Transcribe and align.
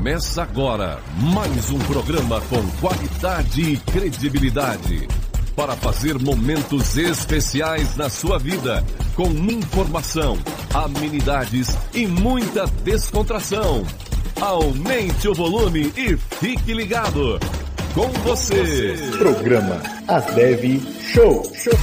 Começa 0.00 0.42
agora 0.42 0.98
mais 1.34 1.68
um 1.68 1.78
programa 1.80 2.40
com 2.48 2.66
qualidade 2.80 3.60
e 3.60 3.76
credibilidade 3.76 5.06
para 5.54 5.76
fazer 5.76 6.18
momentos 6.18 6.96
especiais 6.96 7.98
na 7.98 8.08
sua 8.08 8.38
vida 8.38 8.82
com 9.14 9.28
informação, 9.28 10.38
amenidades 10.72 11.76
e 11.92 12.06
muita 12.06 12.66
descontração. 12.82 13.84
Aumente 14.40 15.28
o 15.28 15.34
volume 15.34 15.92
e 15.94 16.16
fique 16.16 16.72
ligado. 16.72 17.38
Com 17.92 18.08
você. 18.22 18.94
Programa 19.18 19.82
As 20.08 20.24
Dev 20.34 20.80
Show. 21.12 21.42
Show. 21.54 21.74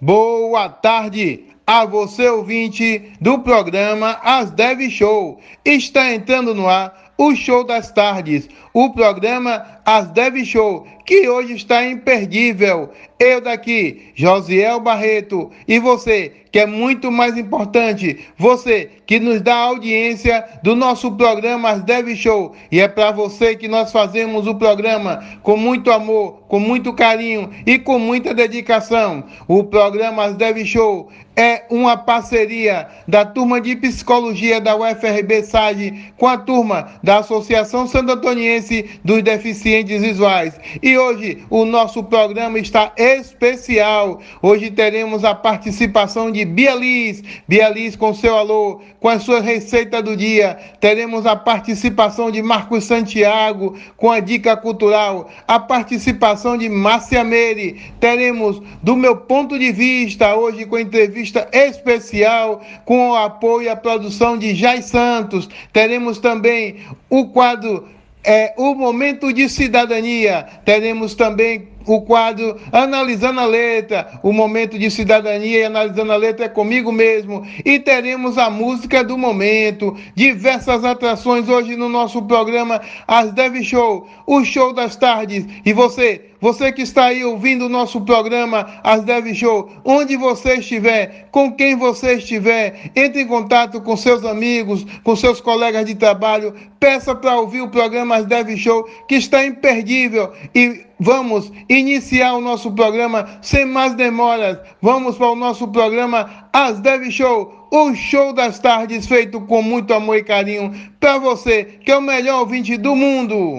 Boa 0.00 0.68
tarde 0.70 1.47
a 1.68 1.84
você 1.84 2.26
ouvinte 2.26 3.12
do 3.20 3.40
programa 3.40 4.18
As 4.22 4.50
Dev 4.50 4.88
Show. 4.88 5.38
Está 5.62 6.14
entrando 6.14 6.54
no 6.54 6.66
ar 6.66 7.12
o 7.18 7.36
Show 7.36 7.62
das 7.62 7.92
Tardes, 7.92 8.48
o 8.78 8.90
programa 8.90 9.80
As 9.84 10.06
Dev 10.12 10.44
Show, 10.44 10.86
que 11.04 11.28
hoje 11.28 11.54
está 11.54 11.84
imperdível. 11.84 12.90
Eu 13.18 13.40
daqui, 13.40 14.12
Josiel 14.14 14.78
Barreto, 14.78 15.50
e 15.66 15.80
você, 15.80 16.32
que 16.52 16.60
é 16.60 16.66
muito 16.66 17.10
mais 17.10 17.36
importante, 17.36 18.24
você 18.38 18.88
que 19.04 19.18
nos 19.18 19.40
dá 19.40 19.56
audiência 19.56 20.44
do 20.62 20.76
nosso 20.76 21.10
programa 21.10 21.70
As 21.70 21.82
Dev 21.82 22.14
Show. 22.14 22.54
E 22.70 22.78
é 22.78 22.86
para 22.86 23.10
você 23.10 23.56
que 23.56 23.66
nós 23.66 23.90
fazemos 23.90 24.46
o 24.46 24.54
programa 24.54 25.24
com 25.42 25.56
muito 25.56 25.90
amor, 25.90 26.44
com 26.46 26.60
muito 26.60 26.92
carinho 26.92 27.50
e 27.66 27.80
com 27.80 27.98
muita 27.98 28.32
dedicação. 28.32 29.24
O 29.48 29.64
programa 29.64 30.22
As 30.22 30.36
Dev 30.36 30.64
Show 30.64 31.08
é 31.34 31.64
uma 31.70 31.96
parceria 31.96 32.88
da 33.06 33.24
turma 33.24 33.60
de 33.60 33.76
psicologia 33.76 34.60
da 34.60 34.76
UFRB 34.76 35.42
SAG 35.42 36.12
com 36.16 36.26
a 36.26 36.36
turma 36.36 36.98
da 37.02 37.18
Associação 37.18 37.86
Santo 37.86 38.12
Antoniense 38.12 38.67
dos 39.04 39.22
Deficientes 39.22 40.02
Visuais. 40.02 40.58
E 40.82 40.96
hoje 40.96 41.44
o 41.50 41.64
nosso 41.64 42.02
programa 42.04 42.58
está 42.58 42.92
especial. 42.96 44.20
Hoje 44.42 44.70
teremos 44.70 45.24
a 45.24 45.34
participação 45.34 46.30
de 46.30 46.44
Bia 46.44 46.74
Liz, 46.74 47.22
Bia 47.46 47.68
Liz 47.68 47.96
com 47.96 48.14
seu 48.14 48.36
alô, 48.36 48.80
com 49.00 49.08
a 49.08 49.18
sua 49.18 49.40
receita 49.40 50.02
do 50.02 50.16
dia. 50.16 50.58
Teremos 50.80 51.26
a 51.26 51.36
participação 51.36 52.30
de 52.30 52.42
Marcos 52.42 52.84
Santiago 52.84 53.76
com 53.96 54.10
a 54.10 54.20
dica 54.20 54.56
cultural, 54.56 55.30
a 55.46 55.58
participação 55.58 56.56
de 56.56 56.68
Márcia 56.68 57.24
Meire. 57.24 57.80
Teremos 58.00 58.60
do 58.82 58.96
meu 58.96 59.16
ponto 59.16 59.58
de 59.58 59.72
vista 59.72 60.34
hoje 60.34 60.64
com 60.64 60.78
entrevista 60.78 61.48
especial 61.52 62.60
com 62.84 63.10
o 63.10 63.16
apoio 63.16 63.66
e 63.66 63.68
a 63.68 63.76
produção 63.76 64.36
de 64.36 64.54
Jai 64.54 64.82
Santos. 64.82 65.48
Teremos 65.72 66.18
também 66.18 66.76
o 67.08 67.28
quadro 67.28 67.88
é 68.28 68.52
o 68.58 68.74
momento 68.74 69.32
de 69.32 69.48
cidadania. 69.48 70.46
Teremos 70.62 71.14
também 71.14 71.70
o 71.94 72.02
quadro 72.02 72.56
Analisando 72.72 73.40
a 73.40 73.46
Letra, 73.46 74.20
o 74.22 74.32
momento 74.32 74.78
de 74.78 74.90
cidadania 74.90 75.60
e 75.60 75.64
analisando 75.64 76.12
a 76.12 76.16
letra 76.16 76.46
é 76.46 76.48
comigo 76.48 76.92
mesmo. 76.92 77.46
E 77.64 77.78
teremos 77.78 78.36
a 78.38 78.50
música 78.50 79.02
do 79.02 79.16
momento, 79.16 79.96
diversas 80.14 80.84
atrações 80.84 81.48
hoje 81.48 81.76
no 81.76 81.88
nosso 81.88 82.22
programa 82.22 82.80
As 83.06 83.32
Dev 83.32 83.62
Show, 83.62 84.06
o 84.26 84.44
show 84.44 84.72
das 84.72 84.96
tardes. 84.96 85.46
E 85.64 85.72
você, 85.72 86.26
você 86.40 86.72
que 86.72 86.82
está 86.82 87.06
aí 87.06 87.24
ouvindo 87.24 87.66
o 87.66 87.68
nosso 87.68 88.00
programa 88.02 88.80
As 88.82 89.02
Dev 89.04 89.32
Show, 89.34 89.70
onde 89.84 90.16
você 90.16 90.54
estiver, 90.54 91.28
com 91.30 91.52
quem 91.52 91.76
você 91.76 92.14
estiver, 92.14 92.90
entre 92.94 93.22
em 93.22 93.26
contato 93.26 93.80
com 93.80 93.96
seus 93.96 94.24
amigos, 94.24 94.84
com 95.02 95.16
seus 95.16 95.40
colegas 95.40 95.86
de 95.86 95.94
trabalho, 95.94 96.54
peça 96.78 97.14
para 97.14 97.36
ouvir 97.36 97.62
o 97.62 97.70
programa 97.70 98.16
As 98.16 98.26
Dev 98.26 98.56
Show, 98.56 98.88
que 99.08 99.16
está 99.16 99.44
imperdível. 99.44 100.32
E 100.54 100.87
vamos 100.98 101.50
iniciar 101.68 102.34
o 102.34 102.40
nosso 102.40 102.72
programa 102.72 103.38
sem 103.40 103.64
mais 103.64 103.94
demoras. 103.94 104.58
Vamos 104.82 105.16
para 105.16 105.30
o 105.30 105.36
nosso 105.36 105.68
programa 105.68 106.48
As 106.52 106.80
Dev 106.80 107.10
Show, 107.10 107.68
o 107.70 107.94
show 107.94 108.32
das 108.32 108.58
tardes 108.58 109.06
feito 109.06 109.40
com 109.42 109.62
muito 109.62 109.92
amor 109.92 110.16
e 110.16 110.24
carinho 110.24 110.72
para 110.98 111.18
você, 111.18 111.64
que 111.64 111.90
é 111.90 111.96
o 111.96 112.02
melhor 112.02 112.40
ouvinte 112.40 112.76
do 112.76 112.94
mundo. 112.94 113.58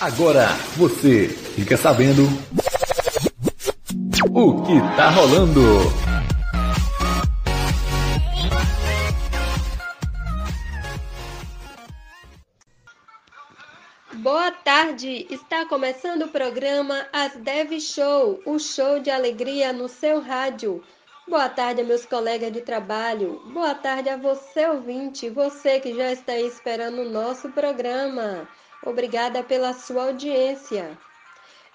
Agora 0.00 0.48
você 0.76 1.28
fica 1.28 1.76
sabendo 1.76 2.28
o 4.30 4.62
que 4.62 4.80
tá 4.96 5.10
rolando. 5.10 6.13
Boa 14.24 14.50
tarde! 14.50 15.26
Está 15.28 15.66
começando 15.66 16.22
o 16.22 16.28
programa 16.28 17.06
As 17.12 17.36
Dev 17.36 17.78
Show, 17.78 18.40
o 18.46 18.58
show 18.58 18.98
de 18.98 19.10
alegria 19.10 19.70
no 19.70 19.86
seu 19.86 20.18
rádio. 20.18 20.82
Boa 21.28 21.46
tarde 21.50 21.82
meus 21.82 22.06
colegas 22.06 22.50
de 22.50 22.62
trabalho. 22.62 23.42
Boa 23.52 23.74
tarde 23.74 24.08
a 24.08 24.16
você 24.16 24.66
ouvinte, 24.66 25.28
você 25.28 25.78
que 25.78 25.94
já 25.94 26.10
está 26.10 26.32
aí 26.32 26.46
esperando 26.46 27.02
o 27.02 27.10
nosso 27.10 27.50
programa. 27.50 28.48
Obrigada 28.82 29.42
pela 29.42 29.74
sua 29.74 30.04
audiência. 30.04 30.96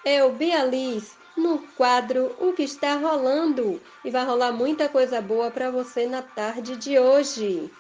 Eu, 0.04 0.32
Bia 0.32 0.66
Liz, 0.66 1.16
no 1.38 1.60
quadro 1.78 2.36
O 2.40 2.54
que 2.54 2.64
está 2.64 2.96
rolando 2.96 3.80
e 4.04 4.10
vai 4.10 4.26
rolar 4.26 4.52
muita 4.52 4.90
coisa 4.90 5.22
boa 5.22 5.52
para 5.52 5.70
você 5.70 6.08
na 6.08 6.24
tarde 6.24 6.76
de 6.78 6.98
hoje. 6.98 7.72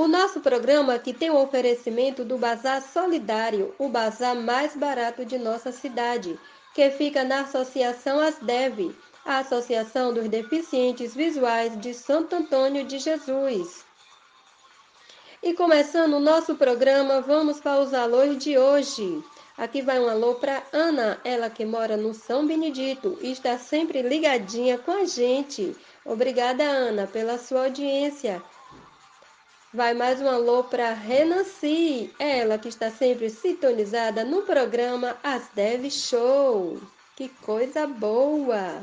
O 0.00 0.08
nosso 0.08 0.40
programa 0.40 0.98
que 0.98 1.12
tem 1.12 1.28
o 1.28 1.36
oferecimento 1.36 2.24
do 2.24 2.38
Bazar 2.38 2.80
Solidário, 2.80 3.74
o 3.78 3.86
bazar 3.86 4.34
mais 4.34 4.74
barato 4.74 5.26
de 5.26 5.36
nossa 5.36 5.70
cidade, 5.72 6.40
que 6.74 6.90
fica 6.92 7.22
na 7.22 7.42
Associação 7.42 8.18
Asdev, 8.18 8.96
a 9.26 9.40
Associação 9.40 10.14
dos 10.14 10.26
Deficientes 10.26 11.14
Visuais 11.14 11.78
de 11.78 11.92
Santo 11.92 12.34
Antônio 12.34 12.82
de 12.82 12.98
Jesus. 12.98 13.84
E 15.42 15.52
começando 15.52 16.14
o 16.14 16.18
nosso 16.20 16.54
programa, 16.54 17.20
vamos 17.20 17.60
para 17.60 17.82
os 17.82 17.92
alôs 17.92 18.42
de 18.42 18.56
hoje. 18.56 19.22
Aqui 19.58 19.82
vai 19.82 20.00
um 20.00 20.08
alô 20.08 20.36
para 20.36 20.62
Ana, 20.72 21.20
ela 21.22 21.50
que 21.50 21.66
mora 21.66 21.98
no 21.98 22.14
São 22.14 22.46
Benedito 22.46 23.18
e 23.20 23.32
está 23.32 23.58
sempre 23.58 24.00
ligadinha 24.00 24.78
com 24.78 24.92
a 24.92 25.04
gente. 25.04 25.76
Obrigada, 26.06 26.64
Ana, 26.64 27.06
pela 27.06 27.36
sua 27.36 27.64
audiência. 27.64 28.42
Vai 29.72 29.94
mais 29.94 30.20
um 30.20 30.28
alô 30.28 30.64
para 30.64 30.92
Renanci, 30.92 32.12
ela 32.18 32.58
que 32.58 32.66
está 32.68 32.90
sempre 32.90 33.30
sintonizada 33.30 34.24
no 34.24 34.42
programa 34.42 35.16
As 35.22 35.46
Dev 35.54 35.88
Show. 35.88 36.80
Que 37.14 37.28
coisa 37.28 37.86
boa! 37.86 38.82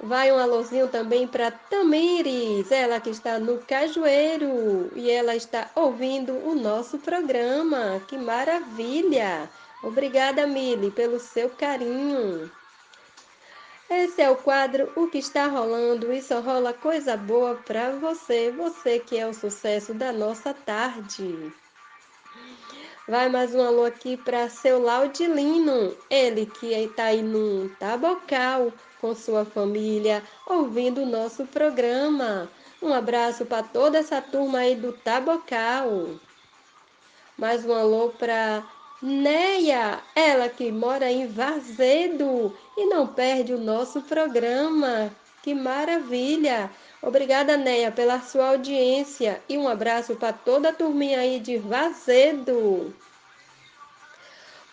Vai 0.00 0.32
um 0.32 0.38
alôzinho 0.38 0.88
também 0.88 1.28
para 1.28 1.50
Tamires, 1.50 2.72
ela 2.72 2.98
que 3.00 3.10
está 3.10 3.38
no 3.38 3.58
Cajueiro 3.58 4.90
e 4.96 5.10
ela 5.10 5.36
está 5.36 5.70
ouvindo 5.74 6.32
o 6.32 6.54
nosso 6.54 6.96
programa. 6.96 8.00
Que 8.08 8.16
maravilha! 8.16 9.50
Obrigada, 9.82 10.46
Mili, 10.46 10.90
pelo 10.90 11.20
seu 11.20 11.50
carinho. 11.50 12.50
Esse 13.90 14.20
é 14.20 14.28
o 14.28 14.36
quadro 14.36 14.92
O 14.96 15.08
que 15.08 15.16
está 15.16 15.46
rolando 15.46 16.12
e 16.12 16.20
só 16.20 16.40
rola 16.40 16.74
coisa 16.74 17.16
boa 17.16 17.54
para 17.54 17.92
você, 17.92 18.50
você 18.50 18.98
que 18.98 19.16
é 19.16 19.26
o 19.26 19.32
sucesso 19.32 19.94
da 19.94 20.12
nossa 20.12 20.52
tarde. 20.52 21.50
Vai 23.08 23.30
mais 23.30 23.54
um 23.54 23.62
alô 23.62 23.86
aqui 23.86 24.18
para 24.18 24.50
seu 24.50 24.78
Laudilino, 24.78 25.96
ele 26.10 26.44
que 26.44 26.74
está 26.74 27.04
aí 27.04 27.22
no 27.22 27.70
Tabocal 27.76 28.70
com 29.00 29.14
sua 29.14 29.46
família, 29.46 30.22
ouvindo 30.46 31.00
o 31.00 31.06
nosso 31.06 31.46
programa. 31.46 32.50
Um 32.82 32.92
abraço 32.92 33.46
para 33.46 33.62
toda 33.62 33.96
essa 33.96 34.20
turma 34.20 34.58
aí 34.58 34.76
do 34.76 34.92
Tabocal. 34.92 36.10
Mais 37.38 37.64
um 37.64 37.72
alô 37.72 38.10
para 38.10 38.62
Neia, 39.00 40.00
ela 40.14 40.48
que 40.48 40.72
mora 40.72 41.08
em 41.08 41.28
Vazedo 41.28 42.56
e 42.76 42.86
não 42.86 43.06
perde 43.06 43.54
o 43.54 43.58
nosso 43.58 44.02
programa. 44.02 45.14
Que 45.40 45.54
maravilha! 45.54 46.68
Obrigada, 47.00 47.56
Neia, 47.56 47.92
pela 47.92 48.20
sua 48.20 48.48
audiência 48.48 49.40
e 49.48 49.56
um 49.56 49.68
abraço 49.68 50.16
para 50.16 50.32
toda 50.32 50.70
a 50.70 50.72
turminha 50.72 51.20
aí 51.20 51.38
de 51.38 51.58
Vazedo. 51.58 52.92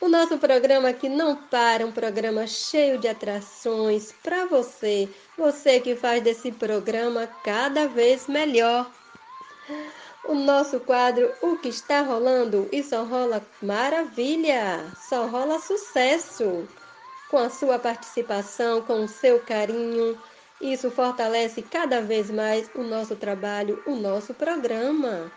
O 0.02 0.10
nosso 0.10 0.40
programa 0.40 0.90
aqui 0.90 1.08
não 1.08 1.36
para, 1.36 1.86
um 1.86 1.92
programa 1.92 2.48
cheio 2.48 2.98
de 2.98 3.08
atrações 3.08 4.12
para 4.24 4.46
você, 4.48 5.08
você 5.38 5.80
que 5.80 5.96
faz 5.96 6.24
desse 6.24 6.52
programa 6.52 7.28
cada 7.44 7.88
vez 7.88 8.28
melhor. 8.28 8.92
O 10.28 10.34
nosso 10.34 10.80
quadro 10.80 11.32
O 11.42 11.58
que 11.58 11.70
está 11.70 12.02
rolando 12.02 12.68
e 12.72 12.82
só 12.82 13.04
rola 13.04 13.46
maravilha, 13.62 14.92
só 15.08 15.28
rola 15.28 15.60
sucesso. 15.60 16.68
Com 17.30 17.38
a 17.38 17.50
sua 17.50 17.78
participação, 17.78 18.82
com 18.82 19.04
o 19.04 19.08
seu 19.08 19.40
carinho, 19.40 20.18
Isso 20.62 20.90
fortalece 20.90 21.62
cada 21.62 22.02
vez 22.02 22.32
mais 22.32 22.70
o 22.74 22.82
nosso 22.82 23.16
trabalho, 23.16 23.84
o 23.86 23.96
nosso 23.96 24.34
programa. 24.34 25.32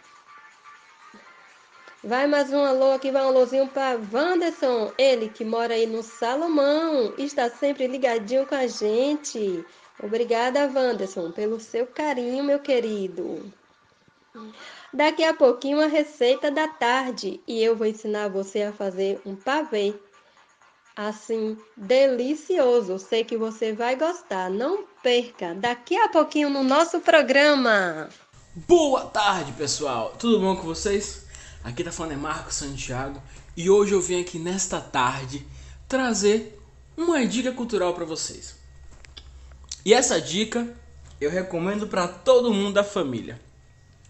Vai 2.03 2.29
mais 2.29 2.53
um 2.53 2.65
alô 2.65 2.93
aqui, 2.93 3.11
vai 3.11 3.25
um 3.25 3.29
alôzinho 3.29 3.67
para 3.67 3.99
Wanderson, 4.13 4.93
ele 4.97 5.29
que 5.29 5.45
mora 5.45 5.75
aí 5.75 5.87
no 5.87 6.03
Salomão, 6.05 7.13
está 7.19 7.51
sempre 7.51 7.89
ligadinho 7.89 8.47
com 8.47 8.55
a 8.55 8.69
gente. 8.69 9.65
Obrigada, 10.01 10.71
Wanderson, 10.73 11.33
pelo 11.33 11.59
seu 11.59 11.85
carinho, 11.89 12.45
meu 12.45 12.61
querido. 12.61 13.53
Daqui 14.93 15.23
a 15.23 15.35
pouquinho 15.35 15.83
a 15.83 15.87
receita 15.87 16.51
da 16.51 16.67
tarde 16.67 17.41
e 17.47 17.63
eu 17.63 17.77
vou 17.77 17.87
ensinar 17.87 18.29
você 18.29 18.63
a 18.63 18.73
fazer 18.73 19.21
um 19.27 19.37
pavê. 19.37 19.95
Assim, 20.97 21.59
delicioso. 21.77 22.99
Sei 22.99 23.23
que 23.23 23.37
você 23.37 23.73
vai 23.73 23.97
gostar. 23.97 24.51
Não 24.51 24.85
perca. 25.03 25.55
Daqui 25.55 25.95
a 25.95 26.09
pouquinho 26.09 26.49
no 26.49 26.65
nosso 26.65 27.01
programa. 27.01 28.09
Boa 28.55 29.05
tarde, 29.05 29.53
pessoal. 29.53 30.17
Tudo 30.19 30.41
bom 30.41 30.57
com 30.57 30.63
vocês? 30.63 31.27
Aqui 31.63 31.85
tá 31.85 31.93
falando 31.93 32.13
é 32.13 32.17
Marcos 32.17 32.55
Santiago 32.55 33.23
e 33.55 33.69
hoje 33.69 33.93
eu 33.93 34.01
vim 34.01 34.21
aqui 34.21 34.39
nesta 34.39 34.81
tarde 34.81 35.47
trazer 35.87 36.59
uma 36.97 37.27
dica 37.27 37.53
cultural 37.53 37.93
para 37.93 38.07
vocês. 38.07 38.57
E 39.85 39.93
essa 39.93 40.19
dica 40.19 40.75
eu 41.21 41.31
recomendo 41.31 41.87
para 41.87 42.09
todo 42.09 42.55
mundo 42.55 42.75
da 42.75 42.85
família 42.85 43.48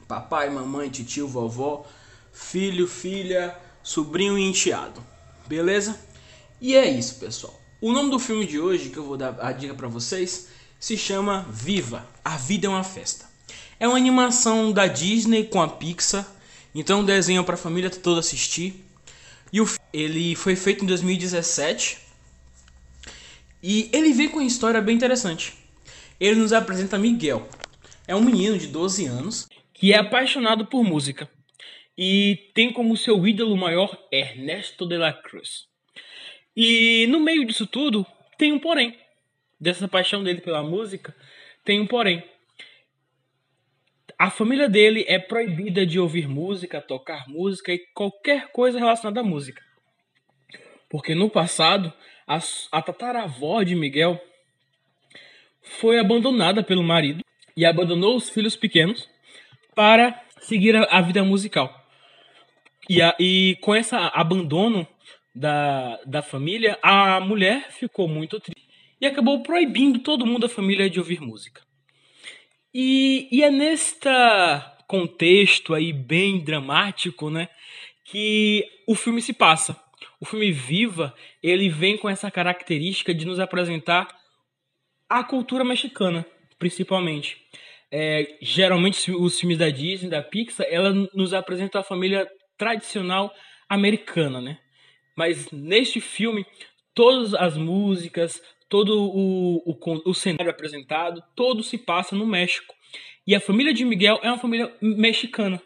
papai, 0.09 0.49
mamãe, 0.49 0.89
tio, 0.89 1.29
vovó, 1.29 1.87
filho, 2.33 2.89
filha, 2.89 3.55
sobrinho 3.83 4.39
e 4.39 4.43
enteado. 4.43 5.05
Beleza? 5.47 6.01
E 6.61 6.75
é 6.75 6.89
isso, 6.89 7.17
pessoal. 7.17 7.61
O 7.81 7.93
nome 7.93 8.11
do 8.11 8.19
filme 8.19 8.47
de 8.47 8.59
hoje 8.59 8.89
que 8.89 8.97
eu 8.97 9.05
vou 9.05 9.19
dar 9.19 9.37
a 9.41 9.53
dica 9.53 9.75
para 9.75 9.87
vocês 9.87 10.49
se 10.81 10.97
chama 10.97 11.47
Viva, 11.51 12.07
a 12.25 12.37
vida 12.37 12.67
é 12.67 12.71
uma 12.71 12.83
festa. 12.83 13.27
É 13.79 13.87
uma 13.87 13.97
animação 13.97 14.73
da 14.73 14.87
Disney 14.87 15.45
com 15.45 15.61
a 15.63 15.69
Pixar, 15.69 16.27
então 16.75 17.01
um 17.01 17.05
desenho 17.05 17.45
para 17.45 17.55
a 17.55 17.59
família 17.59 17.91
toda 17.91 18.21
assistir. 18.21 18.85
E 19.53 19.61
o 19.61 19.69
ele 19.93 20.35
foi 20.35 20.57
feito 20.57 20.85
em 20.85 20.87
2017 20.87 21.99
e 23.63 23.89
ele 23.93 24.13
vem 24.13 24.29
com 24.29 24.39
uma 24.39 24.45
história 24.45 24.81
bem 24.81 24.97
interessante. 24.97 25.55
Ele 26.19 26.41
nos 26.41 26.53
apresenta 26.53 26.99
Miguel. 26.99 27.49
É 28.07 28.17
um 28.17 28.21
menino 28.21 28.59
de 28.59 28.67
12 28.67 29.07
anos 29.07 29.49
que 29.79 29.93
é 29.93 29.97
apaixonado 29.97 30.67
por 30.67 30.83
música 30.83 31.31
e 31.97 32.51
tem 32.53 32.73
como 32.73 32.97
seu 32.97 33.25
ídolo 33.25 33.57
maior 33.57 33.97
Ernesto 34.11 34.85
de 34.87 34.97
la 34.97 35.13
Cruz. 35.13 35.69
E 36.57 37.07
no 37.09 37.21
meio 37.21 37.45
disso 37.47 37.65
tudo, 37.65 38.05
tem 38.37 38.53
um 38.53 38.59
porém. 38.59 38.99
Dessa 39.61 39.87
paixão 39.87 40.25
dele 40.25 40.41
pela 40.41 40.65
música, 40.65 41.15
tem 41.65 41.81
um 41.81 41.87
porém. 41.87 42.25
A 44.19 44.31
família 44.31 44.69
dele 44.69 45.05
é 45.07 45.17
proibida 45.17 45.87
de 45.87 46.01
ouvir 46.01 46.29
música, 46.29 46.81
tocar 46.81 47.29
música 47.29 47.73
e 47.73 47.79
qualquer 47.95 48.51
coisa 48.51 48.81
relacionada 48.81 49.21
à 49.21 49.25
música. 49.25 49.63
Porque 50.89 51.15
no 51.15 51.31
passado, 51.31 51.93
a, 52.27 52.41
a 52.73 52.83
tataravó 52.83 53.63
de 53.63 53.77
Miguel 53.77 54.21
foi 55.63 56.01
abandonada 56.01 56.65
pelo 56.65 56.83
marido 56.83 57.25
e 57.57 57.65
abandonou 57.65 58.17
os 58.17 58.29
filhos 58.29 58.57
pequenos 58.57 59.09
para 59.79 60.21
seguir 60.41 60.75
a, 60.75 60.83
a 60.91 61.01
vida 61.01 61.23
musical. 61.23 61.73
E, 62.91 63.01
a, 63.01 63.15
e 63.17 63.57
com 63.61 63.77
esse 63.77 63.95
abandono 63.95 64.85
da, 65.33 66.01
da 66.05 66.21
família, 66.21 66.77
a 66.83 67.21
mulher 67.21 67.71
ficou 67.71 68.09
muito 68.09 68.41
triste 68.41 68.69
e 69.01 69.07
acabou 69.07 69.41
proibindo 69.41 70.01
todo 70.01 70.27
mundo 70.27 70.41
da 70.41 70.49
família 70.49 70.91
de 70.91 70.99
ouvir 70.99 71.21
música. 71.21 71.63
E, 72.75 73.29
e 73.31 73.45
é 73.45 73.53
neste 73.53 74.09
contexto 74.89 75.73
aí 75.73 75.93
bem 75.93 76.41
dramático, 76.43 77.31
né, 77.31 77.49
que 78.05 78.65
o 78.85 78.97
filme 78.97 79.23
se 79.23 79.33
passa. 79.33 79.81
O 80.21 80.25
filme 80.25 80.51
Viva, 80.51 81.15
ele 81.41 81.69
vem 81.69 81.97
com 81.97 82.09
essa 82.09 82.33
característica 82.33 83.15
de 83.15 83.25
nos 83.25 83.39
apresentar 83.39 84.09
a 85.09 85.23
cultura 85.23 85.63
mexicana, 85.63 86.27
principalmente 86.59 87.37
é, 87.91 88.37
geralmente 88.41 89.11
os 89.11 89.39
filmes 89.39 89.59
da 89.59 89.71
Disney, 89.71 90.11
da 90.11 90.23
Pixar, 90.23 90.67
ela 90.71 90.93
nos 91.15 91.33
apresenta 91.33 91.81
a 91.81 91.85
família 91.85 92.29
tradicional 92.57 93.33
americana, 93.69 94.41
né? 94.41 94.59
Mas 95.17 95.51
neste 95.51 96.01
filme, 96.01 96.47
todas 96.95 97.35
as 97.35 97.57
músicas, 97.57 98.43
todo 98.69 99.11
o, 99.11 99.63
o, 99.67 100.03
o 100.05 100.15
cenário 100.15 100.51
apresentado, 100.51 101.23
todo 101.35 101.63
se 101.63 101.79
passa 101.79 102.15
no 102.15 102.27
México. 102.27 102.75
E 103.27 103.35
a 103.35 103.41
família 103.41 103.75
de 103.75 103.85
Miguel 103.85 104.21
é 104.23 104.29
uma 104.29 104.39
família 104.39 104.73
mexicana. 104.81 105.61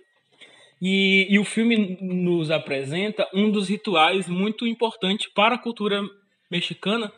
E, 0.81 1.29
e 1.31 1.39
o 1.39 1.45
filme 1.45 1.97
nos 2.01 2.51
apresenta 2.51 3.29
um 3.33 3.51
dos 3.51 3.69
rituais 3.69 4.29
muito 4.29 4.67
importantes 4.67 5.29
para 5.33 5.55
a 5.55 5.59
cultura 5.59 6.03
mexicana, 6.51 7.13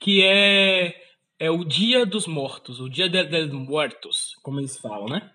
que 0.00 0.22
é 0.24 1.01
é 1.42 1.50
o 1.50 1.64
Dia 1.64 2.06
dos 2.06 2.28
Mortos, 2.28 2.78
o 2.78 2.88
Dia 2.88 3.08
de, 3.08 3.24
de 3.24 3.52
Muertos, 3.52 4.36
como 4.44 4.60
eles 4.60 4.78
falam, 4.78 5.06
né? 5.06 5.28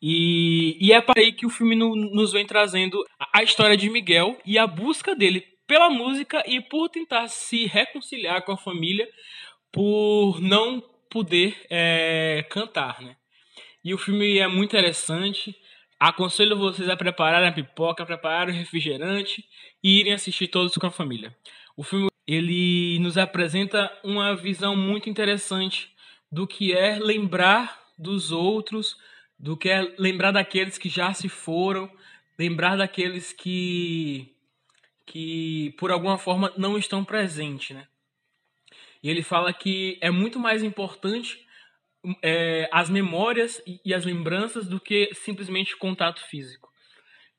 E, 0.00 0.78
e 0.80 0.94
é 0.94 1.00
para 1.02 1.20
aí 1.20 1.30
que 1.30 1.44
o 1.44 1.50
filme 1.50 1.76
no, 1.76 1.94
nos 1.94 2.32
vem 2.32 2.46
trazendo 2.46 3.04
a, 3.20 3.40
a 3.40 3.42
história 3.42 3.76
de 3.76 3.90
Miguel 3.90 4.40
e 4.46 4.58
a 4.58 4.66
busca 4.66 5.14
dele 5.14 5.44
pela 5.66 5.90
música 5.90 6.42
e 6.46 6.58
por 6.58 6.88
tentar 6.88 7.28
se 7.28 7.66
reconciliar 7.66 8.42
com 8.46 8.52
a 8.52 8.56
família 8.56 9.06
por 9.70 10.40
não 10.40 10.82
poder 11.10 11.54
é, 11.68 12.46
cantar, 12.48 13.02
né? 13.02 13.14
E 13.84 13.92
o 13.92 13.98
filme 13.98 14.38
é 14.38 14.48
muito 14.48 14.70
interessante. 14.70 15.54
Aconselho 16.00 16.56
vocês 16.56 16.88
a 16.88 16.96
prepararem 16.96 17.50
a 17.50 17.52
pipoca, 17.52 18.06
prepararem 18.06 18.54
o 18.54 18.58
refrigerante 18.58 19.44
e 19.84 20.00
irem 20.00 20.14
assistir 20.14 20.48
todos 20.48 20.74
com 20.78 20.86
a 20.86 20.90
família. 20.90 21.36
O 21.76 21.82
filme 21.82 22.11
ele 22.26 22.98
nos 23.00 23.18
apresenta 23.18 23.90
uma 24.02 24.34
visão 24.34 24.76
muito 24.76 25.10
interessante 25.10 25.92
do 26.30 26.46
que 26.46 26.72
é 26.72 26.98
lembrar 26.98 27.80
dos 27.98 28.32
outros, 28.32 28.96
do 29.38 29.56
que 29.56 29.68
é 29.68 29.94
lembrar 29.98 30.30
daqueles 30.32 30.78
que 30.78 30.88
já 30.88 31.12
se 31.12 31.28
foram, 31.28 31.90
lembrar 32.38 32.76
daqueles 32.76 33.32
que 33.32 34.28
que 35.04 35.74
por 35.78 35.90
alguma 35.90 36.16
forma 36.16 36.52
não 36.56 36.78
estão 36.78 37.04
presentes, 37.04 37.76
né? 37.76 37.86
E 39.02 39.10
ele 39.10 39.22
fala 39.22 39.52
que 39.52 39.98
é 40.00 40.10
muito 40.10 40.38
mais 40.38 40.62
importante 40.62 41.44
é, 42.22 42.68
as 42.72 42.88
memórias 42.88 43.60
e 43.84 43.92
as 43.92 44.04
lembranças 44.04 44.66
do 44.66 44.80
que 44.80 45.10
simplesmente 45.14 45.76
contato 45.76 46.20
físico. 46.28 46.72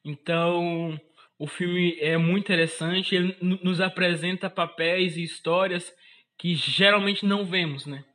Então, 0.03 0.99
o 1.43 1.47
filme 1.47 1.97
é 1.99 2.17
muito 2.17 2.45
interessante, 2.45 3.13
ele 3.13 3.35
nos 3.41 3.81
apresenta 3.81 4.49
papéis 4.49 5.17
e 5.17 5.23
histórias 5.23 5.93
que 6.37 6.55
geralmente 6.55 7.25
não 7.25 7.43
vemos, 7.43 7.85
né? 7.85 8.05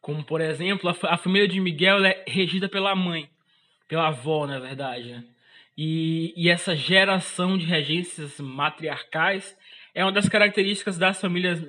Como, 0.00 0.24
por 0.24 0.40
exemplo, 0.40 0.88
a, 1.02 1.18
família 1.18 1.46
de 1.46 1.60
Miguel 1.60 2.02
é 2.02 2.24
regida 2.26 2.66
pela 2.66 2.94
mãe, 2.94 3.28
pela 3.86 4.08
avó, 4.08 4.46
na 4.46 4.58
verdade, 4.58 5.10
né? 5.10 5.24
E, 5.76 6.32
e 6.34 6.48
essa 6.48 6.74
geração 6.74 7.58
de 7.58 7.66
regências 7.66 8.40
matriarcais 8.40 9.54
é 9.94 10.02
uma 10.02 10.10
das 10.10 10.26
características 10.26 10.96
das 10.96 11.20
famílias 11.20 11.62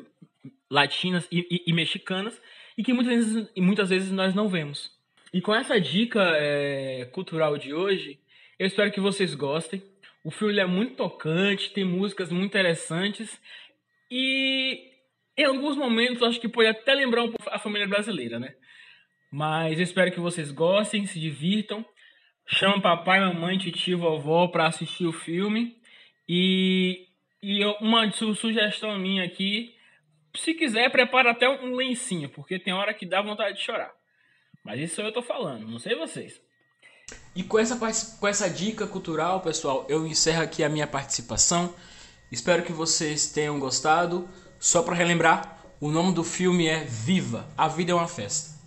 latinas 0.72 1.28
e, 1.30 1.46
e, 1.52 1.64
e 1.68 1.74
mexicanas 1.74 2.42
e 2.78 2.82
que 2.82 2.94
muitas 2.94 3.14
vezes, 3.14 3.52
muitas 3.58 3.90
vezes 3.90 4.12
nós 4.14 4.34
não 4.34 4.48
vemos. 4.48 4.90
E 5.34 5.42
com 5.42 5.54
essa 5.54 5.82
dica 5.82 6.24
é, 6.38 7.10
cultural 7.12 7.58
de 7.58 7.74
hoje, 7.74 8.18
eu 8.58 8.66
espero 8.66 8.90
que 8.90 9.02
vocês 9.02 9.36
gostem. 9.36 9.84
O 10.24 10.32
filme 10.32 10.60
é 10.60 10.66
muito 10.66 10.96
tocante, 10.96 11.72
tem 11.72 11.84
músicas 11.84 12.32
muito 12.32 12.48
interessantes 12.48 13.40
e 14.12 14.90
em 15.38 15.46
alguns 15.46 15.78
momentos 15.78 16.22
acho 16.24 16.40
que 16.40 16.50
pode 16.50 16.68
até 16.68 16.94
lembrar 16.94 17.24
um 17.24 17.32
pouco 17.32 17.50
a 17.50 17.58
família 17.58 17.88
brasileira, 17.88 18.40
né? 18.40 18.54
Mas 19.32 19.78
eu 19.78 19.84
espero 19.84 20.12
que 20.12 20.20
vocês 20.20 20.52
gostem, 20.52 21.06
se 21.06 21.20
divirtam. 21.20 21.86
Chama 22.48 22.82
papai, 22.82 23.20
mamãe, 23.20 23.58
tio, 23.58 24.00
vovó 24.00 24.48
para 24.48 24.68
assistir 24.68 25.06
o 25.06 25.14
filme. 25.14 25.78
E, 26.28 27.08
e 27.42 27.64
uma 27.80 28.12
sugestão 28.12 28.98
minha 28.98 29.24
aqui, 29.24 29.74
se 30.36 30.54
quiser, 30.54 30.92
prepara 30.92 31.32
até 31.32 31.48
um 31.48 31.76
lencinho, 31.76 32.30
porque 32.30 32.60
tem 32.60 32.74
hora 32.74 32.94
que 32.94 33.06
dá 33.06 33.22
vontade 33.22 33.58
de 33.58 33.64
chorar. 33.64 33.92
Mas 34.66 34.80
isso 34.80 35.02
eu 35.02 35.12
tô 35.12 35.22
falando, 35.22 35.68
não 35.68 35.80
sei 35.80 35.96
vocês. 35.96 36.42
E 37.40 37.44
com 37.44 37.58
essa, 37.58 37.78
com 38.20 38.28
essa 38.28 38.50
dica 38.50 38.86
cultural, 38.86 39.40
pessoal, 39.40 39.86
eu 39.88 40.06
encerro 40.06 40.44
aqui 40.44 40.62
a 40.62 40.68
minha 40.68 40.86
participação. 40.86 41.74
Espero 42.30 42.64
que 42.64 42.74
vocês 42.74 43.28
tenham 43.28 43.58
gostado. 43.58 44.28
Só 44.60 44.84
para 44.84 44.94
relembrar, 44.94 45.58
o 45.80 45.90
nome 45.90 46.14
do 46.14 46.22
filme 46.22 46.68
é 46.68 46.84
Viva, 46.84 47.48
a 47.58 47.70
vida 47.70 47.94
é 47.94 47.96
uma 47.96 48.10
festa. 48.10 48.60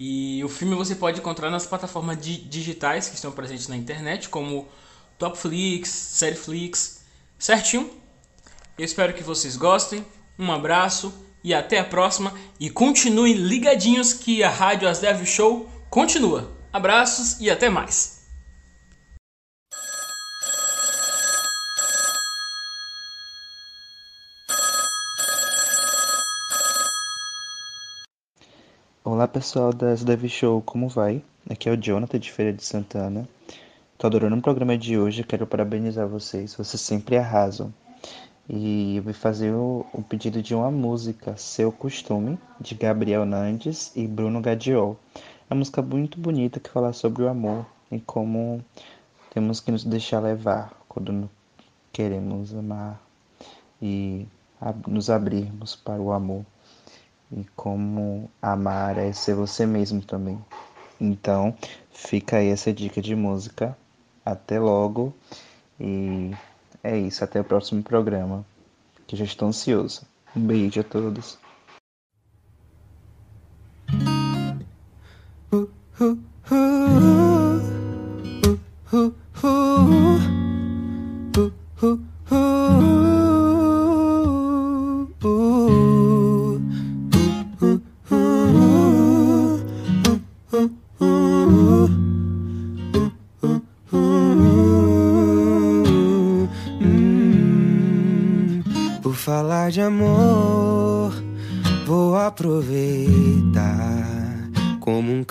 E 0.00 0.42
o 0.42 0.48
filme 0.48 0.74
você 0.74 0.96
pode 0.96 1.20
encontrar 1.20 1.48
nas 1.48 1.64
plataformas 1.64 2.20
di 2.20 2.38
digitais 2.38 3.08
que 3.08 3.14
estão 3.14 3.30
presentes 3.30 3.68
na 3.68 3.76
internet, 3.76 4.28
como 4.28 4.66
Topflix, 5.16 5.88
Serieflix, 5.88 7.02
certinho? 7.38 7.88
Eu 8.76 8.84
espero 8.84 9.14
que 9.14 9.22
vocês 9.22 9.56
gostem. 9.56 10.04
Um 10.36 10.50
abraço 10.50 11.14
e 11.44 11.54
até 11.54 11.78
a 11.78 11.84
próxima. 11.84 12.34
E 12.58 12.68
continuem 12.68 13.34
ligadinhos 13.34 14.12
que 14.12 14.42
a 14.42 14.50
Rádio 14.50 14.88
As 14.88 14.98
Dev 14.98 15.24
Show 15.24 15.70
continua. 15.88 16.61
Abraços 16.72 17.38
e 17.38 17.50
até 17.50 17.68
mais. 17.68 18.22
Olá 29.04 29.28
pessoal 29.28 29.70
da 29.70 29.92
SDV 29.92 30.30
Show, 30.30 30.62
como 30.62 30.88
vai? 30.88 31.22
Aqui 31.50 31.68
é 31.68 31.72
o 31.72 31.76
Jonathan 31.76 32.18
de 32.18 32.32
Feira 32.32 32.54
de 32.54 32.64
Santana. 32.64 33.28
Tô 33.98 34.06
adorando 34.06 34.36
o 34.36 34.40
programa 34.40 34.78
de 34.78 34.98
hoje, 34.98 35.24
quero 35.24 35.46
parabenizar 35.46 36.08
vocês, 36.08 36.54
vocês 36.54 36.80
sempre 36.80 37.18
arrasam. 37.18 37.70
E 38.48 38.96
eu 38.96 39.02
vou 39.02 39.12
fazer 39.12 39.52
o, 39.52 39.84
o 39.92 40.02
pedido 40.02 40.42
de 40.42 40.54
uma 40.54 40.70
música, 40.70 41.36
Seu 41.36 41.70
Costume, 41.70 42.38
de 42.58 42.74
Gabriel 42.74 43.26
Nandes 43.26 43.92
e 43.94 44.06
Bruno 44.06 44.40
Gadiol. 44.40 44.98
Uma 45.52 45.58
música 45.58 45.82
muito 45.82 46.18
bonita 46.18 46.58
que 46.58 46.70
fala 46.70 46.94
sobre 46.94 47.24
o 47.24 47.28
amor 47.28 47.66
e 47.90 48.00
como 48.00 48.64
temos 49.28 49.60
que 49.60 49.70
nos 49.70 49.84
deixar 49.84 50.20
levar 50.20 50.72
quando 50.88 51.28
queremos 51.92 52.54
amar 52.54 52.98
e 53.80 54.26
nos 54.88 55.10
abrirmos 55.10 55.76
para 55.76 56.00
o 56.00 56.10
amor 56.10 56.42
e 57.30 57.44
como 57.54 58.30
amar 58.40 58.96
é 58.96 59.12
ser 59.12 59.34
você 59.34 59.66
mesmo 59.66 60.00
também. 60.00 60.42
Então, 60.98 61.54
fica 61.90 62.38
aí 62.38 62.48
essa 62.48 62.72
dica 62.72 63.02
de 63.02 63.14
música. 63.14 63.76
Até 64.24 64.58
logo 64.58 65.12
e 65.78 66.30
é 66.82 66.96
isso, 66.96 67.22
até 67.22 67.42
o 67.42 67.44
próximo 67.44 67.82
programa, 67.82 68.42
que 69.06 69.16
já 69.16 69.26
estou 69.26 69.48
ansioso. 69.48 70.00
Um 70.34 70.46
beijo 70.46 70.80
a 70.80 70.84
todos. 70.84 71.41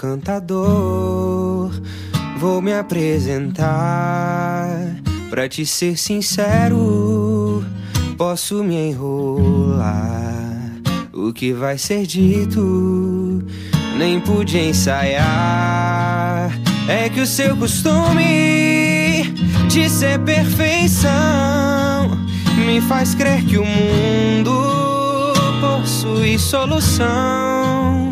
Como 0.01 0.13
um 0.13 0.17
cantador. 0.17 1.71
Vou 2.39 2.61
me 2.61 2.73
apresentar 2.73 3.67
pra 5.29 5.47
te 5.47 5.65
ser 5.65 5.97
sincero. 5.97 7.63
Posso 8.17 8.63
me 8.63 8.89
enrolar, 8.89 10.71
o 11.13 11.31
que 11.33 11.53
vai 11.53 11.77
ser 11.77 12.05
dito, 12.05 13.43
nem 13.97 14.19
pude 14.19 14.57
ensaiar. 14.59 16.51
É 16.87 17.09
que 17.09 17.21
o 17.21 17.27
seu 17.27 17.55
costume 17.57 19.23
de 19.69 19.89
ser 19.89 20.19
perfeição 20.19 21.11
me 22.65 22.81
faz 22.81 23.15
crer 23.15 23.43
que 23.45 23.57
o 23.57 23.65
mundo 23.65 24.53
possui 25.61 26.37
solução. 26.37 28.11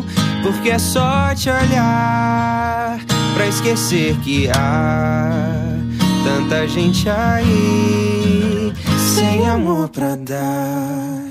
Porque 0.50 0.70
é 0.70 0.78
só 0.80 1.32
te 1.32 1.48
olhar 1.48 2.98
pra 3.34 3.46
esquecer 3.46 4.16
que 4.16 4.50
há 4.50 5.78
tanta 6.24 6.66
gente 6.66 7.08
aí 7.08 8.72
sem 9.14 9.48
amor 9.48 9.88
pra 9.90 10.16
dar. 10.16 11.22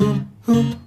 Uh, 0.00 0.22
uh, 0.48 0.81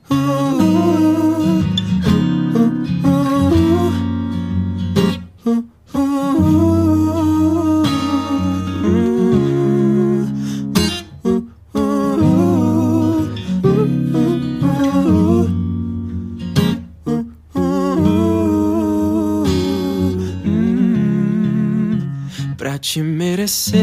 te 22.86 23.02
merecer, 23.02 23.82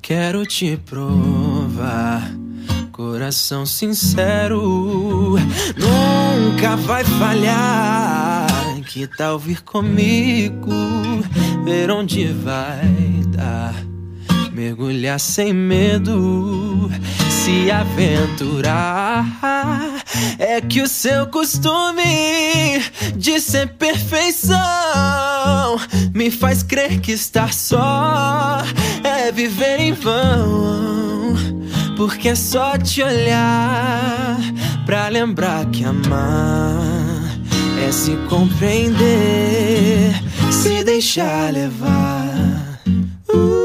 quero 0.00 0.46
te 0.46 0.78
provar. 0.78 2.32
Coração 2.90 3.66
sincero, 3.66 5.36
nunca 5.76 6.76
vai 6.76 7.04
falhar. 7.04 8.46
Que 8.90 9.06
tal 9.06 9.38
vir 9.38 9.62
comigo, 9.62 10.72
ver 11.66 11.90
onde 11.90 12.26
vai 12.28 13.22
dar? 13.28 13.74
Mergulhar 14.52 15.20
sem 15.20 15.52
medo, 15.52 16.90
se 17.46 17.70
aventurar 17.70 19.24
é 20.36 20.60
que 20.60 20.82
o 20.82 20.88
seu 20.88 21.28
costume 21.28 22.82
de 23.14 23.38
ser 23.38 23.68
perfeição 23.68 24.58
me 26.12 26.28
faz 26.28 26.64
crer 26.64 26.98
que 26.98 27.12
estar 27.12 27.54
só 27.54 28.64
é 29.04 29.30
viver 29.30 29.78
em 29.78 29.92
vão. 29.92 31.36
Porque 31.96 32.30
é 32.30 32.34
só 32.34 32.76
te 32.76 33.00
olhar 33.00 34.38
pra 34.84 35.06
lembrar 35.06 35.66
que 35.66 35.84
amar 35.84 37.22
é 37.86 37.92
se 37.92 38.16
compreender, 38.28 40.20
se 40.50 40.82
deixar 40.82 41.52
levar. 41.52 42.80
Uh. 43.28 43.56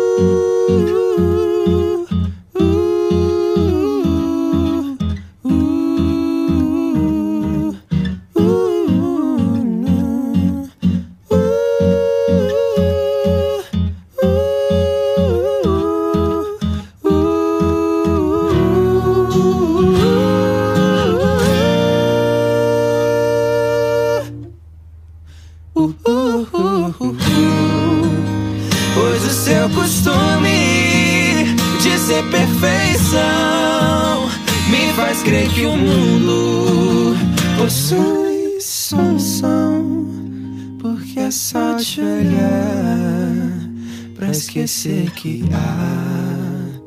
Esquecer 44.82 45.12
que 45.12 45.44
há 45.54 46.80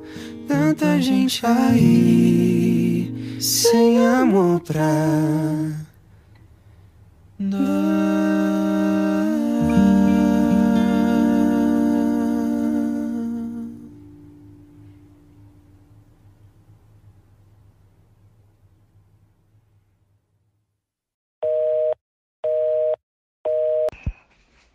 tanta 0.48 1.00
gente 1.00 1.44
aí 1.46 3.38
sem 3.40 4.04
amor 4.04 4.60
pra 4.60 4.82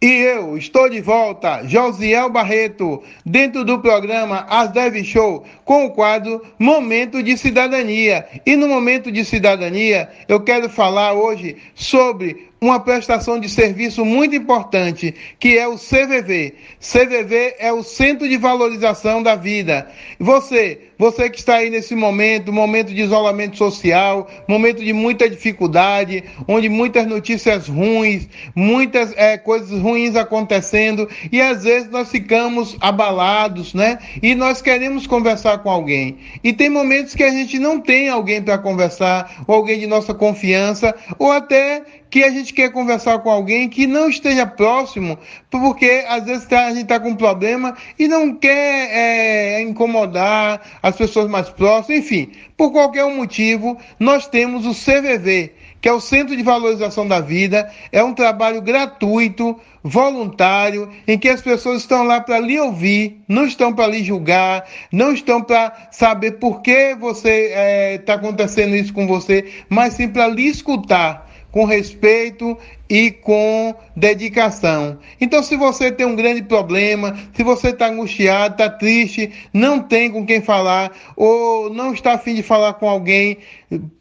E 0.02 0.19
eu 0.30 0.58
estou 0.58 0.88
de 0.88 1.02
volta, 1.02 1.64
Josiel 1.66 2.30
Barreto, 2.30 3.02
dentro 3.26 3.66
do 3.66 3.80
programa 3.80 4.46
As 4.48 4.70
Dev 4.70 5.04
Show, 5.04 5.44
com 5.66 5.86
o 5.86 5.92
quadro 5.92 6.42
Momento 6.58 7.24
de 7.24 7.36
Cidadania. 7.36 8.28
E 8.46 8.56
no 8.56 8.68
Momento 8.68 9.12
de 9.12 9.26
Cidadania, 9.26 10.10
eu 10.28 10.40
quero 10.42 10.70
falar 10.70 11.14
hoje 11.14 11.58
sobre 11.74 12.50
uma 12.62 12.80
prestação 12.80 13.40
de 13.40 13.48
serviço 13.48 14.04
muito 14.04 14.36
importante, 14.36 15.16
que 15.40 15.58
é 15.58 15.68
o 15.68 15.78
CVV. 15.78 16.56
CVV 16.80 17.56
é 17.58 17.72
o 17.72 17.84
Centro 17.84 18.28
de 18.28 18.36
Valorização 18.36 19.24
da 19.24 19.36
Vida. 19.36 19.90
Você, 20.20 20.80
você 20.98 21.30
que 21.30 21.40
está 21.40 21.56
aí 21.56 21.70
nesse 21.70 21.96
momento, 21.96 22.52
momento 22.52 22.94
de 22.94 23.02
isolamento 23.02 23.58
social, 23.58 24.30
momento 24.48 24.84
de 24.84 24.92
muita 24.92 25.30
dificuldade, 25.30 26.24
onde 26.48 26.68
muitas 26.68 27.08
notícias 27.08 27.68
ruins, 27.68 28.28
muitas 28.54 29.14
é, 29.16 29.38
coisas 29.38 29.80
ruins 29.80 30.16
acontecendo, 30.22 31.08
e 31.32 31.42
às 31.42 31.64
vezes 31.64 31.90
nós 31.90 32.10
ficamos 32.10 32.78
abalados, 32.80 33.74
né? 33.74 34.00
E 34.22 34.36
nós 34.36 34.62
queremos 34.62 35.08
conversar 35.08 35.60
com 35.60 35.70
alguém. 35.70 36.18
E 36.44 36.54
tem 36.54 36.70
momentos 36.70 37.16
que 37.16 37.24
a 37.24 37.32
gente 37.32 37.58
não 37.60 37.80
tem 37.80 38.10
alguém 38.10 38.42
para 38.42 38.58
conversar, 38.58 39.44
ou 39.48 39.56
alguém 39.56 39.80
de 39.80 39.88
nossa 39.88 40.14
confiança, 40.14 40.96
ou 41.18 41.32
até 41.32 41.84
que 42.10 42.24
a 42.24 42.30
gente 42.30 42.54
quer 42.54 42.72
conversar 42.72 43.20
com 43.20 43.30
alguém 43.30 43.70
que 43.70 43.86
não 43.86 44.10
esteja 44.10 44.46
próximo, 44.46 45.18
porque 45.50 46.04
às 46.08 46.24
vezes 46.26 46.46
tá, 46.46 46.66
a 46.66 46.70
gente 46.70 46.84
está 46.84 47.00
com 47.00 47.10
um 47.10 47.16
problema 47.16 47.78
e 47.98 48.08
não 48.08 48.36
quer 48.36 48.90
é, 48.92 49.62
incomodar 49.62 50.62
as 50.82 50.96
pessoas 50.96 51.30
mais 51.30 51.50
próximas, 51.50 52.04
enfim, 52.04 52.32
por 52.58 52.72
qualquer 52.72 53.06
motivo, 53.06 53.78
nós 54.00 54.28
temos 54.28 54.66
o 54.66 54.72
CVV, 54.72 55.54
que 55.82 55.88
é 55.88 55.94
o 55.94 56.00
Centro 56.00 56.36
de 56.36 56.44
Valorização 56.44 57.08
da 57.08 57.20
Vida, 57.20 57.72
é 57.92 58.04
um 58.04 58.14
trabalho 58.14 58.62
gratuito, 58.62 59.60
voluntário, 59.84 60.90
em 61.08 61.18
que 61.18 61.30
as 61.30 61.42
pessoas 61.42 61.82
estão 61.82 62.04
lá 62.04 62.20
para 62.20 62.40
lhe 62.40 62.60
ouvir, 62.60 63.22
não 63.28 63.46
estão 63.46 63.74
para 63.74 63.88
lhe 63.88 64.04
julgar, 64.04 64.66
não 64.92 65.14
estão 65.14 65.42
para 65.42 65.90
saber 65.92 66.34
por 66.34 66.62
que 66.62 66.96
você 66.96 67.46
está 67.46 67.60
é, 67.60 67.98
tá 67.98 68.14
acontecendo 68.16 68.76
isso 68.76 68.94
com 68.94 69.08
você, 69.08 69.46
mas 69.70 69.94
sim 69.94 70.08
para 70.08 70.28
lhe 70.28 70.48
escutar 70.48 71.30
com 71.52 71.66
respeito 71.66 72.58
e 72.90 73.12
com 73.12 73.76
dedicação. 73.96 74.98
Então, 75.22 75.44
se 75.44 75.56
você 75.56 75.92
tem 75.92 76.06
um 76.06 76.16
grande 76.16 76.42
problema, 76.42 77.16
se 77.34 77.44
você 77.44 77.70
está 77.70 77.88
angustiado, 77.88 78.56
está 78.56 78.70
triste, 78.70 79.32
não 79.54 79.80
tem 79.80 80.10
com 80.10 80.26
quem 80.26 80.42
falar, 80.42 80.92
ou 81.16 81.72
não 81.72 81.94
está 81.94 82.14
afim 82.14 82.34
de 82.34 82.42
falar 82.42 82.74
com 82.74 82.90
alguém 82.90 83.38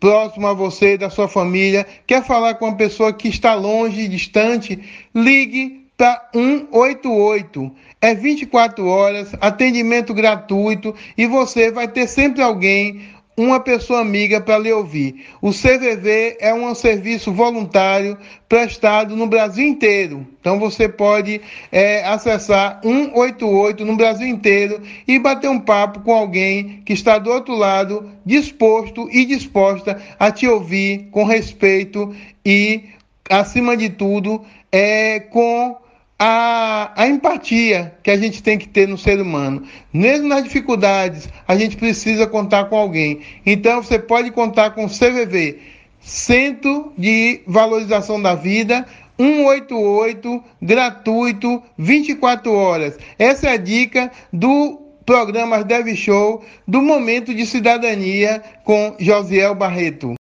próximo 0.01 0.47
a 0.47 0.55
você, 0.55 0.97
da 0.97 1.11
sua 1.11 1.29
família, 1.29 1.87
quer 2.07 2.25
falar 2.25 2.55
com 2.55 2.67
uma 2.67 2.77
pessoa 2.77 3.13
que 3.13 3.29
está 3.29 3.55
longe, 3.55 4.09
distante, 4.09 4.79
ligue 5.15 5.87
para 5.99 6.29
188. 6.33 7.71
É 8.01 8.15
24 8.15 8.87
horas, 8.87 9.33
atendimento 9.41 10.15
gratuito 10.15 10.95
e 11.17 11.27
você 11.27 11.73
vai 11.73 11.89
ter 11.89 12.07
sempre 12.07 12.41
alguém 12.41 13.01
uma 13.39 13.61
pessoa 13.61 14.01
amiga 14.01 14.41
para 14.41 14.59
lhe 14.59 14.73
ouvir. 14.73 15.25
O 15.41 15.53
CVV 15.53 16.39
é 16.41 16.53
um 16.53 16.75
serviço 16.75 17.33
voluntário 17.33 18.19
prestado 18.49 19.15
no 19.15 19.29
Brasil 19.29 19.65
inteiro. 19.65 20.27
Então 20.41 20.59
você 20.59 20.89
pode 20.89 21.41
é, 21.71 22.05
acessar 22.05 22.81
188 22.83 23.85
no 23.85 23.97
Brasil 23.97 24.27
inteiro 24.27 24.83
e 25.07 25.21
bater 25.21 25.49
um 25.49 25.61
papo 25.61 26.01
com 26.01 26.13
alguém 26.13 26.83
que 26.85 26.93
está 26.93 27.17
do 27.17 27.31
outro 27.31 27.55
lado, 27.55 28.11
disposto 28.27 29.09
e 29.13 29.25
disposta 29.25 30.03
a 30.19 30.33
te 30.33 30.49
ouvir 30.49 31.07
com 31.13 31.23
respeito 31.23 32.13
e, 32.45 32.87
acima 33.31 33.77
de 33.77 33.89
tudo, 33.89 34.45
é, 34.73 35.21
com 35.21 35.77
a, 36.19 36.91
a 36.97 37.07
empatia 37.07 37.95
que 38.03 38.11
a 38.11 38.17
gente 38.17 38.43
tem 38.43 38.59
que 38.59 38.69
ter 38.69 38.89
no 38.89 38.99
ser 38.99 39.21
humano. 39.21 39.63
Mesmo 39.93 40.27
nas 40.27 40.43
dificuldades, 40.43 41.29
a 41.47 41.57
gente 41.57 41.77
precisa 41.77 42.27
contar 42.27 42.65
com 42.65 42.77
alguém. 42.77 43.21
Então, 43.47 43.83
você 43.83 43.99
pode 43.99 44.31
contar 44.33 44.71
com 44.71 44.85
o 44.85 44.89
CVV, 44.89 45.59
Centro 46.01 46.93
de 46.99 47.43
Valorização 47.47 48.21
da 48.21 48.35
Vida, 48.35 48.85
188, 49.17 50.43
gratuito, 50.61 51.63
24 51.77 52.53
horas. 52.53 52.99
Essa 53.19 53.49
é 53.49 53.53
a 53.53 53.57
dica 53.57 54.11
do 54.33 54.81
programa 55.05 55.65
Dev 55.65 55.95
Show 55.95 56.45
do 56.67 56.83
Momento 56.83 57.35
de 57.35 57.47
Cidadania 57.47 58.43
com 58.65 58.95
Josiel 58.99 59.55
Barreto. 59.55 60.18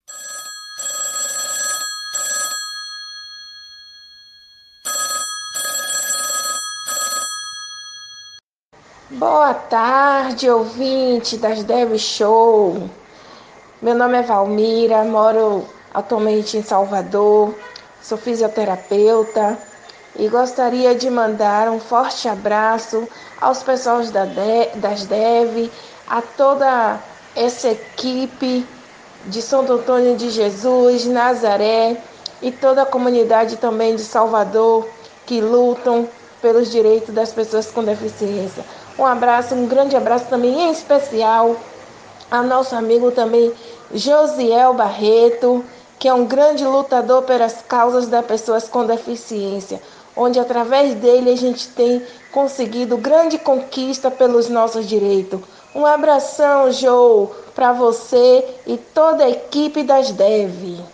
Boa 9.26 9.54
tarde, 9.54 10.50
ouvinte 10.50 11.38
das 11.38 11.64
Dev 11.64 11.98
Show. 11.98 12.90
Meu 13.82 13.96
nome 13.96 14.18
é 14.18 14.22
Valmira, 14.22 15.06
moro 15.06 15.66
atualmente 15.94 16.58
em 16.58 16.62
Salvador, 16.62 17.56
sou 18.02 18.18
fisioterapeuta 18.18 19.58
e 20.18 20.28
gostaria 20.28 20.94
de 20.94 21.10
mandar 21.10 21.70
um 21.70 21.80
forte 21.80 22.28
abraço 22.28 23.08
aos 23.40 23.64
pessoas 23.64 24.12
da 24.12 24.26
de, 24.26 24.76
das 24.76 25.06
Dev, 25.06 25.72
a 26.06 26.22
toda 26.22 27.00
essa 27.34 27.70
equipe 27.70 28.68
de 29.28 29.42
Santo 29.42 29.72
Antônio 29.72 30.18
de 30.18 30.32
Jesus, 30.32 31.06
Nazaré 31.06 31.96
e 32.42 32.52
toda 32.52 32.82
a 32.82 32.86
comunidade 32.86 33.56
também 33.56 33.96
de 33.96 34.04
Salvador 34.04 34.86
que 35.26 35.40
lutam 35.40 36.10
pelos 36.42 36.70
direitos 36.70 37.16
das 37.16 37.32
pessoas 37.32 37.72
com 37.72 37.86
deficiência. 37.86 38.66
Um 38.98 39.06
abraço, 39.06 39.56
um 39.56 39.68
grande 39.68 39.96
abraço 39.96 40.26
também 40.26 40.68
em 40.68 40.72
especial 40.72 41.56
a 42.30 42.42
nosso 42.44 42.76
amigo 42.76 43.12
também 43.12 43.52
Josiel 43.94 44.74
Barreto, 44.74 45.64
que 46.00 46.08
é 46.08 46.14
um 46.14 46.26
grande 46.26 46.66
lutador 46.66 47.24
pelas 47.24 47.62
causas 47.62 48.08
das 48.08 48.26
pessoas 48.26 48.68
com 48.68 48.86
deficiência, 48.86 49.82
onde 50.16 50.40
através 50.40 50.96
dele 50.96 51.32
a 51.32 51.38
gente 51.38 51.70
tem 51.70 52.04
conseguido 52.32 52.98
grande 52.98 53.38
conquista 53.38 54.12
pelos 54.12 54.50
nossos 54.50 54.88
direitos. 54.88 55.40
Um 55.76 55.86
abração, 55.86 56.72
Joe, 56.72 57.30
para 57.56 57.72
você 57.72 58.46
e 58.68 58.78
toda 58.78 59.24
a 59.24 59.30
equipe 59.30 59.84
das 59.84 60.12
DEV. 60.12 60.93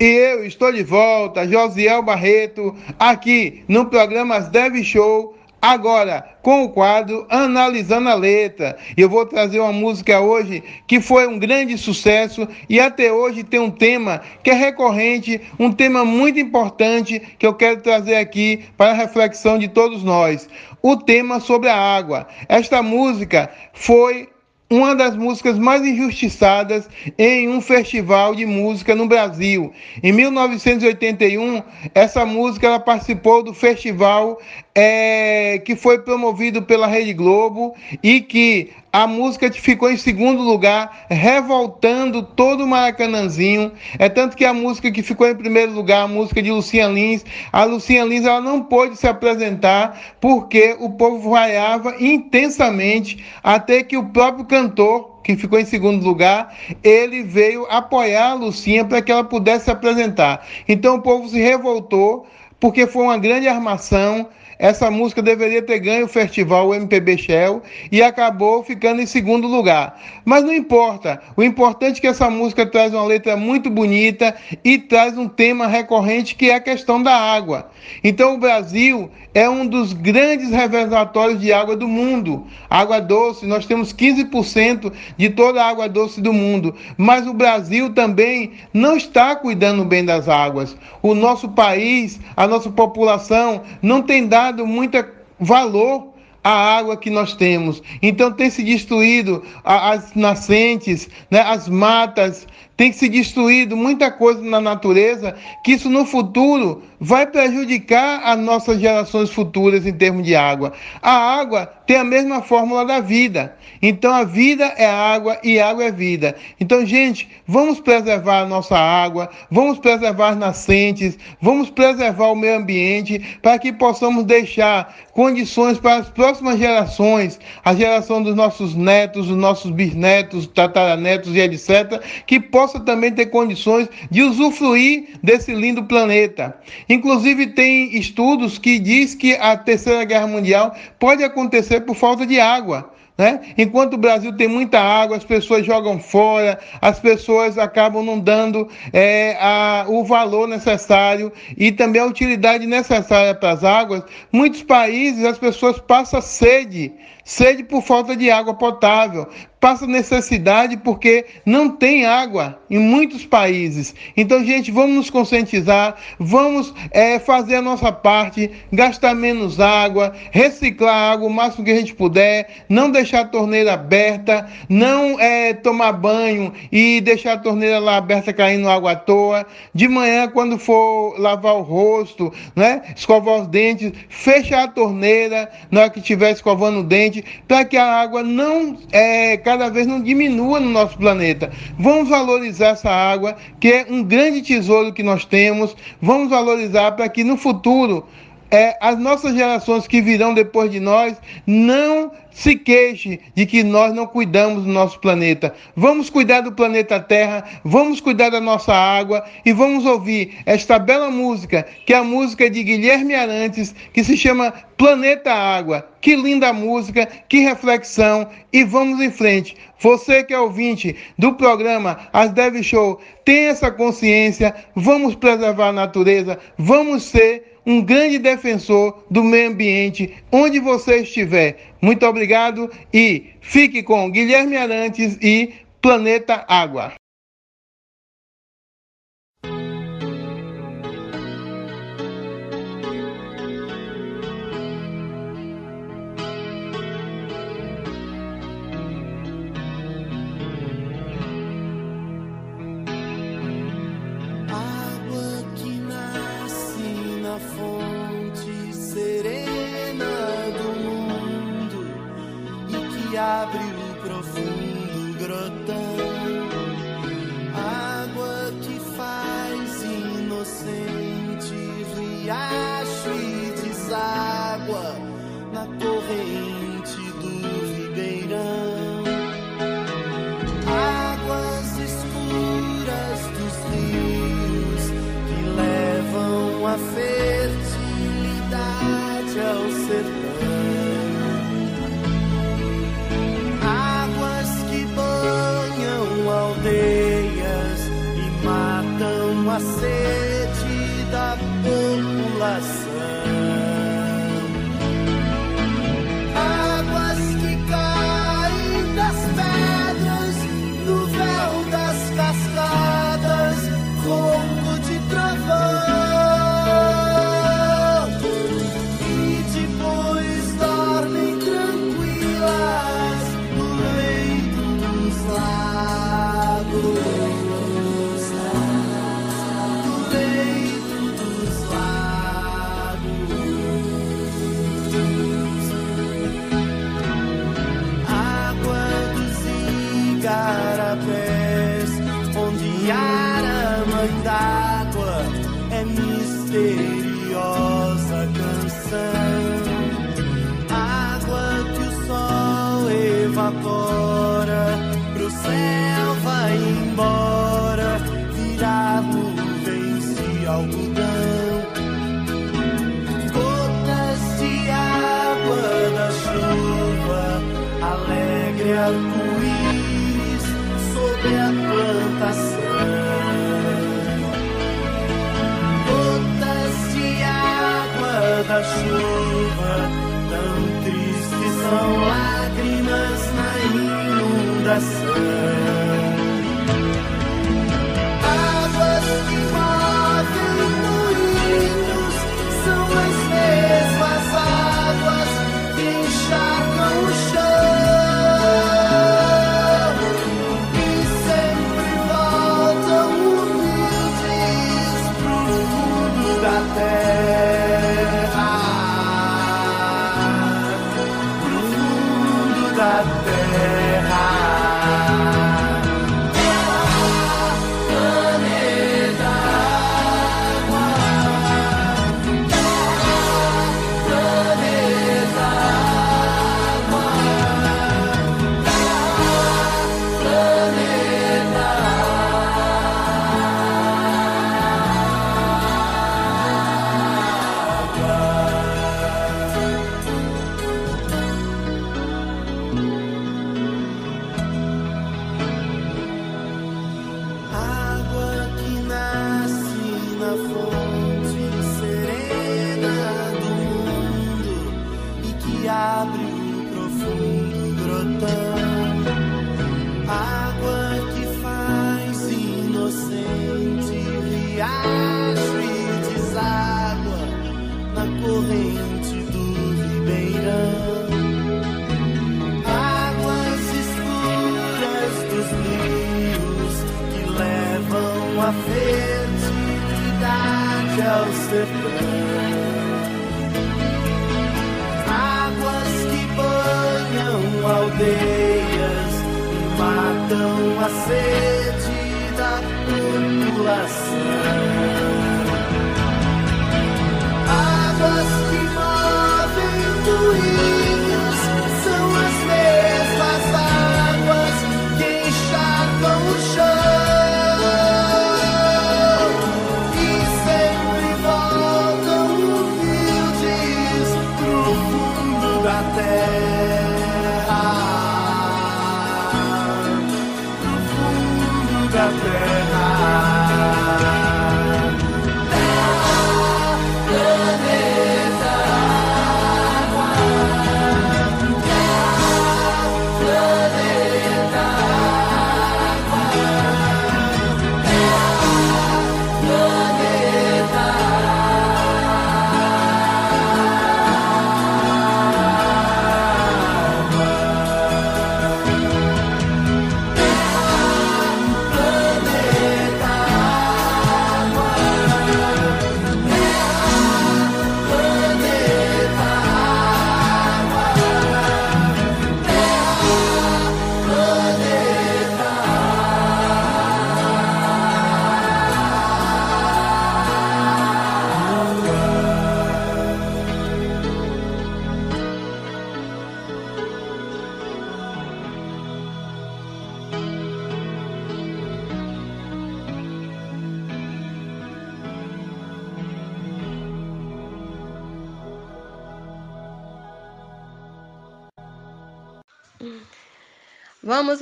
E 0.00 0.04
eu 0.04 0.46
estou 0.46 0.72
de 0.72 0.84
volta, 0.84 1.44
Josiel 1.48 2.04
Barreto, 2.04 2.72
aqui 2.96 3.64
no 3.66 3.86
programa 3.86 4.38
Dev 4.38 4.80
Show, 4.84 5.36
agora 5.60 6.36
com 6.40 6.62
o 6.62 6.68
quadro 6.68 7.26
Analisando 7.28 8.08
a 8.08 8.14
Letra. 8.14 8.78
Eu 8.96 9.08
vou 9.08 9.26
trazer 9.26 9.58
uma 9.58 9.72
música 9.72 10.20
hoje 10.20 10.62
que 10.86 11.00
foi 11.00 11.26
um 11.26 11.36
grande 11.36 11.76
sucesso 11.76 12.46
e 12.68 12.78
até 12.78 13.12
hoje 13.12 13.42
tem 13.42 13.58
um 13.58 13.72
tema 13.72 14.22
que 14.44 14.50
é 14.50 14.54
recorrente, 14.54 15.40
um 15.58 15.72
tema 15.72 16.04
muito 16.04 16.38
importante 16.38 17.18
que 17.36 17.44
eu 17.44 17.54
quero 17.54 17.80
trazer 17.80 18.14
aqui 18.14 18.66
para 18.76 18.92
a 18.92 18.94
reflexão 18.94 19.58
de 19.58 19.66
todos 19.66 20.04
nós. 20.04 20.48
O 20.80 20.96
tema 20.96 21.40
sobre 21.40 21.68
a 21.68 21.76
água. 21.76 22.28
Esta 22.48 22.84
música 22.84 23.50
foi 23.72 24.28
uma 24.70 24.94
das 24.94 25.16
músicas 25.16 25.58
mais 25.58 25.82
injustiçadas 25.82 26.88
em 27.16 27.48
um 27.48 27.60
festival 27.60 28.34
de 28.34 28.44
música 28.44 28.94
no 28.94 29.06
Brasil. 29.06 29.72
Em 30.02 30.12
1981, 30.12 31.62
essa 31.94 32.26
música 32.26 32.66
ela 32.66 32.78
participou 32.78 33.42
do 33.42 33.54
festival 33.54 34.38
é, 34.74 35.58
que 35.64 35.74
foi 35.74 35.98
promovido 36.00 36.62
pela 36.62 36.86
Rede 36.86 37.14
Globo 37.14 37.74
e 38.02 38.20
que 38.20 38.70
a 38.92 39.06
música 39.06 39.52
ficou 39.52 39.90
em 39.90 39.96
segundo 39.96 40.42
lugar, 40.42 41.06
revoltando 41.08 42.22
todo 42.22 42.64
o 42.64 42.66
Maracanãzinho. 42.66 43.72
É 43.98 44.08
tanto 44.08 44.36
que 44.36 44.44
a 44.44 44.54
música 44.54 44.90
que 44.90 45.02
ficou 45.02 45.28
em 45.28 45.34
primeiro 45.34 45.72
lugar, 45.72 46.04
a 46.04 46.08
música 46.08 46.42
de 46.42 46.50
Lucian 46.50 46.88
Lins, 46.88 47.24
a 47.52 47.64
Lucian 47.64 48.04
Lins 48.04 48.24
ela 48.24 48.40
não 48.40 48.62
pôde 48.62 48.96
se 48.96 49.06
apresentar 49.06 49.98
porque 50.20 50.76
o 50.80 50.90
povo 50.90 51.30
vaiava 51.30 51.96
intensamente 52.00 53.24
até 53.42 53.82
que 53.82 53.96
o 53.96 54.06
próprio 54.06 54.46
cantor 54.46 55.18
que 55.22 55.36
ficou 55.36 55.60
em 55.60 55.64
segundo 55.66 56.02
lugar, 56.02 56.56
ele 56.82 57.22
veio 57.22 57.66
apoiar 57.68 58.30
a 58.30 58.34
Lucinha 58.34 58.82
para 58.82 59.02
que 59.02 59.12
ela 59.12 59.22
pudesse 59.22 59.66
se 59.66 59.70
apresentar. 59.70 60.46
Então 60.66 60.96
o 60.96 61.02
povo 61.02 61.28
se 61.28 61.38
revoltou 61.38 62.26
porque 62.58 62.86
foi 62.86 63.02
uma 63.02 63.18
grande 63.18 63.46
armação 63.46 64.28
essa 64.58 64.90
música 64.90 65.22
deveria 65.22 65.62
ter 65.62 65.78
ganho 65.78 66.06
o 66.06 66.08
festival 66.08 66.74
MPB 66.74 67.16
Shell 67.16 67.62
e 67.92 68.02
acabou 68.02 68.64
ficando 68.64 69.00
em 69.00 69.06
segundo 69.06 69.46
lugar. 69.46 70.00
Mas 70.24 70.42
não 70.42 70.52
importa. 70.52 71.20
O 71.36 71.42
importante 71.42 71.98
é 71.98 72.00
que 72.00 72.06
essa 72.06 72.28
música 72.28 72.66
traz 72.66 72.92
uma 72.92 73.04
letra 73.04 73.36
muito 73.36 73.70
bonita 73.70 74.34
e 74.64 74.78
traz 74.78 75.16
um 75.16 75.28
tema 75.28 75.66
recorrente 75.66 76.34
que 76.34 76.50
é 76.50 76.56
a 76.56 76.60
questão 76.60 77.00
da 77.00 77.14
água. 77.14 77.70
Então 78.02 78.34
o 78.34 78.38
Brasil 78.38 79.10
é 79.38 79.48
um 79.48 79.64
dos 79.64 79.92
grandes 79.92 80.50
reservatórios 80.50 81.40
de 81.40 81.52
água 81.52 81.76
do 81.76 81.86
mundo. 81.86 82.44
Água 82.68 83.00
doce, 83.00 83.46
nós 83.46 83.66
temos 83.66 83.92
15% 83.92 84.92
de 85.16 85.30
toda 85.30 85.62
a 85.62 85.68
água 85.68 85.88
doce 85.88 86.20
do 86.20 86.32
mundo. 86.32 86.74
Mas 86.96 87.24
o 87.24 87.32
Brasil 87.32 87.94
também 87.94 88.54
não 88.74 88.96
está 88.96 89.36
cuidando 89.36 89.84
bem 89.84 90.04
das 90.04 90.28
águas. 90.28 90.76
O 91.00 91.14
nosso 91.14 91.50
país, 91.50 92.18
a 92.36 92.48
nossa 92.48 92.68
população 92.68 93.62
não 93.80 94.02
tem 94.02 94.26
dado 94.26 94.66
muito 94.66 94.98
valor 95.38 96.08
à 96.42 96.76
água 96.76 96.96
que 96.96 97.08
nós 97.08 97.34
temos. 97.34 97.80
Então 98.02 98.32
tem 98.32 98.50
se 98.50 98.64
destruído 98.64 99.44
as 99.62 100.14
nascentes, 100.16 101.08
né, 101.30 101.42
as 101.42 101.68
matas, 101.68 102.44
tem 102.78 102.92
que 102.92 102.96
se 102.96 103.08
destruído 103.08 103.76
muita 103.76 104.08
coisa 104.08 104.40
na 104.40 104.60
natureza, 104.60 105.34
que 105.64 105.72
isso 105.72 105.90
no 105.90 106.06
futuro 106.06 106.80
vai 107.00 107.26
prejudicar 107.26 108.20
as 108.24 108.38
nossas 108.38 108.80
gerações 108.80 109.30
futuras 109.30 109.84
em 109.84 109.92
termos 109.92 110.24
de 110.24 110.36
água. 110.36 110.72
A 111.02 111.10
água 111.10 111.66
tem 111.86 111.96
a 111.96 112.04
mesma 112.04 112.40
fórmula 112.40 112.84
da 112.86 113.00
vida. 113.00 113.56
Então 113.82 114.12
a 114.12 114.22
vida 114.22 114.64
é 114.76 114.86
água 114.86 115.38
e 115.42 115.58
água 115.58 115.84
é 115.84 115.90
vida. 115.90 116.36
Então, 116.60 116.86
gente, 116.86 117.28
vamos 117.46 117.80
preservar 117.80 118.42
a 118.42 118.46
nossa 118.46 118.76
água, 118.76 119.28
vamos 119.50 119.78
preservar 119.78 120.30
as 120.30 120.36
nascentes, 120.36 121.18
vamos 121.40 121.70
preservar 121.70 122.28
o 122.28 122.36
meio 122.36 122.58
ambiente 122.58 123.38
para 123.42 123.58
que 123.58 123.72
possamos 123.72 124.24
deixar 124.24 124.94
condições 125.12 125.78
para 125.78 125.96
as 125.96 126.08
próximas 126.08 126.58
gerações, 126.58 127.40
a 127.64 127.74
geração 127.74 128.22
dos 128.22 128.36
nossos 128.36 128.74
netos, 128.74 129.26
dos 129.26 129.36
nossos 129.36 129.70
bisnetos, 129.70 130.46
tataranetos 130.46 131.34
e 131.34 131.40
etc, 131.40 132.00
que 132.26 132.38
possa 132.68 132.80
também 132.80 133.10
ter 133.10 133.26
condições 133.26 133.88
de 134.10 134.22
usufruir 134.22 135.18
desse 135.22 135.54
lindo 135.54 135.84
planeta. 135.84 136.54
Inclusive 136.88 137.46
tem 137.48 137.96
estudos 137.96 138.58
que 138.58 138.78
diz 138.78 139.14
que 139.14 139.34
a 139.34 139.56
Terceira 139.56 140.04
Guerra 140.04 140.26
Mundial 140.26 140.76
pode 140.98 141.24
acontecer 141.24 141.80
por 141.80 141.96
falta 141.96 142.26
de 142.26 142.38
água. 142.38 142.92
Né? 143.16 143.40
Enquanto 143.58 143.94
o 143.94 143.98
Brasil 143.98 144.32
tem 144.36 144.46
muita 144.46 144.78
água, 144.78 145.16
as 145.16 145.24
pessoas 145.24 145.66
jogam 145.66 145.98
fora, 145.98 146.56
as 146.80 147.00
pessoas 147.00 147.58
acabam 147.58 148.04
não 148.04 148.20
dando 148.20 148.68
é, 148.92 149.36
a, 149.40 149.86
o 149.88 150.04
valor 150.04 150.46
necessário 150.46 151.32
e 151.56 151.72
também 151.72 152.00
a 152.00 152.06
utilidade 152.06 152.64
necessária 152.64 153.34
para 153.34 153.50
as 153.50 153.64
águas. 153.64 154.04
Muitos 154.30 154.62
países 154.62 155.24
as 155.24 155.36
pessoas 155.36 155.80
passam 155.80 156.20
sede, 156.20 156.92
sede 157.28 157.62
por 157.62 157.82
falta 157.82 158.16
de 158.16 158.30
água 158.30 158.54
potável, 158.54 159.28
passa 159.60 159.86
necessidade 159.86 160.76
porque 160.78 161.26
não 161.44 161.68
tem 161.68 162.06
água 162.06 162.58
em 162.70 162.78
muitos 162.78 163.26
países. 163.26 163.94
Então, 164.16 164.44
gente, 164.44 164.70
vamos 164.70 164.96
nos 164.96 165.10
conscientizar, 165.10 165.96
vamos 166.18 166.72
é, 166.90 167.18
fazer 167.18 167.56
a 167.56 167.62
nossa 167.62 167.92
parte, 167.92 168.50
gastar 168.72 169.14
menos 169.14 169.60
água, 169.60 170.14
reciclar 170.30 171.12
água 171.12 171.28
o 171.28 171.32
máximo 171.32 171.64
que 171.64 171.70
a 171.70 171.76
gente 171.76 171.94
puder, 171.94 172.64
não 172.68 172.90
deixar 172.90 173.20
a 173.20 173.24
torneira 173.26 173.74
aberta, 173.74 174.48
não 174.68 175.18
é, 175.18 175.52
tomar 175.52 175.92
banho 175.92 176.52
e 176.70 177.00
deixar 177.00 177.34
a 177.34 177.38
torneira 177.38 177.78
lá 177.78 177.96
aberta 177.96 178.32
caindo 178.32 178.68
água 178.68 178.92
à 178.92 178.96
toa. 178.96 179.46
De 179.74 179.88
manhã, 179.88 180.28
quando 180.28 180.58
for 180.58 181.18
lavar 181.18 181.56
o 181.56 181.62
rosto, 181.62 182.32
né, 182.54 182.82
escovar 182.96 183.42
os 183.42 183.48
dentes, 183.48 183.92
fecha 184.08 184.62
a 184.62 184.68
torneira 184.68 185.50
na 185.70 185.80
hora 185.80 185.90
que 185.90 185.98
estiver 185.98 186.30
escovando 186.30 186.80
o 186.80 186.84
dente, 186.84 187.17
para 187.46 187.64
que 187.64 187.76
a 187.76 188.00
água 188.00 188.22
não 188.22 188.78
é, 188.92 189.36
cada 189.36 189.68
vez 189.68 189.86
não 189.86 190.00
diminua 190.00 190.60
no 190.60 190.70
nosso 190.70 190.96
planeta. 190.98 191.50
Vamos 191.78 192.08
valorizar 192.08 192.68
essa 192.68 192.90
água, 192.90 193.36
que 193.60 193.68
é 193.68 193.86
um 193.88 194.02
grande 194.02 194.42
tesouro 194.42 194.92
que 194.92 195.02
nós 195.02 195.24
temos. 195.24 195.76
Vamos 196.00 196.30
valorizar 196.30 196.92
para 196.92 197.08
que 197.08 197.24
no 197.24 197.36
futuro 197.36 198.06
é, 198.50 198.76
as 198.80 198.98
nossas 198.98 199.34
gerações 199.34 199.86
que 199.86 200.00
virão 200.00 200.32
depois 200.32 200.70
de 200.70 200.80
nós 200.80 201.16
não 201.46 202.12
se 202.30 202.54
queixe 202.54 203.18
de 203.34 203.44
que 203.46 203.64
nós 203.64 203.92
não 203.92 204.06
cuidamos 204.06 204.62
do 204.62 204.70
nosso 204.70 205.00
planeta. 205.00 205.52
Vamos 205.74 206.08
cuidar 206.08 206.40
do 206.40 206.52
planeta 206.52 207.00
Terra, 207.00 207.44
vamos 207.64 208.00
cuidar 208.00 208.30
da 208.30 208.40
nossa 208.40 208.72
água 208.72 209.24
e 209.44 209.52
vamos 209.52 209.84
ouvir 209.84 210.38
esta 210.46 210.78
bela 210.78 211.10
música, 211.10 211.66
que 211.84 211.92
é 211.92 211.96
a 211.96 212.04
música 212.04 212.48
de 212.48 212.62
Guilherme 212.62 213.14
Arantes, 213.14 213.74
que 213.92 214.04
se 214.04 214.16
chama 214.16 214.54
Planeta 214.76 215.32
Água. 215.32 215.88
Que 216.00 216.14
linda 216.14 216.52
música, 216.52 217.06
que 217.28 217.40
reflexão 217.40 218.28
e 218.52 218.62
vamos 218.62 219.00
em 219.00 219.10
frente. 219.10 219.56
Você 219.80 220.22
que 220.22 220.32
é 220.32 220.38
ouvinte 220.38 220.94
do 221.18 221.34
programa 221.34 221.98
As 222.12 222.30
Dev 222.30 222.62
Show, 222.62 223.00
tem 223.24 223.46
essa 223.46 223.68
consciência, 223.68 224.54
vamos 224.76 225.16
preservar 225.16 225.70
a 225.70 225.72
natureza, 225.72 226.38
vamos 226.56 227.02
ser 227.02 227.47
um 227.68 227.82
grande 227.82 228.18
defensor 228.18 229.04
do 229.10 229.22
meio 229.22 229.50
ambiente 229.50 230.14
onde 230.32 230.58
você 230.58 231.02
estiver. 231.02 231.74
Muito 231.82 232.06
obrigado 232.06 232.70
e 232.92 233.34
fique 233.42 233.82
com 233.82 234.10
Guilherme 234.10 234.56
Arantes 234.56 235.18
e 235.20 235.52
Planeta 235.82 236.46
Água. 236.48 236.94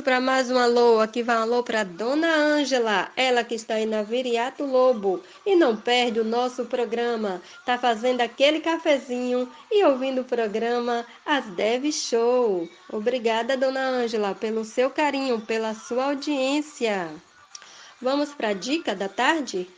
Para 0.07 0.21
mais 0.21 0.53
um 0.53 0.57
alô. 0.57 1.01
Aqui 1.01 1.21
vai 1.21 1.37
um 1.37 1.43
alô 1.43 1.65
para 1.65 1.83
Dona 1.83 2.33
Ângela, 2.33 3.11
ela 3.17 3.43
que 3.43 3.57
está 3.57 3.75
aí 3.75 3.87
na 3.87 4.05
Viriato 4.05 4.65
Lobo 4.65 5.21
e 5.45 5.57
não 5.57 5.77
perde 5.77 6.21
o 6.21 6.25
nosso 6.25 6.65
programa. 6.67 7.43
Tá 7.65 7.77
fazendo 7.77 8.21
aquele 8.21 8.61
cafezinho 8.61 9.53
e 9.69 9.85
ouvindo 9.85 10.21
o 10.21 10.25
programa 10.25 11.05
As 11.27 11.45
Dev 11.47 11.91
Show. 11.91 12.69
Obrigada, 12.89 13.57
Dona 13.57 13.81
Ângela, 13.81 14.33
pelo 14.33 14.65
seu 14.65 14.91
carinho, 14.91 15.41
pela 15.41 15.75
sua 15.75 16.05
audiência. 16.05 17.11
Vamos 18.01 18.33
para 18.33 18.51
a 18.51 18.53
dica 18.53 18.95
da 18.95 19.09
tarde? 19.09 19.69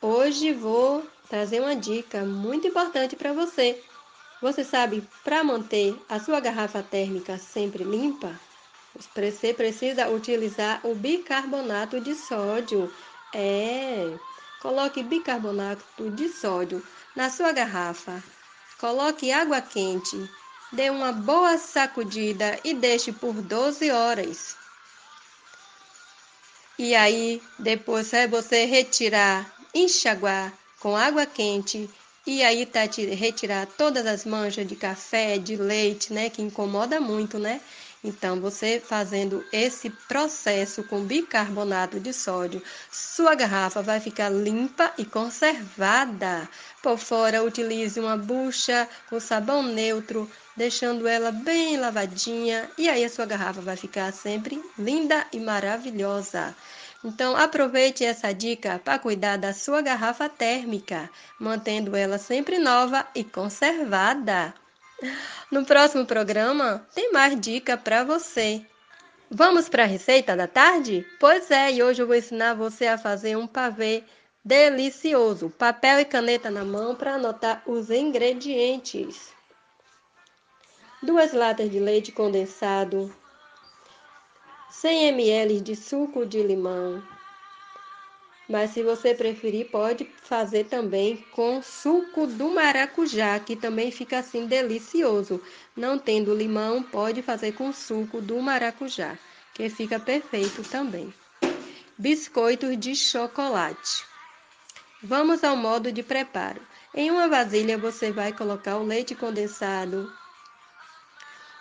Hoje 0.00 0.52
vou 0.52 1.04
trazer 1.28 1.58
uma 1.58 1.74
dica 1.74 2.24
muito 2.24 2.68
importante 2.68 3.16
para 3.16 3.32
você. 3.32 3.82
Você 4.40 4.62
sabe, 4.62 5.02
para 5.24 5.42
manter 5.42 6.00
a 6.08 6.20
sua 6.20 6.38
garrafa 6.38 6.80
térmica 6.80 7.36
sempre 7.38 7.82
limpa, 7.82 8.38
você 8.94 9.52
precisa 9.52 10.08
utilizar 10.08 10.80
o 10.84 10.94
bicarbonato 10.94 12.00
de 12.00 12.14
sódio. 12.14 12.92
É, 13.34 14.16
coloque 14.62 15.02
bicarbonato 15.02 16.10
de 16.10 16.28
sódio 16.28 16.82
na 17.16 17.30
sua 17.30 17.52
garrafa. 17.52 18.22
Coloque 18.78 19.32
água 19.32 19.60
quente, 19.60 20.16
dê 20.72 20.88
uma 20.88 21.10
boa 21.10 21.58
sacudida 21.58 22.60
e 22.62 22.74
deixe 22.74 23.12
por 23.12 23.34
12 23.34 23.90
horas. 23.90 24.56
E 26.78 26.94
aí, 26.94 27.42
depois 27.58 28.12
é 28.12 28.28
você 28.28 28.64
retirar, 28.66 29.52
enxaguar 29.74 30.52
com 30.78 30.96
água 30.96 31.26
quente 31.26 31.90
e 32.28 32.42
aí 32.42 32.66
tá 32.66 32.80
retirar 32.82 33.66
todas 33.66 34.04
as 34.04 34.26
manchas 34.26 34.66
de 34.66 34.76
café, 34.76 35.38
de 35.38 35.56
leite, 35.56 36.12
né, 36.12 36.28
que 36.28 36.42
incomoda 36.42 37.00
muito, 37.00 37.38
né? 37.38 37.58
Então, 38.04 38.38
você 38.38 38.78
fazendo 38.78 39.42
esse 39.50 39.88
processo 39.88 40.82
com 40.84 41.02
bicarbonato 41.02 41.98
de 41.98 42.12
sódio, 42.12 42.62
sua 42.92 43.34
garrafa 43.34 43.80
vai 43.80 43.98
ficar 43.98 44.28
limpa 44.28 44.92
e 44.98 45.06
conservada. 45.06 46.46
Por 46.82 46.98
fora, 46.98 47.42
utilize 47.42 47.98
uma 47.98 48.16
bucha 48.16 48.86
com 49.08 49.18
sabão 49.18 49.62
neutro, 49.62 50.30
deixando 50.54 51.08
ela 51.08 51.32
bem 51.32 51.78
lavadinha, 51.78 52.70
e 52.76 52.90
aí 52.90 53.06
a 53.06 53.08
sua 53.08 53.24
garrafa 53.24 53.62
vai 53.62 53.76
ficar 53.76 54.12
sempre 54.12 54.62
linda 54.78 55.26
e 55.32 55.40
maravilhosa. 55.40 56.54
Então, 57.04 57.36
aproveite 57.36 58.04
essa 58.04 58.32
dica 58.32 58.80
para 58.84 58.98
cuidar 58.98 59.36
da 59.36 59.52
sua 59.52 59.80
garrafa 59.80 60.28
térmica, 60.28 61.08
mantendo 61.38 61.94
ela 61.94 62.18
sempre 62.18 62.58
nova 62.58 63.06
e 63.14 63.22
conservada. 63.22 64.52
No 65.50 65.64
próximo 65.64 66.04
programa, 66.04 66.84
tem 66.94 67.12
mais 67.12 67.40
dica 67.40 67.76
para 67.76 68.02
você. 68.02 68.66
Vamos 69.30 69.68
para 69.68 69.84
a 69.84 69.86
receita 69.86 70.34
da 70.34 70.48
tarde? 70.48 71.06
Pois 71.20 71.50
é, 71.50 71.72
e 71.72 71.82
hoje 71.82 72.02
eu 72.02 72.06
vou 72.06 72.16
ensinar 72.16 72.54
você 72.54 72.86
a 72.86 72.98
fazer 72.98 73.36
um 73.36 73.46
pavê 73.46 74.02
delicioso. 74.44 75.50
Papel 75.50 76.00
e 76.00 76.04
caneta 76.04 76.50
na 76.50 76.64
mão 76.64 76.96
para 76.96 77.14
anotar 77.14 77.62
os 77.66 77.90
ingredientes. 77.90 79.32
Duas 81.00 81.32
latas 81.32 81.70
de 81.70 81.78
leite 81.78 82.10
condensado, 82.10 83.14
100 84.70 85.08
ml 85.08 85.60
de 85.60 85.74
suco 85.74 86.26
de 86.26 86.42
limão. 86.42 87.02
Mas 88.48 88.70
se 88.70 88.82
você 88.82 89.14
preferir, 89.14 89.70
pode 89.70 90.08
fazer 90.22 90.64
também 90.64 91.24
com 91.32 91.62
suco 91.62 92.26
do 92.26 92.50
maracujá, 92.50 93.38
que 93.40 93.56
também 93.56 93.90
fica 93.90 94.18
assim 94.18 94.46
delicioso. 94.46 95.42
Não 95.76 95.98
tendo 95.98 96.34
limão, 96.34 96.82
pode 96.82 97.22
fazer 97.22 97.52
com 97.52 97.72
suco 97.72 98.20
do 98.20 98.40
maracujá, 98.40 99.18
que 99.54 99.68
fica 99.68 99.98
perfeito 99.98 100.62
também. 100.62 101.12
Biscoitos 101.98 102.78
de 102.78 102.94
chocolate. 102.94 104.04
Vamos 105.02 105.44
ao 105.44 105.56
modo 105.56 105.92
de 105.92 106.02
preparo. 106.02 106.60
Em 106.94 107.10
uma 107.10 107.28
vasilha 107.28 107.76
você 107.76 108.10
vai 108.10 108.32
colocar 108.32 108.78
o 108.78 108.84
leite 108.84 109.14
condensado, 109.14 110.10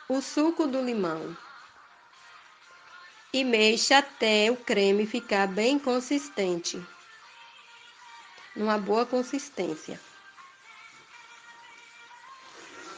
o 0.10 0.22
suco 0.22 0.65
do 0.65 0.82
limão, 0.82 1.36
e 3.38 3.43
mexa 3.43 4.00
até 4.00 4.50
o 4.50 4.58
creme 4.58 5.06
ficar 5.06 5.47
bem 5.47 5.78
consistente, 5.78 6.82
numa 8.56 8.80
boa 8.80 9.06
consistência. 9.06 10.00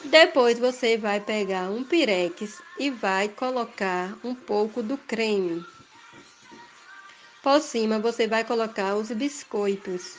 Depois 0.02 0.58
você 0.58 0.96
vai 0.96 1.20
pegar 1.20 1.70
um 1.70 1.84
pirex 1.84 2.62
e 2.78 2.90
vai 2.90 3.28
colocar 3.28 4.16
um 4.24 4.34
pouco 4.34 4.82
do 4.82 4.96
creme. 4.96 5.62
Por 7.42 7.60
cima 7.60 7.98
você 7.98 8.26
vai 8.26 8.42
colocar 8.42 8.94
os 8.96 9.10
biscoitos. 9.10 10.16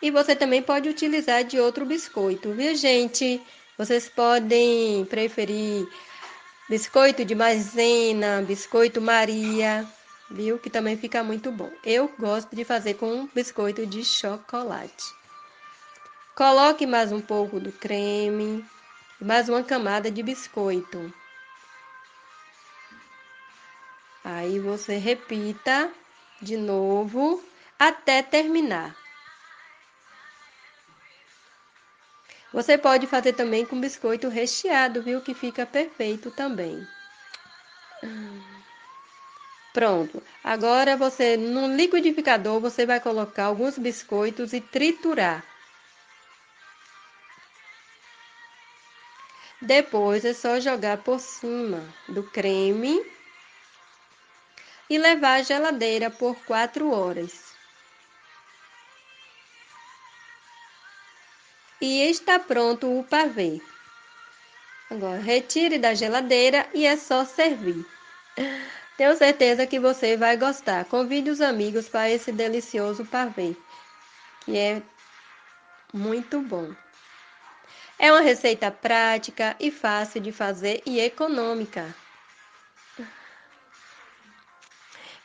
E 0.00 0.10
você 0.10 0.34
também 0.34 0.62
pode 0.62 0.88
utilizar 0.88 1.44
de 1.44 1.60
outro 1.60 1.84
biscoito, 1.84 2.52
viu, 2.52 2.74
gente? 2.74 3.38
Vocês 3.76 4.08
podem 4.08 5.04
preferir 5.04 5.86
biscoito 6.68 7.24
de 7.24 7.34
maisena, 7.34 8.42
biscoito 8.42 9.00
Maria, 9.00 9.86
viu? 10.30 10.58
Que 10.58 10.68
também 10.68 10.96
fica 10.98 11.24
muito 11.24 11.50
bom. 11.50 11.70
Eu 11.82 12.12
gosto 12.18 12.54
de 12.54 12.64
fazer 12.64 12.94
com 12.94 13.26
biscoito 13.34 13.86
de 13.86 14.04
chocolate. 14.04 15.04
Coloque 16.34 16.86
mais 16.86 17.10
um 17.10 17.20
pouco 17.20 17.58
do 17.58 17.72
creme, 17.72 18.64
mais 19.20 19.48
uma 19.48 19.62
camada 19.62 20.10
de 20.10 20.22
biscoito. 20.22 21.12
Aí 24.22 24.60
você 24.60 24.98
repita 24.98 25.90
de 26.42 26.56
novo 26.56 27.42
até 27.78 28.22
terminar. 28.22 28.94
Você 32.52 32.78
pode 32.78 33.06
fazer 33.06 33.34
também 33.34 33.64
com 33.66 33.80
biscoito 33.80 34.28
recheado, 34.28 35.02
viu? 35.02 35.20
Que 35.20 35.34
fica 35.34 35.66
perfeito 35.66 36.30
também. 36.30 36.86
Pronto. 39.72 40.22
Agora 40.42 40.96
você 40.96 41.36
no 41.36 41.76
liquidificador 41.76 42.60
você 42.60 42.86
vai 42.86 43.00
colocar 43.00 43.44
alguns 43.44 43.78
biscoitos 43.78 44.52
e 44.52 44.60
triturar. 44.60 45.44
Depois 49.60 50.24
é 50.24 50.32
só 50.32 50.58
jogar 50.58 50.98
por 50.98 51.20
cima 51.20 51.82
do 52.08 52.22
creme 52.22 53.04
e 54.88 54.96
levar 54.96 55.40
à 55.40 55.42
geladeira 55.42 56.10
por 56.10 56.34
4 56.44 56.90
horas. 56.90 57.47
E 61.80 62.02
está 62.10 62.38
pronto 62.38 62.98
o 62.98 63.04
pavê. 63.04 63.60
Agora, 64.90 65.20
retire 65.20 65.78
da 65.78 65.94
geladeira 65.94 66.66
e 66.74 66.86
é 66.86 66.96
só 66.96 67.24
servir. 67.24 67.84
Tenho 68.96 69.16
certeza 69.16 69.66
que 69.66 69.78
você 69.78 70.16
vai 70.16 70.36
gostar. 70.36 70.84
Convide 70.86 71.30
os 71.30 71.40
amigos 71.40 71.88
para 71.88 72.10
esse 72.10 72.32
delicioso 72.32 73.04
pavê, 73.04 73.54
que 74.44 74.56
é 74.56 74.82
muito 75.92 76.40
bom. 76.40 76.74
É 77.98 78.10
uma 78.10 78.20
receita 78.20 78.70
prática 78.70 79.54
e 79.60 79.70
fácil 79.70 80.20
de 80.20 80.32
fazer 80.32 80.82
e 80.86 80.98
econômica. 81.00 81.94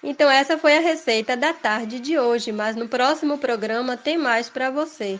Então, 0.03 0.29
essa 0.29 0.57
foi 0.57 0.75
a 0.75 0.81
receita 0.81 1.37
da 1.37 1.53
tarde 1.53 1.99
de 1.99 2.19
hoje, 2.19 2.51
mas 2.51 2.75
no 2.75 2.89
próximo 2.89 3.37
programa 3.37 3.95
tem 3.95 4.17
mais 4.17 4.49
para 4.49 4.69
você. 4.69 5.19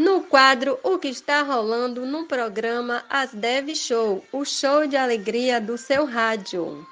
No 0.00 0.22
quadro 0.22 0.78
O 0.84 0.96
que 0.96 1.08
está 1.08 1.42
rolando 1.42 2.06
no 2.06 2.24
programa 2.24 3.04
As 3.10 3.34
Dev 3.34 3.74
Show, 3.74 4.24
o 4.30 4.44
show 4.44 4.86
de 4.86 4.96
alegria 4.96 5.60
do 5.60 5.76
seu 5.76 6.04
rádio. 6.04 6.86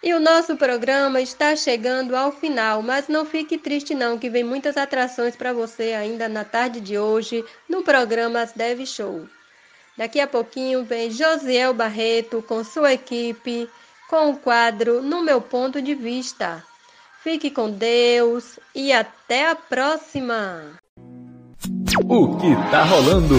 E 0.00 0.14
o 0.14 0.20
nosso 0.20 0.56
programa 0.56 1.20
está 1.20 1.56
chegando 1.56 2.14
ao 2.14 2.30
final, 2.30 2.82
mas 2.82 3.08
não 3.08 3.26
fique 3.26 3.58
triste 3.58 3.96
não, 3.96 4.16
que 4.16 4.30
vem 4.30 4.44
muitas 4.44 4.76
atrações 4.76 5.34
para 5.34 5.52
você 5.52 5.92
ainda 5.92 6.28
na 6.28 6.44
tarde 6.44 6.80
de 6.80 6.96
hoje 6.96 7.44
no 7.68 7.82
programa 7.82 8.42
As 8.42 8.52
Dev 8.52 8.86
Show. 8.86 9.28
Daqui 9.98 10.20
a 10.20 10.28
pouquinho 10.28 10.84
vem 10.84 11.10
Josiel 11.10 11.74
Barreto 11.74 12.40
com 12.46 12.62
sua 12.62 12.92
equipe 12.92 13.68
com 14.08 14.30
o 14.30 14.36
quadro 14.36 15.02
No 15.02 15.20
Meu 15.20 15.40
Ponto 15.40 15.82
de 15.82 15.96
Vista. 15.96 16.64
Fique 17.22 17.52
com 17.52 17.70
Deus 17.70 18.58
e 18.74 18.92
até 18.92 19.48
a 19.48 19.54
próxima! 19.54 20.72
O 22.04 22.36
que 22.36 22.52
tá 22.68 22.82
rolando? 22.82 23.36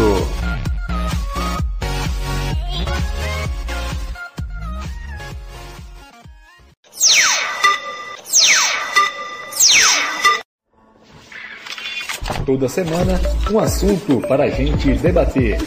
Toda 12.46 12.69
semana, 12.69 13.19
um 13.52 13.60
assunto 13.60 14.22
para 14.22 14.46
a 14.46 14.50
gente 14.50 14.93
debater. 14.93 15.58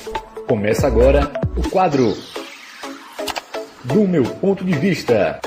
Começa 0.48 0.86
agora 0.86 1.30
o 1.54 1.68
quadro 1.68 2.16
Do 3.84 4.08
Meu 4.08 4.24
Ponto 4.24 4.64
de 4.64 4.72
Vista. 4.72 5.38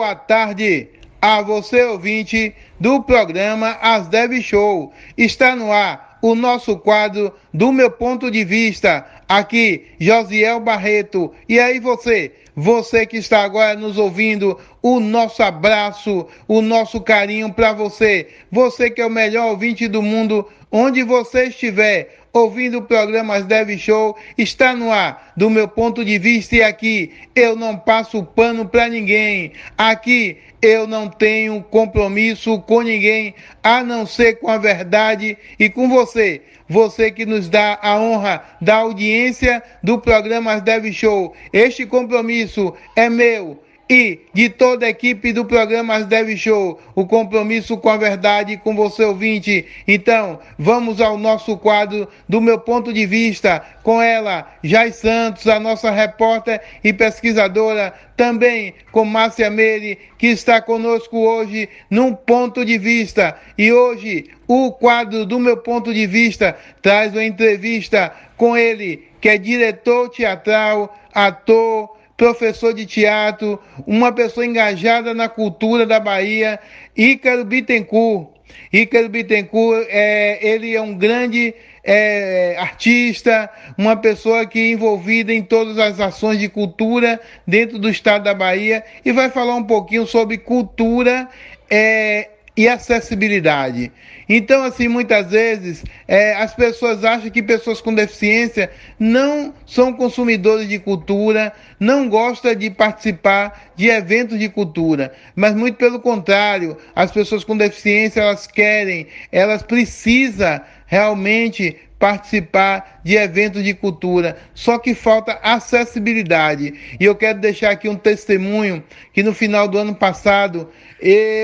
Boa 0.00 0.14
tarde 0.14 0.88
a 1.20 1.42
você, 1.42 1.84
ouvinte 1.84 2.54
do 2.80 3.02
programa 3.02 3.76
As 3.82 4.08
Dev 4.08 4.40
Show. 4.40 4.94
Está 5.14 5.54
no 5.54 5.70
ar 5.70 6.16
o 6.22 6.34
nosso 6.34 6.78
quadro 6.78 7.34
do 7.52 7.70
meu 7.70 7.90
ponto 7.90 8.30
de 8.30 8.42
vista. 8.42 9.04
Aqui, 9.28 9.88
Josiel 10.00 10.58
Barreto. 10.58 11.34
E 11.46 11.60
aí, 11.60 11.78
você? 11.78 12.32
Você 12.56 13.04
que 13.04 13.18
está 13.18 13.42
agora 13.42 13.78
nos 13.78 13.98
ouvindo, 13.98 14.58
o 14.80 15.00
nosso 15.00 15.42
abraço, 15.42 16.26
o 16.48 16.62
nosso 16.62 17.02
carinho 17.02 17.52
para 17.52 17.74
você. 17.74 18.28
Você 18.50 18.88
que 18.88 19.02
é 19.02 19.06
o 19.06 19.10
melhor 19.10 19.50
ouvinte 19.50 19.86
do 19.86 20.00
mundo, 20.00 20.48
onde 20.72 21.02
você 21.02 21.48
estiver 21.48 22.19
ouvindo 22.32 22.78
o 22.78 22.82
programa 22.82 23.40
Dev 23.40 23.76
Show, 23.78 24.16
está 24.36 24.74
no 24.74 24.92
ar, 24.92 25.32
do 25.36 25.50
meu 25.50 25.66
ponto 25.66 26.04
de 26.04 26.18
vista, 26.18 26.56
e 26.56 26.62
aqui 26.62 27.12
eu 27.34 27.56
não 27.56 27.76
passo 27.76 28.22
pano 28.22 28.68
para 28.68 28.88
ninguém. 28.88 29.52
Aqui 29.76 30.38
eu 30.62 30.86
não 30.86 31.08
tenho 31.08 31.62
compromisso 31.62 32.60
com 32.60 32.82
ninguém, 32.82 33.34
a 33.62 33.82
não 33.82 34.06
ser 34.06 34.34
com 34.34 34.50
a 34.50 34.58
verdade 34.58 35.36
e 35.58 35.68
com 35.68 35.88
você. 35.88 36.42
Você 36.68 37.10
que 37.10 37.26
nos 37.26 37.48
dá 37.48 37.78
a 37.82 37.98
honra 37.98 38.44
da 38.60 38.76
audiência 38.76 39.62
do 39.82 39.98
programa 39.98 40.60
Dev 40.60 40.92
Show. 40.92 41.34
Este 41.52 41.84
compromisso 41.84 42.74
é 42.94 43.08
meu 43.08 43.60
e 43.90 44.20
de 44.32 44.48
toda 44.48 44.86
a 44.86 44.88
equipe 44.88 45.32
do 45.32 45.44
programa 45.44 45.96
As 45.96 46.06
Show, 46.38 46.80
o 46.94 47.04
compromisso 47.04 47.76
com 47.76 47.88
a 47.88 47.96
verdade 47.96 48.56
com 48.56 48.76
você 48.76 49.04
ouvinte. 49.04 49.66
Então, 49.88 50.38
vamos 50.56 51.00
ao 51.00 51.18
nosso 51.18 51.56
quadro 51.56 52.06
do 52.28 52.40
meu 52.40 52.60
ponto 52.60 52.92
de 52.92 53.04
vista 53.04 53.60
com 53.82 54.00
ela, 54.00 54.48
Jai 54.62 54.92
Santos, 54.92 55.48
a 55.48 55.58
nossa 55.58 55.90
repórter 55.90 56.60
e 56.84 56.92
pesquisadora, 56.92 57.92
também 58.16 58.74
com 58.92 59.04
Márcia 59.04 59.50
Meire, 59.50 59.98
que 60.16 60.28
está 60.28 60.62
conosco 60.62 61.18
hoje 61.18 61.68
num 61.90 62.14
ponto 62.14 62.64
de 62.64 62.78
vista. 62.78 63.36
E 63.58 63.72
hoje, 63.72 64.26
o 64.46 64.70
quadro 64.70 65.26
do 65.26 65.40
meu 65.40 65.56
ponto 65.56 65.92
de 65.92 66.06
vista 66.06 66.56
traz 66.80 67.12
uma 67.12 67.24
entrevista 67.24 68.12
com 68.36 68.56
ele, 68.56 69.08
que 69.20 69.28
é 69.28 69.36
diretor 69.36 70.10
teatral, 70.10 70.96
ator, 71.12 71.99
professor 72.20 72.74
de 72.74 72.84
teatro, 72.84 73.58
uma 73.86 74.12
pessoa 74.12 74.44
engajada 74.44 75.14
na 75.14 75.26
cultura 75.26 75.86
da 75.86 75.98
Bahia, 75.98 76.60
Ícaro 76.94 77.46
Bittencourt. 77.46 78.28
Ícaro 78.70 79.08
Bittencourt, 79.08 79.86
é, 79.88 80.38
ele 80.46 80.76
é 80.76 80.82
um 80.82 80.94
grande 80.94 81.54
é, 81.82 82.56
artista, 82.58 83.48
uma 83.78 83.96
pessoa 83.96 84.44
que 84.44 84.58
é 84.58 84.70
envolvida 84.72 85.32
em 85.32 85.42
todas 85.42 85.78
as 85.78 85.98
ações 85.98 86.38
de 86.38 86.46
cultura 86.46 87.18
dentro 87.46 87.78
do 87.78 87.88
estado 87.88 88.24
da 88.24 88.34
Bahia 88.34 88.84
e 89.02 89.12
vai 89.12 89.30
falar 89.30 89.56
um 89.56 89.64
pouquinho 89.64 90.06
sobre 90.06 90.36
cultura 90.36 91.26
é, 91.70 92.28
e 92.60 92.68
acessibilidade. 92.68 93.90
Então, 94.28 94.62
assim, 94.62 94.86
muitas 94.86 95.30
vezes 95.30 95.82
é, 96.06 96.34
as 96.34 96.52
pessoas 96.54 97.02
acham 97.02 97.30
que 97.30 97.42
pessoas 97.42 97.80
com 97.80 97.94
deficiência 97.94 98.70
não 98.98 99.54
são 99.64 99.94
consumidores 99.94 100.68
de 100.68 100.78
cultura, 100.78 101.54
não 101.80 102.06
gostam 102.06 102.54
de 102.54 102.68
participar 102.68 103.72
de 103.74 103.88
eventos 103.88 104.38
de 104.38 104.50
cultura, 104.50 105.10
mas 105.34 105.54
muito 105.54 105.78
pelo 105.78 106.00
contrário, 106.00 106.76
as 106.94 107.10
pessoas 107.10 107.44
com 107.44 107.56
deficiência 107.56 108.20
elas 108.20 108.46
querem, 108.46 109.06
elas 109.32 109.62
precisam 109.62 110.60
realmente 110.86 111.78
participar 112.00 113.02
de 113.04 113.14
eventos 113.14 113.62
de 113.62 113.74
cultura, 113.74 114.38
só 114.54 114.78
que 114.78 114.94
falta 114.94 115.38
acessibilidade. 115.42 116.96
E 116.98 117.04
eu 117.04 117.14
quero 117.14 117.38
deixar 117.38 117.70
aqui 117.70 117.90
um 117.90 117.94
testemunho 117.94 118.82
que 119.12 119.22
no 119.22 119.34
final 119.34 119.68
do 119.68 119.76
ano 119.76 119.94
passado, 119.94 120.70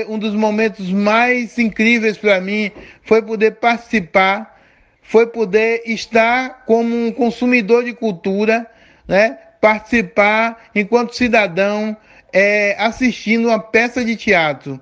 um 0.09 0.17
dos 0.17 0.33
momentos 0.33 0.89
mais 0.89 1.59
incríveis 1.59 2.17
para 2.17 2.41
mim 2.41 2.71
foi 3.03 3.21
poder 3.21 3.51
participar, 3.51 4.59
foi 5.03 5.27
poder 5.27 5.83
estar 5.85 6.65
como 6.65 7.05
um 7.05 7.11
consumidor 7.11 7.85
de 7.85 7.93
cultura, 7.93 8.65
né? 9.07 9.37
participar 9.61 10.69
enquanto 10.73 11.15
cidadão, 11.15 11.95
é, 12.33 12.75
assistindo 12.79 13.47
uma 13.47 13.59
peça 13.59 14.03
de 14.03 14.15
teatro. 14.15 14.81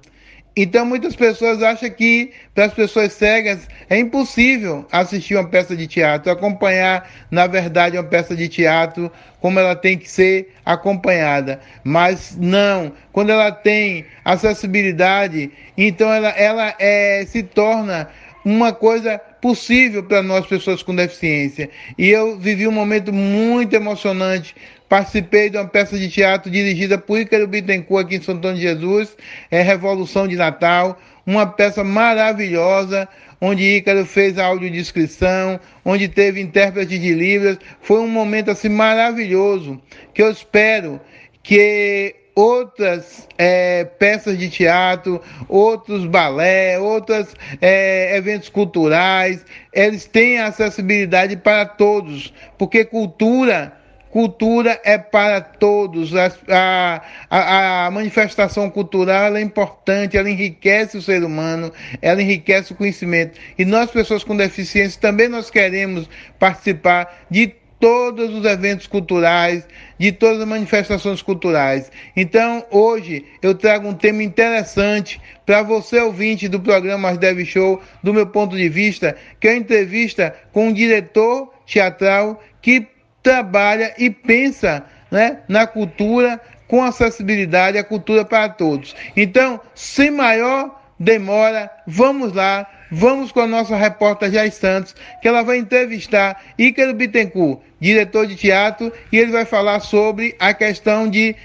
Então 0.55 0.85
muitas 0.85 1.15
pessoas 1.15 1.61
acham 1.61 1.89
que 1.89 2.31
para 2.53 2.65
as 2.65 2.73
pessoas 2.73 3.11
cegas 3.11 3.67
é 3.89 3.97
impossível 3.97 4.85
assistir 4.89 5.35
uma 5.35 5.49
peça 5.49 5.75
de 5.75 5.85
teatro, 5.85 6.31
acompanhar, 6.31 7.09
na 7.29 7.45
verdade, 7.45 7.97
uma 7.97 8.03
peça 8.03 8.35
de 8.35 8.47
teatro 8.47 9.11
como 9.41 9.59
ela 9.59 9.75
tem 9.75 9.97
que 9.97 10.09
ser 10.09 10.53
acompanhada. 10.65 11.59
Mas 11.83 12.37
não, 12.39 12.93
quando 13.11 13.31
ela 13.31 13.51
tem 13.51 14.05
acessibilidade, 14.23 15.51
então 15.77 16.11
ela, 16.11 16.29
ela 16.29 16.73
é, 16.79 17.25
se 17.27 17.43
torna 17.43 18.09
uma 18.45 18.71
coisa 18.71 19.19
possível 19.41 20.03
para 20.03 20.21
nós 20.21 20.45
pessoas 20.45 20.81
com 20.83 20.95
deficiência. 20.95 21.69
E 21.97 22.09
eu 22.09 22.37
vivi 22.37 22.67
um 22.67 22.71
momento 22.71 23.11
muito 23.11 23.75
emocionante 23.75 24.55
Participei 24.87 25.49
de 25.49 25.57
uma 25.57 25.67
peça 25.67 25.97
de 25.97 26.09
teatro 26.09 26.51
dirigida 26.51 26.97
por 26.97 27.19
Ícaro 27.19 27.47
Bittencourt 27.47 28.05
aqui 28.05 28.15
em 28.17 28.21
São 28.21 28.35
Antônio 28.35 28.57
de 28.57 28.61
Jesus, 28.61 29.17
é 29.49 29.61
Revolução 29.61 30.27
de 30.27 30.35
Natal, 30.35 30.99
uma 31.25 31.47
peça 31.47 31.83
maravilhosa, 31.83 33.07
onde 33.41 33.77
Ícaro 33.77 34.05
fez 34.05 34.37
a 34.37 34.45
audiodescrição, 34.45 35.59
onde 35.83 36.07
teve 36.07 36.39
intérprete 36.39 36.99
de 36.99 37.13
Libras. 37.13 37.57
Foi 37.81 37.99
um 37.99 38.07
momento 38.07 38.51
assim 38.51 38.69
maravilhoso, 38.69 39.81
que 40.13 40.21
eu 40.21 40.29
espero 40.29 41.01
que 41.41 42.15
outras 42.35 43.27
é, 43.37 43.85
peças 43.85 44.37
de 44.37 44.49
teatro, 44.49 45.21
outros 45.47 46.05
balé, 46.05 46.77
outros 46.77 47.33
é, 47.61 48.15
eventos 48.17 48.49
culturais, 48.49 49.43
eles 49.73 50.05
têm 50.05 50.39
acessibilidade 50.39 51.37
para 51.37 51.65
todos, 51.65 52.33
porque 52.57 52.83
cultura 52.85 53.73
Cultura 54.15 54.79
é 54.85 54.97
para 54.97 55.41
todos. 55.41 56.13
A, 56.15 57.01
a, 57.29 57.85
a, 57.85 57.91
manifestação 57.91 58.69
cultural 58.69 59.35
é 59.35 59.41
importante, 59.41 60.15
ela 60.15 60.29
enriquece 60.29 60.97
o 60.97 61.01
ser 61.01 61.21
humano, 61.21 61.69
ela 62.01 62.21
enriquece 62.21 62.71
o 62.71 62.77
conhecimento. 62.77 63.37
E 63.59 63.65
nós, 63.65 63.91
pessoas 63.91 64.23
com 64.23 64.33
deficiência, 64.33 65.01
também 65.01 65.27
nós 65.27 65.49
queremos 65.49 66.09
participar 66.39 67.25
de 67.29 67.55
todos 67.77 68.33
os 68.33 68.45
eventos 68.45 68.87
culturais, 68.87 69.67
de 69.99 70.13
todas 70.13 70.39
as 70.39 70.47
manifestações 70.47 71.21
culturais. 71.21 71.91
Então, 72.15 72.65
hoje 72.71 73.25
eu 73.41 73.53
trago 73.53 73.89
um 73.89 73.93
tema 73.93 74.23
interessante 74.23 75.19
para 75.45 75.61
você 75.61 75.99
ouvinte 75.99 76.47
do 76.47 76.61
programa 76.61 77.09
As 77.09 77.17
Dev 77.17 77.43
Show, 77.43 77.81
do 78.01 78.13
meu 78.13 78.27
ponto 78.27 78.55
de 78.55 78.69
vista, 78.69 79.17
que 79.41 79.49
é 79.49 79.51
a 79.51 79.57
entrevista 79.57 80.33
com 80.53 80.69
um 80.69 80.73
diretor 80.73 81.51
teatral 81.65 82.41
que 82.61 82.94
trabalha 83.25 83.91
e 83.97 84.07
pensa 84.07 84.85
né, 85.09 85.39
na 85.47 85.65
cultura 85.65 86.39
com 86.67 86.83
acessibilidade, 86.83 87.75
a 87.75 87.83
cultura 87.83 88.23
para 88.23 88.49
todos. 88.49 88.95
Então, 89.17 89.59
sem 89.73 90.11
maior 90.11 90.79
demora, 90.99 91.71
vamos 91.87 92.33
lá, 92.33 92.67
vamos 92.91 93.31
com 93.31 93.39
a 93.41 93.47
nossa 93.47 93.75
repórter 93.75 94.31
Jai 94.31 94.51
Santos, 94.51 94.95
que 95.23 95.27
ela 95.27 95.41
vai 95.41 95.57
entrevistar 95.57 96.39
Ícaro 96.55 96.93
Bittencourt, 96.93 97.61
diretor 97.79 98.27
de 98.27 98.35
teatro, 98.35 98.93
e 99.11 99.17
ele 99.17 99.31
vai 99.31 99.43
falar 99.43 99.79
sobre 99.79 100.35
a 100.39 100.53
questão 100.53 101.09
de 101.09 101.35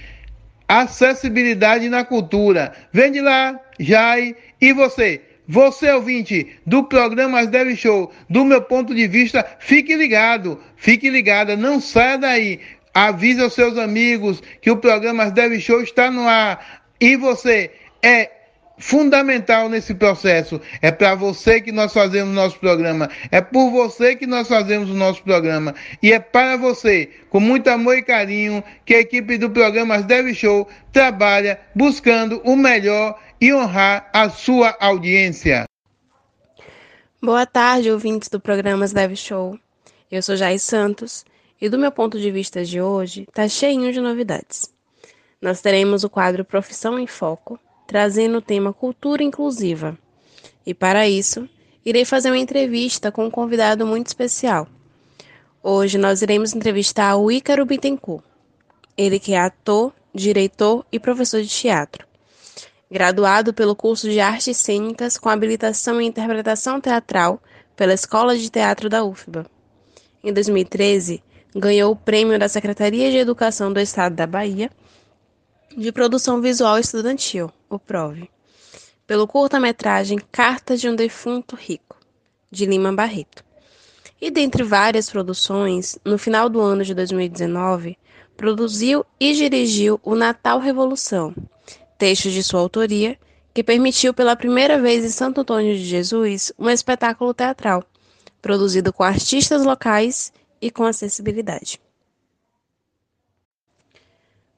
acessibilidade 0.67 1.89
na 1.89 2.05
cultura. 2.05 2.73
Vem 2.93 3.11
de 3.11 3.21
lá, 3.21 3.59
Jai, 3.79 4.35
e 4.61 4.71
você? 4.71 5.19
Você, 5.51 5.91
ouvinte 5.91 6.47
do 6.65 6.85
programa 6.85 7.41
As 7.41 7.47
Dev 7.47 7.75
Show, 7.75 8.09
do 8.29 8.45
meu 8.45 8.61
ponto 8.61 8.95
de 8.95 9.05
vista, 9.05 9.45
fique 9.59 9.93
ligado, 9.97 10.57
fique 10.77 11.09
ligada, 11.09 11.57
não 11.57 11.81
saia 11.81 12.17
daí. 12.17 12.61
Avise 12.93 13.41
aos 13.41 13.51
seus 13.51 13.77
amigos 13.77 14.41
que 14.61 14.71
o 14.71 14.77
programa 14.77 15.23
As 15.23 15.33
Dev 15.33 15.59
Show 15.59 15.81
está 15.81 16.09
no 16.09 16.25
ar. 16.25 16.85
E 17.01 17.17
você 17.17 17.69
é 18.01 18.31
fundamental 18.77 19.67
nesse 19.67 19.93
processo. 19.93 20.61
É 20.81 20.89
para 20.89 21.15
você 21.15 21.59
que 21.59 21.73
nós 21.73 21.91
fazemos 21.91 22.31
o 22.31 22.35
nosso 22.35 22.57
programa. 22.57 23.09
É 23.29 23.41
por 23.41 23.71
você 23.71 24.15
que 24.15 24.25
nós 24.25 24.47
fazemos 24.47 24.89
o 24.89 24.95
nosso 24.95 25.21
programa. 25.21 25.75
E 26.01 26.13
é 26.13 26.19
para 26.19 26.55
você, 26.55 27.09
com 27.29 27.41
muito 27.41 27.69
amor 27.69 27.97
e 27.97 28.03
carinho, 28.03 28.63
que 28.85 28.95
a 28.95 29.01
equipe 29.01 29.37
do 29.37 29.49
programa 29.49 29.95
As 29.95 30.05
Dev 30.05 30.33
Show 30.33 30.65
trabalha 30.93 31.59
buscando 31.75 32.41
o 32.45 32.55
melhor 32.55 33.19
e 33.41 33.51
honrar 33.51 34.07
a 34.13 34.29
sua 34.29 34.77
audiência. 34.79 35.65
Boa 37.19 37.43
tarde, 37.43 37.91
ouvintes 37.91 38.29
do 38.29 38.39
programa 38.39 38.87
Dev 38.87 39.15
Show. 39.15 39.57
Eu 40.11 40.21
sou 40.21 40.35
Jair 40.35 40.59
Santos 40.59 41.25
e, 41.59 41.67
do 41.67 41.79
meu 41.79 41.91
ponto 41.91 42.19
de 42.19 42.29
vista 42.29 42.63
de 42.63 42.79
hoje, 42.79 43.27
tá 43.33 43.47
cheinho 43.47 43.91
de 43.91 43.99
novidades. 43.99 44.71
Nós 45.41 45.59
teremos 45.59 46.03
o 46.03 46.09
quadro 46.09 46.45
Profissão 46.45 46.99
em 46.99 47.07
Foco, 47.07 47.59
trazendo 47.87 48.37
o 48.37 48.41
tema 48.43 48.71
Cultura 48.71 49.23
Inclusiva. 49.23 49.97
E 50.63 50.71
para 50.71 51.09
isso, 51.09 51.49
irei 51.83 52.05
fazer 52.05 52.29
uma 52.29 52.37
entrevista 52.37 53.11
com 53.11 53.25
um 53.25 53.31
convidado 53.31 53.87
muito 53.87 54.05
especial. 54.05 54.67
Hoje 55.63 55.97
nós 55.97 56.21
iremos 56.21 56.53
entrevistar 56.53 57.15
o 57.15 57.31
Ícaro 57.31 57.65
Bittencourt. 57.65 58.23
Ele 58.95 59.17
que 59.17 59.33
é 59.33 59.39
ator, 59.39 59.91
diretor 60.13 60.85
e 60.91 60.99
professor 60.99 61.41
de 61.41 61.49
teatro 61.49 62.10
graduado 62.91 63.53
pelo 63.53 63.73
curso 63.73 64.09
de 64.09 64.19
Artes 64.19 64.57
Cênicas 64.57 65.17
com 65.17 65.29
habilitação 65.29 66.01
em 66.01 66.07
Interpretação 66.07 66.81
Teatral 66.81 67.41
pela 67.73 67.93
Escola 67.93 68.37
de 68.37 68.49
Teatro 68.49 68.89
da 68.89 69.01
UFBA. 69.01 69.45
Em 70.21 70.33
2013, 70.33 71.23
ganhou 71.55 71.93
o 71.93 71.95
prêmio 71.95 72.37
da 72.37 72.49
Secretaria 72.49 73.09
de 73.09 73.15
Educação 73.15 73.71
do 73.71 73.79
Estado 73.79 74.15
da 74.15 74.27
Bahia 74.27 74.69
de 75.75 75.89
Produção 75.89 76.41
Visual 76.41 76.77
Estudantil, 76.77 77.49
o 77.69 77.79
PROVE, 77.79 78.29
pelo 79.07 79.25
curta-metragem 79.25 80.19
Cartas 80.29 80.81
de 80.81 80.89
um 80.89 80.95
Defunto 80.95 81.55
Rico, 81.55 81.95
de 82.51 82.65
Lima 82.65 82.91
Barreto. 82.91 83.41
E 84.19 84.29
dentre 84.29 84.63
várias 84.63 85.09
produções, 85.09 85.97
no 86.03 86.17
final 86.17 86.49
do 86.49 86.59
ano 86.59 86.83
de 86.83 86.93
2019, 86.93 87.97
produziu 88.35 89.05
e 89.17 89.33
dirigiu 89.33 89.97
o 90.03 90.13
Natal 90.13 90.59
Revolução, 90.59 91.33
texto 92.01 92.31
de 92.31 92.41
sua 92.41 92.59
autoria, 92.59 93.15
que 93.53 93.63
permitiu 93.63 94.11
pela 94.11 94.35
primeira 94.35 94.81
vez 94.81 95.05
em 95.05 95.09
Santo 95.09 95.41
Antônio 95.41 95.77
de 95.77 95.85
Jesus 95.85 96.51
um 96.57 96.67
espetáculo 96.67 97.31
teatral, 97.31 97.83
produzido 98.41 98.91
com 98.91 99.03
artistas 99.03 99.63
locais 99.63 100.33
e 100.59 100.71
com 100.71 100.83
acessibilidade. 100.83 101.79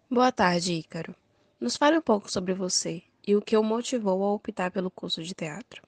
Boa 0.09 0.31
tarde, 0.31 0.71
Ícaro. 0.71 1.13
Nos 1.59 1.75
fale 1.75 1.97
um 1.97 2.01
pouco 2.01 2.31
sobre 2.31 2.53
você 2.53 3.03
e 3.27 3.35
o 3.35 3.41
que 3.41 3.57
o 3.57 3.63
motivou 3.63 4.23
a 4.23 4.33
optar 4.33 4.71
pelo 4.71 4.89
curso 4.89 5.21
de 5.21 5.33
teatro. 5.33 5.83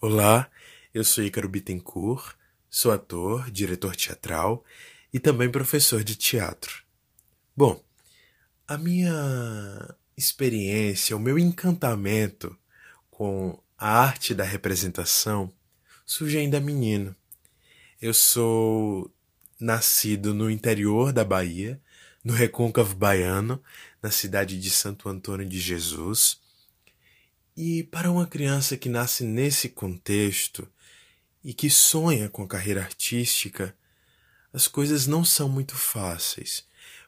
Olá, 0.00 0.48
eu 0.94 1.02
sou 1.02 1.24
Ícaro 1.24 1.48
Bittencourt, 1.48 2.36
sou 2.70 2.92
ator, 2.92 3.50
diretor 3.50 3.96
teatral 3.96 4.64
e 5.12 5.18
também 5.18 5.50
professor 5.50 6.04
de 6.04 6.14
teatro. 6.14 6.84
Bom, 7.56 7.84
a 8.68 8.76
minha 8.76 9.94
experiência, 10.16 11.16
o 11.16 11.20
meu 11.20 11.38
encantamento 11.38 12.56
com 13.10 13.58
a 13.78 14.00
arte 14.00 14.34
da 14.34 14.42
representação 14.42 15.52
surge 16.04 16.38
ainda 16.38 16.60
menino. 16.60 17.14
Eu 18.02 18.12
sou 18.12 19.12
nascido 19.60 20.34
no 20.34 20.50
interior 20.50 21.12
da 21.12 21.24
Bahia, 21.24 21.80
no 22.24 22.32
recôncavo 22.32 22.96
baiano, 22.96 23.62
na 24.02 24.10
cidade 24.10 24.60
de 24.60 24.70
Santo 24.70 25.08
Antônio 25.08 25.48
de 25.48 25.60
Jesus. 25.60 26.40
E 27.56 27.84
para 27.84 28.10
uma 28.10 28.26
criança 28.26 28.76
que 28.76 28.88
nasce 28.88 29.22
nesse 29.22 29.68
contexto 29.68 30.66
e 31.42 31.54
que 31.54 31.70
sonha 31.70 32.28
com 32.28 32.42
a 32.42 32.48
carreira 32.48 32.82
artística, 32.82 33.76
as 34.52 34.66
coisas 34.66 35.06
não 35.06 35.24
são 35.24 35.48
muito 35.48 35.76
fáceis 35.76 36.66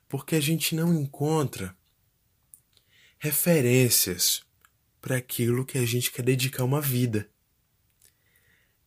porque 0.09 0.35
a 0.35 0.41
gente 0.41 0.75
não 0.75 0.95
encontra 0.95 1.77
referências 3.19 4.43
para 5.01 5.17
aquilo 5.17 5.65
que 5.65 5.79
a 5.79 5.85
gente 5.85 6.11
quer 6.11 6.23
dedicar 6.23 6.65
uma 6.65 6.81
vida. 6.81 7.29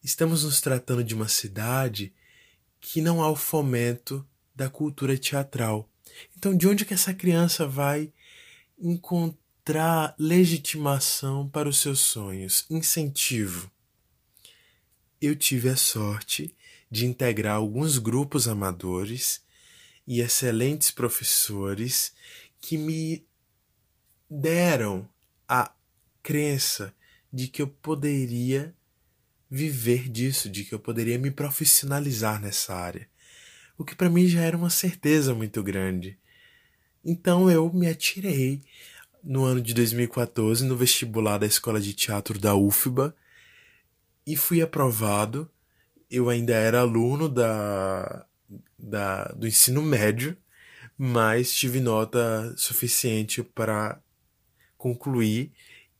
Estamos 0.03 0.43
nos 0.43 0.59
tratando 0.59 1.03
de 1.03 1.13
uma 1.13 1.28
cidade 1.28 2.13
que 2.80 3.01
não 3.01 3.22
há 3.22 3.30
o 3.30 3.36
fomento 3.36 4.28
da 4.55 4.69
cultura 4.69 5.17
teatral. 5.17 5.88
Então, 6.36 6.55
de 6.55 6.67
onde 6.67 6.86
que 6.86 6.93
essa 6.93 7.13
criança 7.13 7.67
vai 7.67 8.11
encontrar 8.80 10.15
legitimação 10.17 11.47
para 11.47 11.69
os 11.69 11.80
seus 11.80 11.99
sonhos, 11.99 12.65
incentivo? 12.69 13.72
Eu 15.22 15.36
tive 15.36 15.69
a 15.69 15.76
sorte 15.76 16.55
de 16.89 17.05
integrar 17.05 17.55
alguns 17.55 17.99
grupos 17.99 18.47
amadores 18.47 19.41
e 20.08 20.22
excelentes 20.22 20.91
professores 20.91 22.14
que 22.60 22.78
me 22.78 23.26
deram 24.30 25.08
a 25.47 25.74
crença 26.24 26.93
de 27.32 27.47
que 27.47 27.62
eu 27.62 27.68
poderia 27.68 28.74
viver 29.49 30.08
disso, 30.08 30.49
de 30.49 30.64
que 30.64 30.74
eu 30.74 30.80
poderia 30.80 31.18
me 31.18 31.30
profissionalizar 31.30 32.41
nessa 32.41 32.74
área. 32.74 33.10
O 33.78 33.84
que 33.84 33.95
para 33.95 34.10
mim 34.10 34.28
já 34.28 34.41
era 34.41 34.56
uma 34.56 34.70
certeza 34.70 35.34
muito 35.34 35.62
grande. 35.64 36.18
Então 37.04 37.49
eu 37.49 37.72
me 37.74 37.88
atirei 37.88 38.62
no 39.24 39.43
ano 39.43 39.62
de 39.62 39.74
2014 39.74 40.64
no 40.66 40.78
vestibular 40.78 41.38
da 41.38 41.45
Escola 41.45 41.82
de 41.82 41.93
Teatro 41.93 42.39
da 42.39 42.56
UFBA 42.56 43.16
e 44.26 44.36
fui 44.36 44.62
aprovado. 44.62 45.49
Eu 46.10 46.30
ainda 46.30 46.54
era 46.54 46.82
aluno 46.82 47.28
da 47.28 48.26
da, 48.78 49.26
do 49.30 49.47
ensino 49.47 49.82
médio, 49.82 50.38
mas 50.97 51.54
tive 51.54 51.80
nota 51.80 52.54
suficiente 52.58 53.43
para 53.43 54.02
concluir 54.78 55.52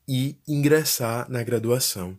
e 0.06 0.36
ingressar 0.46 1.30
na 1.30 1.42
graduação. 1.42 2.18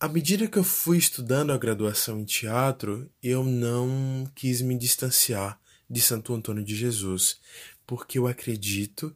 À 0.00 0.08
medida 0.08 0.48
que 0.48 0.58
eu 0.58 0.64
fui 0.64 0.98
estudando 0.98 1.52
a 1.52 1.58
graduação 1.58 2.20
em 2.20 2.24
teatro, 2.24 3.08
eu 3.22 3.44
não 3.44 4.28
quis 4.34 4.60
me 4.60 4.76
distanciar 4.76 5.60
de 5.88 6.00
Santo 6.00 6.34
Antônio 6.34 6.64
de 6.64 6.74
Jesus, 6.74 7.38
porque 7.86 8.18
eu 8.18 8.26
acredito 8.26 9.14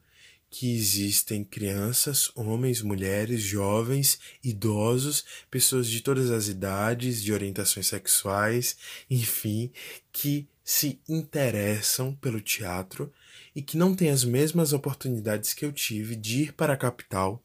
que 0.49 0.75
existem 0.75 1.45
crianças, 1.45 2.31
homens, 2.35 2.81
mulheres, 2.81 3.43
jovens, 3.43 4.19
idosos, 4.43 5.25
pessoas 5.51 5.87
de 5.89 6.01
todas 6.01 6.31
as 6.31 6.49
idades, 6.49 7.23
de 7.23 7.33
orientações 7.33 7.87
sexuais, 7.89 8.77
enfim, 9.11 9.73
que 10.13 10.49
se 10.65 11.01
interessam 11.09 12.15
pelo 12.15 12.41
teatro 12.41 13.13
e 13.55 13.63
que 13.63 13.77
não 13.77 13.95
têm 13.95 14.11
as 14.11 14.25
mesmas 14.25 14.73
oportunidades 14.73 15.53
que 15.53 15.65
eu 15.65 15.73
tive 15.73 16.17
de 16.17 16.43
ir 16.45 16.53
para 16.53 16.75
a 16.75 16.77
capital 16.77 17.43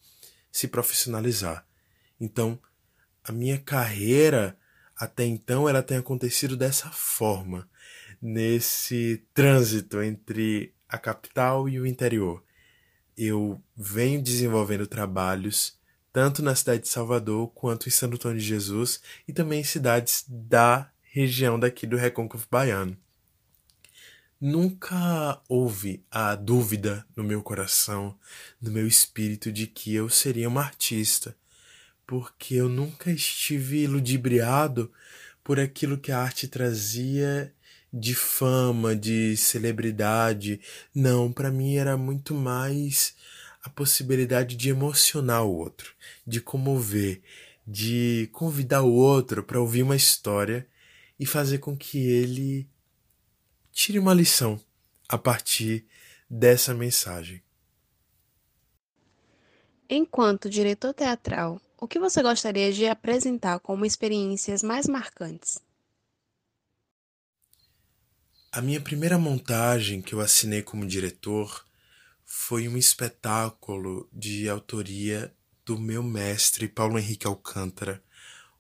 se 0.52 0.68
profissionalizar. 0.68 1.66
Então, 2.20 2.60
a 3.24 3.32
minha 3.32 3.58
carreira 3.58 4.58
até 4.96 5.26
então 5.26 5.68
ela 5.68 5.82
tem 5.82 5.98
acontecido 5.98 6.56
dessa 6.56 6.90
forma, 6.92 7.68
nesse 8.22 9.24
trânsito 9.34 10.02
entre 10.02 10.74
a 10.88 10.98
capital 10.98 11.68
e 11.68 11.80
o 11.80 11.88
interior. 11.88 12.44
Eu 13.24 13.62
venho 13.78 14.20
desenvolvendo 14.20 14.88
trabalhos 14.88 15.78
tanto 16.12 16.42
na 16.42 16.56
cidade 16.56 16.82
de 16.82 16.90
Salvador 16.90 17.52
quanto 17.54 17.88
em 17.88 17.92
Santo 17.92 18.16
Antônio 18.16 18.40
de 18.40 18.44
Jesus 18.44 19.00
e 19.28 19.32
também 19.32 19.62
em 19.62 19.64
cidades 19.64 20.26
da 20.28 20.90
região 21.04 21.60
daqui 21.60 21.86
do 21.86 21.96
Recôncavo 21.96 22.48
Baiano. 22.50 22.98
Nunca 24.40 25.40
houve 25.48 26.04
a 26.10 26.34
dúvida 26.34 27.06
no 27.16 27.24
meu 27.24 27.44
coração, 27.44 28.18
no 28.60 28.72
meu 28.72 28.88
espírito, 28.88 29.52
de 29.52 29.68
que 29.68 29.94
eu 29.94 30.10
seria 30.10 30.50
uma 30.50 30.64
artista, 30.64 31.38
porque 32.08 32.56
eu 32.56 32.68
nunca 32.68 33.12
estive 33.12 33.86
ludibriado 33.86 34.92
por 35.44 35.60
aquilo 35.60 36.00
que 36.00 36.12
a 36.12 36.18
arte 36.18 36.48
trazia 36.48 37.54
de 37.94 38.16
fama, 38.16 38.96
de 38.96 39.36
celebridade. 39.36 40.62
Não, 40.94 41.32
para 41.32 41.52
mim 41.52 41.76
era 41.76 41.98
muito 41.98 42.34
mais 42.34 43.16
a 43.64 43.70
possibilidade 43.70 44.56
de 44.56 44.70
emocionar 44.70 45.46
o 45.46 45.56
outro, 45.56 45.94
de 46.26 46.42
comover, 46.42 47.22
de 47.66 48.30
convidar 48.32 48.82
o 48.82 48.94
outro 48.94 49.44
para 49.44 49.60
ouvir 49.60 49.84
uma 49.84 49.96
história 49.96 50.68
e 51.20 51.26
fazer 51.26 51.60
com 51.60 51.78
que 51.78 52.00
ele 52.00 52.68
tire 53.72 54.00
uma 54.00 54.14
lição 54.14 54.60
a 55.08 55.18
partir 55.18 55.86
dessa 56.30 56.74
mensagem. 56.74 57.42
Enquanto 59.90 60.50
diretor 60.50 60.94
teatral, 60.94 61.62
o 61.78 61.88
que 61.88 62.00
você 62.00 62.24
gostaria 62.24 62.72
de 62.72 62.88
apresentar 62.88 63.60
como 63.60 63.86
experiências 63.86 64.64
mais 64.64 64.88
marcantes? 64.88 65.60
A 68.54 68.62
minha 68.62 68.82
primeira 68.82 69.18
montagem 69.18 70.02
que 70.02 70.14
eu 70.14 70.20
assinei 70.20 70.62
como 70.62 70.86
diretor 70.86 71.66
foi 72.26 72.68
um 72.68 72.76
espetáculo 72.76 74.10
de 74.12 74.50
autoria 74.50 75.34
do 75.66 75.80
meu 75.80 76.04
mestre 76.04 76.68
Paulo 76.68 77.00
Henrique 77.00 77.26
Alcântara, 77.26 78.04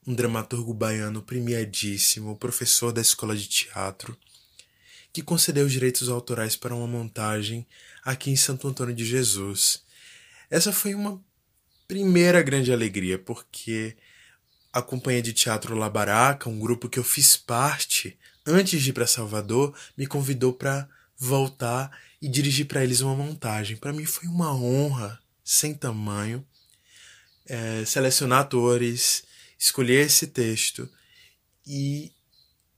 um 0.07 0.13
dramaturgo 0.13 0.73
baiano 0.73 1.21
premiadíssimo, 1.21 2.37
professor 2.37 2.93
da 2.93 3.01
escola 3.01 3.35
de 3.35 3.49
teatro 3.49 4.17
que 5.11 5.21
concedeu 5.21 5.65
os 5.65 5.73
direitos 5.73 6.07
autorais 6.07 6.55
para 6.55 6.73
uma 6.73 6.87
montagem 6.87 7.67
aqui 8.01 8.31
em 8.31 8.37
Santo 8.37 8.69
Antônio 8.69 8.95
de 8.95 9.03
Jesus. 9.03 9.83
Essa 10.49 10.71
foi 10.71 10.95
uma 10.95 11.21
primeira 11.85 12.41
grande 12.41 12.71
alegria, 12.71 13.19
porque 13.19 13.97
a 14.71 14.81
Companhia 14.81 15.21
de 15.21 15.33
Teatro 15.33 15.75
Labaraca, 15.75 16.49
um 16.49 16.59
grupo 16.59 16.87
que 16.87 16.97
eu 16.97 17.03
fiz 17.03 17.35
parte 17.35 18.17
antes 18.45 18.81
de 18.81 18.89
ir 18.89 18.93
para 18.93 19.07
Salvador, 19.07 19.73
me 19.97 20.07
convidou 20.07 20.53
para 20.53 20.87
voltar 21.17 21.91
e 22.21 22.27
dirigir 22.27 22.65
para 22.65 22.83
eles 22.83 23.01
uma 23.01 23.15
montagem. 23.15 23.77
Para 23.77 23.93
mim 23.93 24.05
foi 24.05 24.27
uma 24.27 24.53
honra 24.53 25.19
sem 25.43 25.73
tamanho 25.73 26.45
é, 27.45 27.83
selecionar 27.85 28.39
atores, 28.39 29.23
escolher 29.59 30.05
esse 30.05 30.27
texto 30.27 30.89
e 31.67 32.11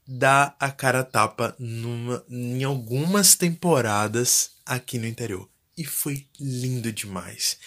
dá 0.08 0.56
a 0.60 0.72
cara 0.72 1.00
a 1.00 1.04
tapa 1.04 1.56
numa, 1.60 2.24
em 2.30 2.64
algumas 2.64 3.36
temporadas 3.36 4.52
aqui 4.66 4.98
no 4.98 5.08
interior. 5.08 5.50
E 5.78 5.86
foi 5.86 6.28
lindo 6.40 6.92
demais. 6.92 7.58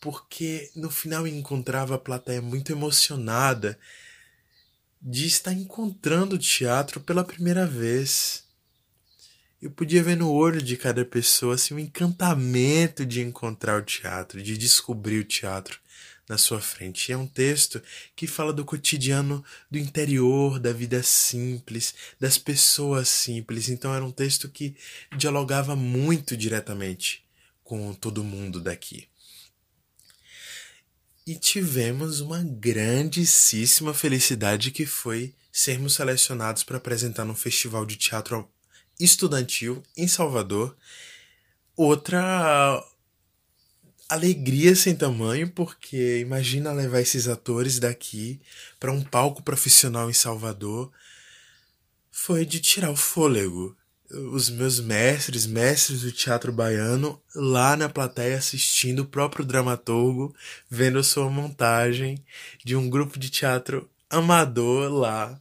Porque 0.00 0.70
no 0.76 0.90
final 0.90 1.26
eu 1.26 1.34
encontrava 1.34 1.94
a 1.94 1.98
plateia 1.98 2.40
muito 2.40 2.70
emocionada 2.70 3.78
de 5.00 5.26
estar 5.26 5.52
encontrando 5.52 6.36
o 6.36 6.38
teatro 6.38 7.00
pela 7.00 7.24
primeira 7.24 7.66
vez. 7.66 8.44
Eu 9.60 9.70
podia 9.70 10.02
ver 10.02 10.16
no 10.16 10.30
olho 10.30 10.62
de 10.62 10.76
cada 10.76 11.04
pessoa 11.04 11.54
assim, 11.54 11.74
um 11.74 11.78
encantamento 11.78 13.04
de 13.04 13.20
encontrar 13.20 13.80
o 13.80 13.84
teatro, 13.84 14.42
de 14.42 14.56
descobrir 14.56 15.18
o 15.18 15.24
teatro 15.24 15.80
na 16.28 16.36
sua 16.36 16.60
frente. 16.60 17.08
E 17.08 17.12
é 17.12 17.16
um 17.16 17.26
texto 17.26 17.82
que 18.14 18.26
fala 18.26 18.52
do 18.52 18.64
cotidiano 18.64 19.44
do 19.70 19.78
interior, 19.78 20.60
da 20.60 20.72
vida 20.72 21.02
simples, 21.02 21.94
das 22.20 22.36
pessoas 22.36 23.08
simples. 23.08 23.68
Então 23.68 23.94
era 23.94 24.04
um 24.04 24.12
texto 24.12 24.48
que 24.48 24.76
dialogava 25.16 25.74
muito 25.74 26.36
diretamente 26.36 27.24
com 27.64 27.94
todo 27.94 28.22
mundo 28.22 28.60
daqui. 28.60 29.08
E 31.28 31.34
tivemos 31.34 32.22
uma 32.22 32.42
grandíssima 32.42 33.92
felicidade 33.92 34.70
que 34.70 34.86
foi 34.86 35.34
sermos 35.52 35.92
selecionados 35.92 36.64
para 36.64 36.78
apresentar 36.78 37.26
no 37.26 37.34
Festival 37.34 37.84
de 37.84 37.96
Teatro 37.96 38.50
Estudantil 38.98 39.82
em 39.94 40.08
Salvador. 40.08 40.74
Outra 41.76 42.82
alegria 44.08 44.74
sem 44.74 44.96
tamanho, 44.96 45.50
porque 45.50 46.20
imagina 46.20 46.72
levar 46.72 47.02
esses 47.02 47.28
atores 47.28 47.78
daqui 47.78 48.40
para 48.80 48.90
um 48.90 49.04
palco 49.04 49.42
profissional 49.42 50.08
em 50.08 50.14
Salvador. 50.14 50.90
Foi 52.10 52.46
de 52.46 52.58
tirar 52.58 52.90
o 52.90 52.96
fôlego. 52.96 53.76
Os 54.10 54.48
meus 54.48 54.80
mestres, 54.80 55.46
mestres 55.46 56.00
do 56.00 56.10
teatro 56.10 56.50
baiano, 56.50 57.20
lá 57.34 57.76
na 57.76 57.88
plateia 57.90 58.38
assistindo 58.38 59.00
o 59.00 59.06
próprio 59.06 59.44
dramaturgo, 59.44 60.34
vendo 60.70 60.98
a 60.98 61.04
sua 61.04 61.28
montagem 61.28 62.24
de 62.64 62.74
um 62.74 62.88
grupo 62.88 63.18
de 63.18 63.28
teatro 63.28 63.88
amador 64.08 64.90
lá, 64.90 65.38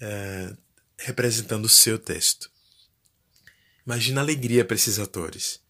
é, 0.00 0.54
representando 0.96 1.66
o 1.66 1.68
seu 1.68 1.98
texto. 1.98 2.50
Imagina 3.84 4.20
a 4.20 4.24
alegria 4.24 4.64
para 4.64 4.76
esses 4.76 4.98
atores. 4.98 5.60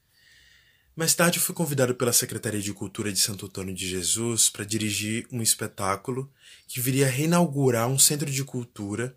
Mais 0.99 1.15
tarde 1.15 1.39
fui 1.39 1.55
convidado 1.55 1.95
pela 1.95 2.13
Secretaria 2.13 2.61
de 2.61 2.73
Cultura 2.73 3.13
de 3.13 3.21
Santo 3.21 3.47
Antônio 3.47 3.73
de 3.73 3.89
Jesus 3.89 4.51
para 4.51 4.65
dirigir 4.65 5.29
um 5.31 5.41
espetáculo 5.41 6.29
que 6.67 6.81
viria 6.81 7.09
reinaugurar 7.09 7.87
um 7.87 7.99
centro 7.99 8.29
de 8.29 8.43
cultura 8.43 9.17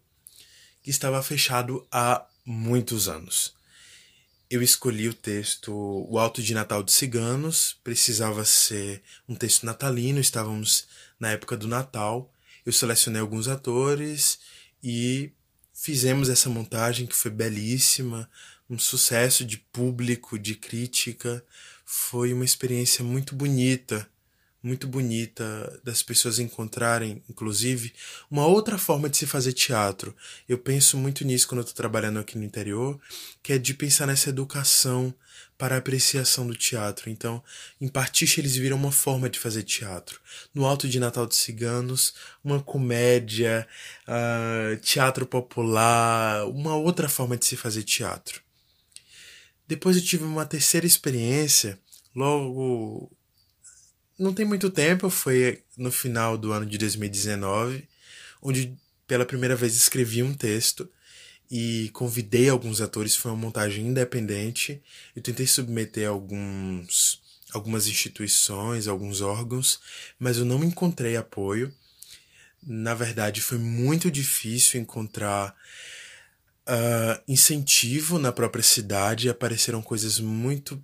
que 0.83 0.91
estava 0.91 1.23
fechado 1.23 1.87
há 1.91 2.23
muitos 2.45 3.07
anos. 3.07 3.53
Eu 4.49 4.61
escolhi 4.61 5.07
o 5.07 5.13
texto 5.13 5.71
O 6.09 6.19
Alto 6.19 6.43
de 6.43 6.53
Natal 6.53 6.83
de 6.83 6.91
Ciganos, 6.91 7.77
precisava 7.83 8.43
ser 8.43 9.01
um 9.27 9.33
texto 9.33 9.65
natalino, 9.65 10.19
estávamos 10.19 10.87
na 11.17 11.31
época 11.31 11.55
do 11.55 11.67
Natal. 11.67 12.29
Eu 12.65 12.73
selecionei 12.73 13.21
alguns 13.21 13.47
atores 13.47 14.39
e 14.83 15.31
fizemos 15.73 16.27
essa 16.27 16.49
montagem 16.49 17.07
que 17.07 17.15
foi 17.15 17.31
belíssima, 17.31 18.29
um 18.69 18.77
sucesso 18.77 19.45
de 19.45 19.57
público, 19.57 20.37
de 20.37 20.55
crítica. 20.55 21.41
Foi 21.85 22.33
uma 22.33 22.43
experiência 22.43 23.05
muito 23.05 23.33
bonita, 23.35 24.10
muito 24.63 24.87
bonita 24.87 25.81
das 25.83 26.03
pessoas 26.03 26.39
encontrarem, 26.39 27.23
inclusive, 27.29 27.93
uma 28.29 28.45
outra 28.45 28.77
forma 28.77 29.09
de 29.09 29.17
se 29.17 29.25
fazer 29.25 29.53
teatro. 29.53 30.15
Eu 30.47 30.57
penso 30.57 30.97
muito 30.97 31.25
nisso 31.25 31.47
quando 31.47 31.59
eu 31.59 31.63
estou 31.63 31.75
trabalhando 31.75 32.19
aqui 32.19 32.37
no 32.37 32.43
interior, 32.43 32.99
que 33.41 33.53
é 33.53 33.57
de 33.57 33.73
pensar 33.73 34.05
nessa 34.05 34.29
educação 34.29 35.13
para 35.57 35.75
a 35.75 35.77
apreciação 35.77 36.47
do 36.47 36.55
teatro. 36.55 37.09
Então, 37.09 37.43
em 37.79 37.87
Partiche 37.87 38.41
eles 38.41 38.55
viram 38.55 38.77
uma 38.77 38.91
forma 38.91 39.29
de 39.29 39.37
fazer 39.37 39.63
teatro. 39.63 40.19
No 40.53 40.65
Alto 40.65 40.87
de 40.87 40.99
Natal 40.99 41.27
de 41.27 41.35
Ciganos, 41.35 42.13
uma 42.43 42.59
comédia, 42.61 43.67
uh, 44.07 44.75
teatro 44.77 45.25
popular, 45.25 46.47
uma 46.47 46.75
outra 46.75 47.07
forma 47.07 47.37
de 47.37 47.45
se 47.45 47.55
fazer 47.55 47.83
teatro. 47.83 48.41
Depois 49.67 49.95
eu 49.95 50.03
tive 50.03 50.23
uma 50.23 50.45
terceira 50.45 50.85
experiência, 50.85 51.79
logo. 52.15 53.11
Não 54.21 54.35
tem 54.35 54.45
muito 54.45 54.69
tempo, 54.69 55.09
foi 55.09 55.63
no 55.75 55.91
final 55.91 56.37
do 56.37 56.51
ano 56.51 56.63
de 56.63 56.77
2019, 56.77 57.89
onde 58.39 58.77
pela 59.07 59.25
primeira 59.25 59.55
vez 59.55 59.75
escrevi 59.75 60.21
um 60.21 60.31
texto 60.31 60.87
e 61.49 61.89
convidei 61.91 62.47
alguns 62.47 62.81
atores. 62.81 63.15
Foi 63.15 63.31
uma 63.31 63.37
montagem 63.37 63.87
independente. 63.87 64.79
Eu 65.15 65.23
tentei 65.23 65.47
submeter 65.47 66.07
alguns, 66.07 67.19
algumas 67.51 67.87
instituições, 67.87 68.87
alguns 68.87 69.21
órgãos, 69.21 69.79
mas 70.19 70.37
eu 70.37 70.45
não 70.45 70.63
encontrei 70.63 71.17
apoio. 71.17 71.73
Na 72.61 72.93
verdade, 72.93 73.41
foi 73.41 73.57
muito 73.57 74.11
difícil 74.11 74.79
encontrar 74.79 75.55
uh, 76.67 77.23
incentivo 77.27 78.19
na 78.19 78.31
própria 78.31 78.63
cidade, 78.63 79.29
apareceram 79.29 79.81
coisas 79.81 80.19
muito 80.19 80.79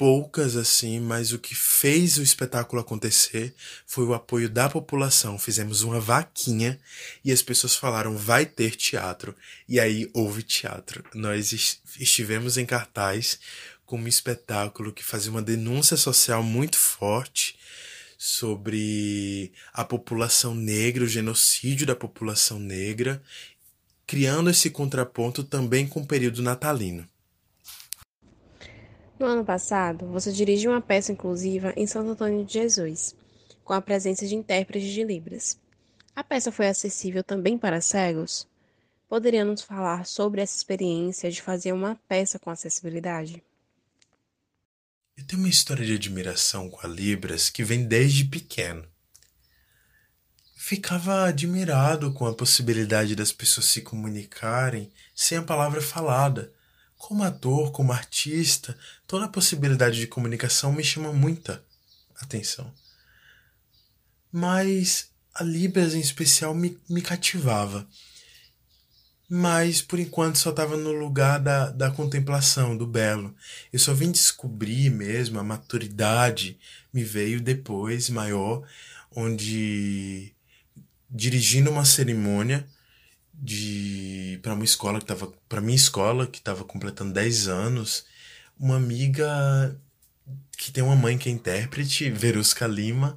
poucas 0.00 0.56
assim, 0.56 0.98
mas 0.98 1.30
o 1.30 1.38
que 1.38 1.54
fez 1.54 2.16
o 2.16 2.22
espetáculo 2.22 2.80
acontecer 2.80 3.54
foi 3.86 4.06
o 4.06 4.14
apoio 4.14 4.48
da 4.48 4.66
população. 4.66 5.38
Fizemos 5.38 5.82
uma 5.82 6.00
vaquinha 6.00 6.80
e 7.22 7.30
as 7.30 7.42
pessoas 7.42 7.76
falaram 7.76 8.16
vai 8.16 8.46
ter 8.46 8.76
teatro. 8.76 9.36
E 9.68 9.78
aí 9.78 10.08
houve 10.14 10.42
teatro. 10.42 11.04
Nós 11.14 11.52
estivemos 11.98 12.56
em 12.56 12.64
cartaz 12.64 13.38
com 13.84 13.98
um 13.98 14.08
espetáculo 14.08 14.90
que 14.90 15.04
fazia 15.04 15.30
uma 15.30 15.42
denúncia 15.42 15.98
social 15.98 16.42
muito 16.42 16.78
forte 16.78 17.58
sobre 18.16 19.52
a 19.74 19.84
população 19.84 20.54
negra, 20.54 21.04
o 21.04 21.08
genocídio 21.08 21.86
da 21.86 21.94
população 21.94 22.58
negra, 22.58 23.22
criando 24.06 24.48
esse 24.48 24.70
contraponto 24.70 25.44
também 25.44 25.86
com 25.86 26.00
o 26.00 26.06
período 26.06 26.40
natalino. 26.40 27.06
No 29.20 29.26
ano 29.26 29.44
passado, 29.44 30.06
você 30.06 30.32
dirigiu 30.32 30.70
uma 30.70 30.80
peça 30.80 31.12
inclusiva 31.12 31.74
em 31.76 31.86
Santo 31.86 32.12
Antônio 32.12 32.42
de 32.42 32.54
Jesus, 32.54 33.14
com 33.62 33.74
a 33.74 33.80
presença 33.82 34.26
de 34.26 34.34
intérpretes 34.34 34.90
de 34.90 35.04
Libras. 35.04 35.58
A 36.16 36.24
peça 36.24 36.50
foi 36.50 36.68
acessível 36.68 37.22
também 37.22 37.58
para 37.58 37.82
cegos? 37.82 38.48
Poderia 39.06 39.44
nos 39.44 39.60
falar 39.60 40.06
sobre 40.06 40.40
essa 40.40 40.56
experiência 40.56 41.30
de 41.30 41.42
fazer 41.42 41.74
uma 41.74 42.00
peça 42.08 42.38
com 42.38 42.48
acessibilidade? 42.48 43.44
Eu 45.18 45.26
tenho 45.26 45.42
uma 45.42 45.50
história 45.50 45.84
de 45.84 45.96
admiração 45.96 46.70
com 46.70 46.86
a 46.86 46.88
Libras 46.88 47.50
que 47.50 47.62
vem 47.62 47.86
desde 47.86 48.24
pequeno. 48.24 48.88
Ficava 50.56 51.26
admirado 51.26 52.10
com 52.14 52.24
a 52.24 52.34
possibilidade 52.34 53.14
das 53.14 53.32
pessoas 53.32 53.66
se 53.66 53.82
comunicarem 53.82 54.90
sem 55.14 55.36
a 55.36 55.42
palavra 55.42 55.82
falada 55.82 56.50
como 57.00 57.24
ator, 57.24 57.72
como 57.72 57.92
artista, 57.92 58.76
toda 59.06 59.24
a 59.24 59.28
possibilidade 59.28 59.98
de 59.98 60.06
comunicação 60.06 60.70
me 60.70 60.84
chama 60.84 61.10
muita 61.12 61.64
atenção. 62.20 62.70
Mas 64.30 65.08
a 65.34 65.42
Libras 65.42 65.94
em 65.94 66.00
especial 66.00 66.54
me, 66.54 66.78
me 66.88 67.00
cativava. 67.00 67.88
Mas 69.28 69.80
por 69.80 69.98
enquanto 69.98 70.36
só 70.36 70.50
estava 70.50 70.76
no 70.76 70.92
lugar 70.92 71.40
da, 71.40 71.70
da 71.70 71.90
contemplação, 71.90 72.76
do 72.76 72.86
belo. 72.86 73.34
Eu 73.72 73.78
só 73.78 73.94
vim 73.94 74.12
descobrir 74.12 74.90
mesmo, 74.90 75.40
a 75.40 75.42
maturidade 75.42 76.58
me 76.92 77.02
veio 77.02 77.40
depois, 77.40 78.10
maior, 78.10 78.62
onde 79.10 80.34
dirigindo 81.08 81.70
uma 81.70 81.84
cerimônia 81.86 82.68
de 83.40 84.38
para 84.42 84.54
uma 84.54 84.64
escola 84.64 85.00
que 85.00 85.06
tava 85.06 85.32
para 85.48 85.60
minha 85.60 85.76
escola 85.76 86.26
que 86.26 86.38
estava 86.38 86.62
completando 86.64 87.12
10 87.12 87.48
anos, 87.48 88.04
uma 88.58 88.76
amiga 88.76 89.76
que 90.56 90.70
tem 90.70 90.84
uma 90.84 90.96
mãe 90.96 91.16
que 91.16 91.28
é 91.28 91.32
intérprete, 91.32 92.10
Verusca 92.10 92.66
Lima, 92.66 93.16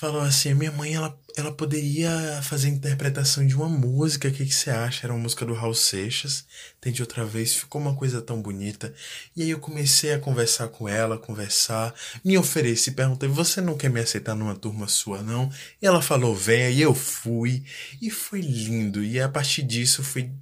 falou 0.00 0.22
assim: 0.22 0.54
minha 0.54 0.72
mãe 0.72 0.94
ela, 0.94 1.20
ela 1.36 1.52
poderia 1.52 2.40
fazer 2.42 2.68
interpretação 2.68 3.46
de 3.46 3.54
uma 3.54 3.68
música, 3.68 4.28
o 4.28 4.32
que, 4.32 4.46
que 4.46 4.54
você 4.54 4.70
acha? 4.70 5.06
Era 5.06 5.12
uma 5.12 5.22
música 5.22 5.44
do 5.44 5.52
Raul 5.52 5.74
Seixas, 5.74 6.46
Tente 6.80 7.02
Outra 7.02 7.22
Vez, 7.26 7.54
ficou 7.54 7.78
uma 7.78 7.94
coisa 7.94 8.22
tão 8.22 8.40
bonita. 8.40 8.94
E 9.36 9.42
aí 9.42 9.50
eu 9.50 9.60
comecei 9.60 10.14
a 10.14 10.18
conversar 10.18 10.68
com 10.68 10.88
ela, 10.88 11.18
conversar, 11.18 11.94
me 12.24 12.38
ofereci, 12.38 12.92
perguntei: 12.92 13.28
você 13.28 13.60
não 13.60 13.76
quer 13.76 13.90
me 13.90 14.00
aceitar 14.00 14.34
numa 14.34 14.56
turma 14.56 14.88
sua, 14.88 15.22
não? 15.22 15.52
E 15.82 15.86
ela 15.86 16.00
falou: 16.00 16.34
venha, 16.34 16.70
e 16.70 16.80
eu 16.80 16.94
fui, 16.94 17.62
e 18.00 18.10
foi 18.10 18.40
lindo. 18.40 19.04
E 19.04 19.20
a 19.20 19.28
partir 19.28 19.62
disso 19.62 20.02
fui 20.02 20.32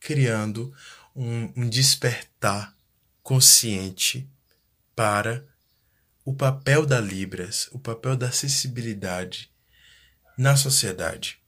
criando 0.00 0.74
um, 1.14 1.52
um 1.56 1.68
despertar 1.68 2.74
consciente 3.22 4.28
para 4.96 5.53
o 6.24 6.34
papel 6.34 6.86
da 6.86 7.00
Libras, 7.00 7.68
o 7.70 7.78
papel 7.78 8.16
da 8.16 8.28
acessibilidade 8.28 9.50
na 10.38 10.56
sociedade. 10.56 11.38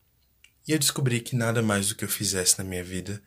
E 0.69 0.73
eu 0.73 0.79
descobri 0.79 1.21
que 1.21 1.35
nada 1.35 1.63
mais 1.63 1.89
do 1.89 1.95
que 1.95 2.05
eu 2.05 2.09
fizesse 2.09 2.59
na 2.59 2.65
minha 2.65 2.85
vida, 2.85 3.23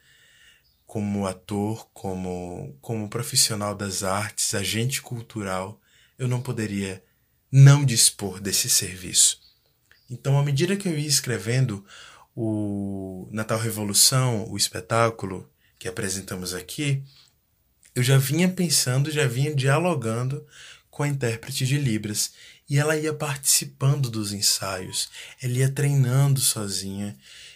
como 0.85 1.25
ator, 1.25 1.89
como, 1.93 2.77
como 2.81 3.09
profissional 3.09 3.73
das 3.73 4.03
artes, 4.03 4.53
agente 4.53 5.01
cultural, 5.01 5.81
eu 6.17 6.27
não 6.27 6.41
poderia 6.41 7.03
não 7.51 7.83
dispor 7.83 8.39
desse 8.39 8.69
serviço. 8.69 9.39
Então, 10.09 10.37
à 10.37 10.43
medida 10.43 10.75
que 10.75 10.87
eu 10.87 10.97
ia 10.97 11.07
escrevendo 11.07 11.85
o 12.35 13.27
Natal 13.31 13.59
Revolução, 13.59 14.49
o 14.49 14.57
espetáculo 14.57 15.49
que 15.77 15.87
apresentamos 15.87 16.53
aqui, 16.53 17.03
eu 17.95 18.03
já 18.03 18.17
vinha 18.17 18.49
pensando, 18.49 19.11
já 19.11 19.27
vinha 19.27 19.53
dialogando 19.53 20.45
com 20.99 21.03
a 21.03 21.07
intérprete 21.07 21.65
de 21.65 21.77
Libras 21.77 22.33
e 22.69 22.77
ela 22.77 22.97
ia 22.97 23.13
participando 23.13 24.09
dos 24.09 24.33
ensaios, 24.33 25.09
ela 25.41 25.53
ia 25.53 25.71
treinando 25.71 26.41
sozinha 26.41 27.15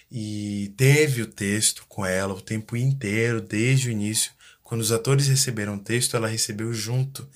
e 0.09 0.73
teve 0.77 1.23
o 1.23 1.27
texto 1.27 1.83
com 1.89 2.05
ela 2.05 2.33
o 2.33 2.39
tempo 2.39 2.77
inteiro, 2.77 3.41
desde 3.41 3.89
o 3.89 3.91
início. 3.91 4.31
Quando 4.63 4.79
os 4.79 4.93
atores 4.93 5.27
receberam 5.27 5.75
o 5.75 5.79
texto, 5.83 6.15
ela 6.15 6.29
recebeu 6.29 6.73
junto 6.73 7.29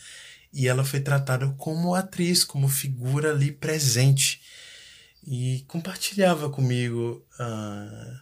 e 0.53 0.69
ela 0.69 0.85
foi 0.85 1.01
tratada 1.01 1.49
como 1.57 1.93
atriz, 1.93 2.45
como 2.45 2.69
figura 2.69 3.31
ali 3.31 3.51
presente 3.51 4.41
e 5.27 5.65
compartilhava 5.67 6.49
comigo 6.49 7.21
a, 7.37 8.21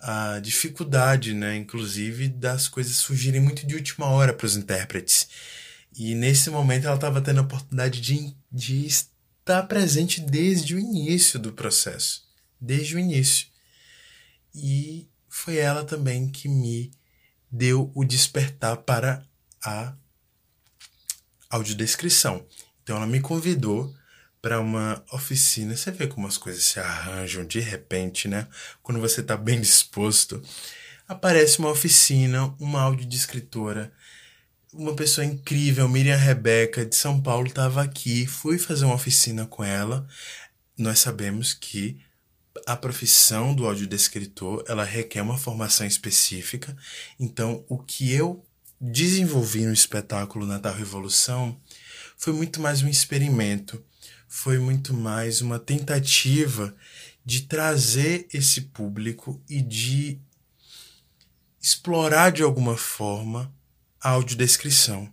a 0.00 0.40
dificuldade, 0.40 1.34
né, 1.34 1.54
inclusive 1.54 2.26
das 2.26 2.66
coisas 2.66 2.96
surgirem 2.96 3.40
muito 3.40 3.64
de 3.64 3.76
última 3.76 4.06
hora 4.06 4.32
para 4.32 4.44
os 4.46 4.56
intérpretes 4.56 5.61
e 5.96 6.14
nesse 6.14 6.48
momento 6.50 6.86
ela 6.86 6.94
estava 6.94 7.20
tendo 7.20 7.40
a 7.40 7.42
oportunidade 7.42 8.00
de, 8.00 8.34
de 8.50 8.86
estar 8.86 9.62
presente 9.64 10.20
desde 10.20 10.74
o 10.74 10.78
início 10.78 11.38
do 11.38 11.52
processo. 11.52 12.26
Desde 12.60 12.96
o 12.96 12.98
início. 12.98 13.48
E 14.54 15.08
foi 15.28 15.56
ela 15.56 15.84
também 15.84 16.30
que 16.30 16.48
me 16.48 16.90
deu 17.50 17.90
o 17.94 18.04
despertar 18.04 18.78
para 18.78 19.24
a 19.62 19.94
audiodescrição. 21.50 22.46
Então 22.82 22.96
ela 22.96 23.06
me 23.06 23.20
convidou 23.20 23.94
para 24.40 24.60
uma 24.60 25.04
oficina. 25.12 25.76
Você 25.76 25.90
vê 25.90 26.06
como 26.06 26.26
as 26.26 26.38
coisas 26.38 26.64
se 26.64 26.80
arranjam 26.80 27.44
de 27.44 27.60
repente, 27.60 28.26
né? 28.26 28.48
Quando 28.82 29.00
você 29.00 29.20
está 29.20 29.36
bem 29.36 29.60
disposto, 29.60 30.42
aparece 31.06 31.58
uma 31.58 31.70
oficina, 31.70 32.54
uma 32.58 32.82
audiodescritora 32.82 33.92
uma 34.72 34.94
pessoa 34.94 35.24
incrível, 35.24 35.88
Miriam 35.88 36.16
Rebeca, 36.16 36.84
de 36.84 36.96
São 36.96 37.20
Paulo, 37.20 37.46
estava 37.46 37.82
aqui. 37.82 38.26
Fui 38.26 38.58
fazer 38.58 38.84
uma 38.86 38.94
oficina 38.94 39.46
com 39.46 39.62
ela. 39.62 40.06
Nós 40.76 40.98
sabemos 40.98 41.52
que 41.52 41.98
a 42.66 42.76
profissão 42.76 43.54
do 43.54 43.66
audiodescritor, 43.66 44.64
ela 44.66 44.84
requer 44.84 45.22
uma 45.22 45.36
formação 45.36 45.86
específica. 45.86 46.76
Então, 47.20 47.64
o 47.68 47.78
que 47.78 48.12
eu 48.12 48.44
desenvolvi 48.80 49.64
no 49.64 49.72
espetáculo 49.72 50.46
Natal 50.46 50.74
Revolução 50.74 51.60
foi 52.16 52.32
muito 52.32 52.60
mais 52.60 52.82
um 52.82 52.88
experimento, 52.88 53.82
foi 54.26 54.58
muito 54.58 54.94
mais 54.94 55.40
uma 55.40 55.58
tentativa 55.58 56.74
de 57.24 57.42
trazer 57.42 58.26
esse 58.32 58.62
público 58.62 59.40
e 59.48 59.60
de 59.60 60.18
explorar 61.60 62.32
de 62.32 62.42
alguma 62.42 62.76
forma 62.76 63.52
audiodescrição. 64.02 65.12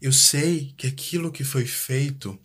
Eu 0.00 0.12
sei 0.12 0.74
que 0.76 0.86
aquilo 0.86 1.32
que 1.32 1.44
foi 1.44 1.66
feito 1.66 2.38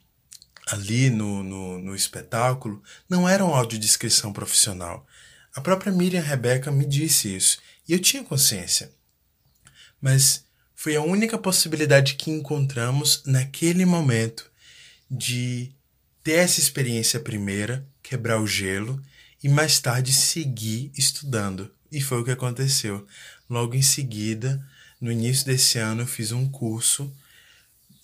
ali 0.67 1.09
no, 1.09 1.43
no, 1.43 1.79
no 1.79 1.95
espetáculo 1.95 2.83
não 3.09 3.27
era 3.27 3.43
uma 3.45 3.57
audiodescrição 3.57 4.33
profissional. 4.33 5.07
A 5.55 5.61
própria 5.61 5.91
Miriam 5.91 6.21
Rebeca 6.21 6.71
me 6.71 6.85
disse 6.85 7.35
isso 7.35 7.59
e 7.87 7.93
eu 7.93 7.99
tinha 7.99 8.23
consciência. 8.23 8.91
Mas 10.01 10.45
foi 10.75 10.95
a 10.95 11.01
única 11.01 11.37
possibilidade 11.37 12.15
que 12.15 12.29
encontramos 12.29 13.23
naquele 13.25 13.85
momento 13.85 14.51
de 15.09 15.71
ter 16.23 16.33
essa 16.33 16.59
experiência 16.59 17.19
primeira, 17.19 17.87
quebrar 18.03 18.39
o 18.39 18.45
gelo 18.45 19.01
e 19.43 19.49
mais 19.49 19.79
tarde 19.79 20.11
seguir 20.11 20.91
estudando. 20.95 21.71
E 21.91 22.01
foi 22.01 22.21
o 22.21 22.23
que 22.23 22.31
aconteceu. 22.31 23.07
Logo 23.49 23.73
em 23.73 23.81
seguida, 23.81 24.63
no 24.99 25.11
início 25.11 25.45
desse 25.45 25.77
ano 25.77 26.01
eu 26.01 26.07
fiz 26.07 26.31
um 26.31 26.49
curso 26.49 27.11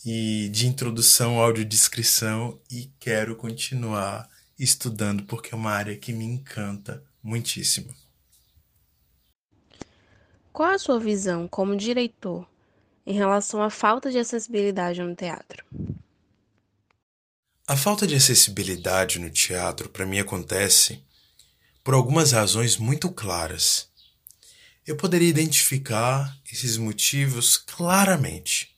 e 0.05 0.49
de 0.49 0.67
introdução 0.67 1.39
à 1.39 1.45
audiodescrição 1.45 2.59
e 2.69 2.91
quero 2.99 3.35
continuar 3.35 4.29
estudando 4.59 5.23
porque 5.23 5.53
é 5.53 5.57
uma 5.57 5.71
área 5.71 5.97
que 5.97 6.13
me 6.13 6.25
encanta 6.25 7.03
muitíssimo. 7.21 7.93
Qual 10.51 10.69
a 10.69 10.77
sua 10.77 10.99
visão 10.99 11.47
como 11.47 11.75
diretor 11.75 12.47
em 13.05 13.13
relação 13.13 13.61
à 13.63 13.69
falta 13.69 14.11
de 14.11 14.19
acessibilidade 14.19 15.01
no 15.01 15.15
teatro? 15.15 15.65
A 17.65 17.77
falta 17.77 18.05
de 18.05 18.13
acessibilidade 18.13 19.19
no 19.19 19.29
teatro 19.29 19.89
para 19.89 20.05
mim 20.05 20.19
acontece 20.19 21.03
por 21.83 21.93
algumas 21.93 22.33
razões 22.33 22.77
muito 22.77 23.09
claras. 23.09 23.89
Eu 24.85 24.97
poderia 24.97 25.29
identificar 25.29 26.37
esses 26.51 26.75
motivos 26.75 27.55
claramente. 27.55 28.75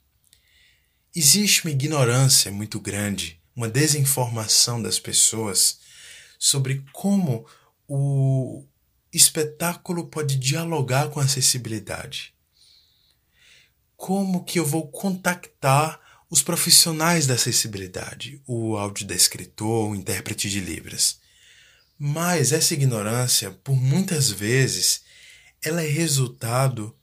existe 1.15 1.63
uma 1.65 1.71
ignorância 1.71 2.51
muito 2.51 2.79
grande, 2.79 3.41
uma 3.55 3.67
desinformação 3.67 4.81
das 4.81 4.99
pessoas 4.99 5.79
sobre 6.37 6.83
como 6.91 7.47
o 7.87 8.65
espetáculo 9.11 10.07
pode 10.07 10.35
dialogar 10.35 11.09
com 11.09 11.19
a 11.19 11.23
acessibilidade. 11.23 12.35
Como 13.95 14.43
que 14.43 14.59
eu 14.59 14.65
vou 14.65 14.87
contactar 14.89 15.99
os 16.29 16.43
profissionais 16.43 17.25
da 17.25 17.35
acessibilidade, 17.35 18.41
o 18.45 18.75
audiodescritor, 18.77 19.89
o 19.89 19.95
intérprete 19.95 20.49
de 20.49 20.59
Libras. 20.59 21.19
Mas 21.97 22.51
essa 22.51 22.73
ignorância, 22.73 23.51
por 23.51 23.75
muitas 23.75 24.29
vezes, 24.29 25.04
ela 25.65 25.81
é 25.81 25.87
resultado 25.87 26.95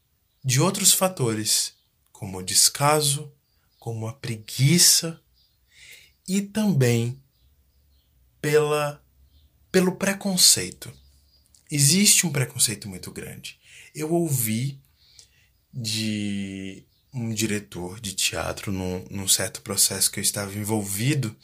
de 0.44 0.60
outros 0.60 0.92
fatores, 0.92 1.74
como 2.12 2.38
o 2.38 2.42
descaso, 2.42 3.32
como 3.78 4.06
a 4.06 4.12
preguiça 4.12 5.20
e 6.28 6.40
também 6.40 7.20
pela 8.40 9.02
pelo 9.70 9.96
preconceito. 9.96 10.92
Existe 11.70 12.26
um 12.26 12.30
preconceito 12.30 12.88
muito 12.88 13.10
grande. 13.10 13.58
Eu 13.94 14.12
ouvi 14.12 14.78
de 15.72 16.84
um 17.12 17.32
diretor 17.32 17.98
de 17.98 18.14
teatro 18.14 18.70
num, 18.70 19.04
num 19.10 19.26
certo 19.26 19.62
processo 19.62 20.10
que 20.10 20.20
eu 20.20 20.22
estava 20.22 20.54
envolvido 20.54 21.34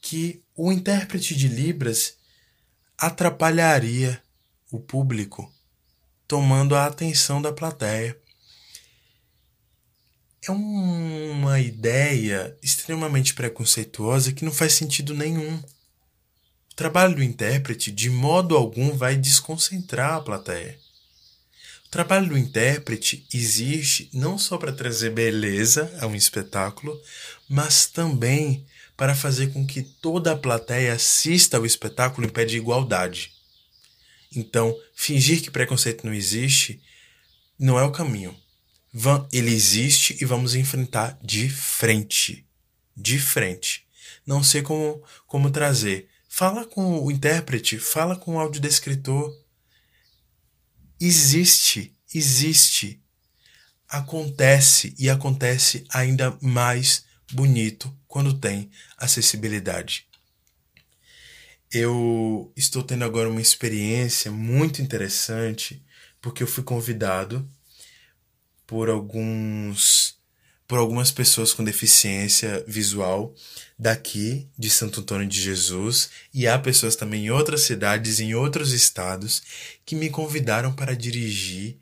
que 0.00 0.42
o 0.56 0.72
intérprete 0.72 1.36
de 1.36 1.46
Libras 1.46 2.16
atrapalharia 2.98 4.22
o 4.70 4.80
público, 4.80 5.52
tomando 6.32 6.74
a 6.74 6.86
atenção 6.86 7.42
da 7.42 7.52
plateia. 7.52 8.16
É 10.42 10.50
uma 10.50 11.60
ideia 11.60 12.56
extremamente 12.62 13.34
preconceituosa 13.34 14.32
que 14.32 14.42
não 14.42 14.50
faz 14.50 14.72
sentido 14.72 15.12
nenhum. 15.12 15.56
O 15.56 16.74
trabalho 16.74 17.16
do 17.16 17.22
intérprete, 17.22 17.92
de 17.92 18.08
modo 18.08 18.56
algum, 18.56 18.96
vai 18.96 19.14
desconcentrar 19.14 20.14
a 20.14 20.20
plateia. 20.22 20.78
O 21.84 21.90
trabalho 21.90 22.30
do 22.30 22.38
intérprete 22.38 23.26
existe 23.30 24.08
não 24.10 24.38
só 24.38 24.56
para 24.56 24.72
trazer 24.72 25.10
beleza 25.10 25.94
a 26.00 26.06
um 26.06 26.14
espetáculo, 26.14 26.98
mas 27.46 27.84
também 27.84 28.64
para 28.96 29.14
fazer 29.14 29.52
com 29.52 29.66
que 29.66 29.82
toda 29.82 30.32
a 30.32 30.36
plateia 30.38 30.94
assista 30.94 31.58
ao 31.58 31.66
espetáculo 31.66 32.26
em 32.26 32.30
pé 32.30 32.46
de 32.46 32.56
igualdade. 32.56 33.41
Então, 34.34 34.76
fingir 34.94 35.42
que 35.42 35.50
preconceito 35.50 36.06
não 36.06 36.14
existe 36.14 36.82
não 37.58 37.78
é 37.78 37.84
o 37.84 37.92
caminho. 37.92 38.36
Ele 39.32 39.52
existe 39.52 40.16
e 40.20 40.24
vamos 40.24 40.54
enfrentar 40.54 41.18
de 41.22 41.48
frente. 41.48 42.46
De 42.96 43.18
frente. 43.18 43.86
Não 44.26 44.42
sei 44.42 44.62
como, 44.62 45.02
como 45.26 45.50
trazer. 45.50 46.08
Fala 46.28 46.64
com 46.64 46.98
o 47.04 47.10
intérprete, 47.10 47.78
fala 47.78 48.16
com 48.16 48.36
o 48.36 48.40
audiodescritor. 48.40 49.32
Existe, 51.00 51.96
existe. 52.14 53.02
Acontece 53.88 54.94
e 54.98 55.10
acontece 55.10 55.84
ainda 55.90 56.36
mais 56.40 57.04
bonito 57.32 57.94
quando 58.06 58.38
tem 58.38 58.70
acessibilidade. 58.96 60.06
Eu 61.74 62.52
estou 62.54 62.82
tendo 62.82 63.02
agora 63.02 63.30
uma 63.30 63.40
experiência 63.40 64.30
muito 64.30 64.82
interessante 64.82 65.82
porque 66.20 66.42
eu 66.42 66.46
fui 66.46 66.62
convidado 66.62 67.48
por 68.66 68.90
alguns 68.90 70.20
por 70.68 70.78
algumas 70.78 71.10
pessoas 71.10 71.54
com 71.54 71.64
deficiência 71.64 72.62
visual 72.68 73.34
daqui 73.78 74.50
de 74.58 74.68
Santo 74.68 75.00
Antônio 75.00 75.26
de 75.26 75.40
Jesus 75.40 76.10
e 76.32 76.46
há 76.46 76.58
pessoas 76.58 76.94
também 76.94 77.26
em 77.26 77.30
outras 77.30 77.62
cidades, 77.62 78.20
em 78.20 78.34
outros 78.34 78.72
estados 78.72 79.42
que 79.84 79.94
me 79.94 80.10
convidaram 80.10 80.74
para 80.74 80.94
dirigir, 80.94 81.78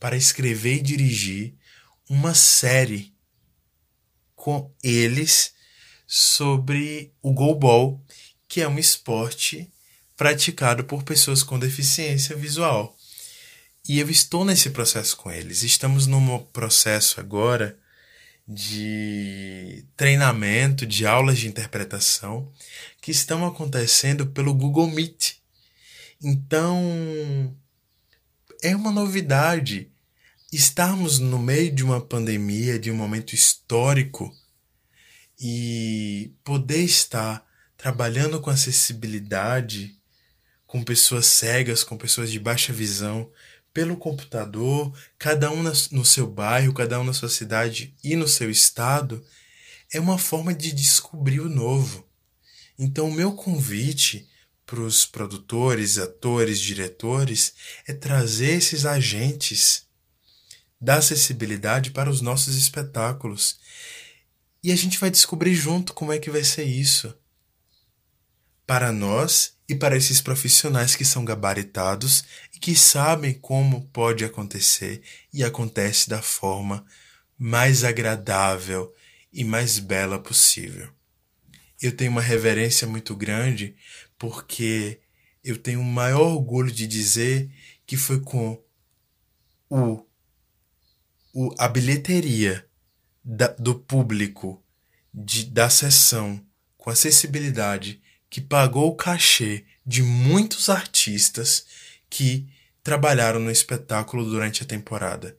para 0.00 0.16
escrever 0.16 0.76
e 0.76 0.82
dirigir 0.82 1.54
uma 2.08 2.34
série 2.34 3.14
com 4.34 4.70
eles 4.82 5.52
sobre 6.06 7.12
o 7.22 7.32
goalball, 7.32 8.02
que 8.54 8.60
é 8.60 8.68
um 8.68 8.78
esporte 8.78 9.68
praticado 10.16 10.84
por 10.84 11.02
pessoas 11.02 11.42
com 11.42 11.58
deficiência 11.58 12.36
visual. 12.36 12.96
E 13.88 13.98
eu 13.98 14.08
estou 14.08 14.44
nesse 14.44 14.70
processo 14.70 15.16
com 15.16 15.28
eles. 15.28 15.64
Estamos 15.64 16.06
num 16.06 16.38
processo 16.38 17.18
agora 17.18 17.76
de 18.46 19.84
treinamento, 19.96 20.86
de 20.86 21.04
aulas 21.04 21.40
de 21.40 21.48
interpretação 21.48 22.48
que 23.02 23.10
estão 23.10 23.44
acontecendo 23.44 24.24
pelo 24.28 24.54
Google 24.54 24.86
Meet. 24.86 25.32
Então, 26.22 27.56
é 28.62 28.76
uma 28.76 28.92
novidade 28.92 29.90
estarmos 30.52 31.18
no 31.18 31.40
meio 31.40 31.72
de 31.74 31.82
uma 31.82 32.00
pandemia, 32.00 32.78
de 32.78 32.88
um 32.88 32.96
momento 32.96 33.34
histórico 33.34 34.32
e 35.40 36.32
poder 36.44 36.84
estar 36.84 37.44
trabalhando 37.84 38.40
com 38.40 38.48
acessibilidade 38.48 39.94
com 40.66 40.82
pessoas 40.82 41.26
cegas, 41.26 41.84
com 41.84 41.98
pessoas 41.98 42.32
de 42.32 42.40
baixa 42.40 42.72
visão, 42.72 43.30
pelo 43.74 43.94
computador, 43.98 44.90
cada 45.18 45.50
um 45.50 45.62
no 45.62 46.02
seu 46.02 46.26
bairro, 46.26 46.72
cada 46.72 46.98
um 46.98 47.04
na 47.04 47.12
sua 47.12 47.28
cidade 47.28 47.94
e 48.02 48.16
no 48.16 48.26
seu 48.26 48.50
estado, 48.50 49.22
é 49.92 50.00
uma 50.00 50.16
forma 50.16 50.54
de 50.54 50.72
descobrir 50.72 51.40
o 51.40 51.50
novo. 51.50 52.08
Então, 52.78 53.10
o 53.10 53.12
meu 53.12 53.32
convite 53.32 54.30
para 54.64 54.80
os 54.80 55.04
produtores, 55.04 55.98
atores, 55.98 56.60
diretores 56.60 57.52
é 57.86 57.92
trazer 57.92 58.56
esses 58.56 58.86
agentes 58.86 59.86
da 60.80 60.94
acessibilidade 60.94 61.90
para 61.90 62.08
os 62.08 62.22
nossos 62.22 62.56
espetáculos. 62.56 63.58
E 64.62 64.72
a 64.72 64.76
gente 64.76 64.98
vai 64.98 65.10
descobrir 65.10 65.54
junto 65.54 65.92
como 65.92 66.14
é 66.14 66.18
que 66.18 66.30
vai 66.30 66.44
ser 66.44 66.64
isso. 66.64 67.14
Para 68.66 68.92
nós 68.92 69.56
e 69.68 69.74
para 69.74 69.96
esses 69.96 70.20
profissionais 70.20 70.96
que 70.96 71.04
são 71.04 71.24
gabaritados 71.24 72.24
e 72.54 72.58
que 72.58 72.74
sabem 72.74 73.34
como 73.34 73.86
pode 73.88 74.24
acontecer 74.24 75.02
e 75.32 75.44
acontece 75.44 76.08
da 76.08 76.22
forma 76.22 76.84
mais 77.38 77.84
agradável 77.84 78.94
e 79.32 79.44
mais 79.44 79.78
bela 79.78 80.18
possível. 80.18 80.88
Eu 81.80 81.94
tenho 81.94 82.10
uma 82.10 82.22
reverência 82.22 82.86
muito 82.86 83.14
grande 83.14 83.76
porque 84.18 85.00
eu 85.42 85.58
tenho 85.58 85.80
o 85.80 85.84
maior 85.84 86.34
orgulho 86.34 86.70
de 86.70 86.86
dizer 86.86 87.50
que 87.86 87.96
foi 87.96 88.20
com 88.20 88.62
o 89.68 90.06
o, 91.34 91.52
a 91.58 91.66
bilheteria 91.66 92.64
da, 93.24 93.48
do 93.48 93.74
público 93.74 94.62
de, 95.12 95.46
da 95.46 95.68
sessão 95.68 96.40
com 96.76 96.90
acessibilidade 96.90 98.00
que 98.34 98.40
pagou 98.40 98.88
o 98.88 98.96
cachê 98.96 99.64
de 99.86 100.02
muitos 100.02 100.68
artistas 100.68 101.66
que 102.10 102.48
trabalharam 102.82 103.38
no 103.38 103.48
espetáculo 103.48 104.24
durante 104.24 104.64
a 104.64 104.66
temporada. 104.66 105.38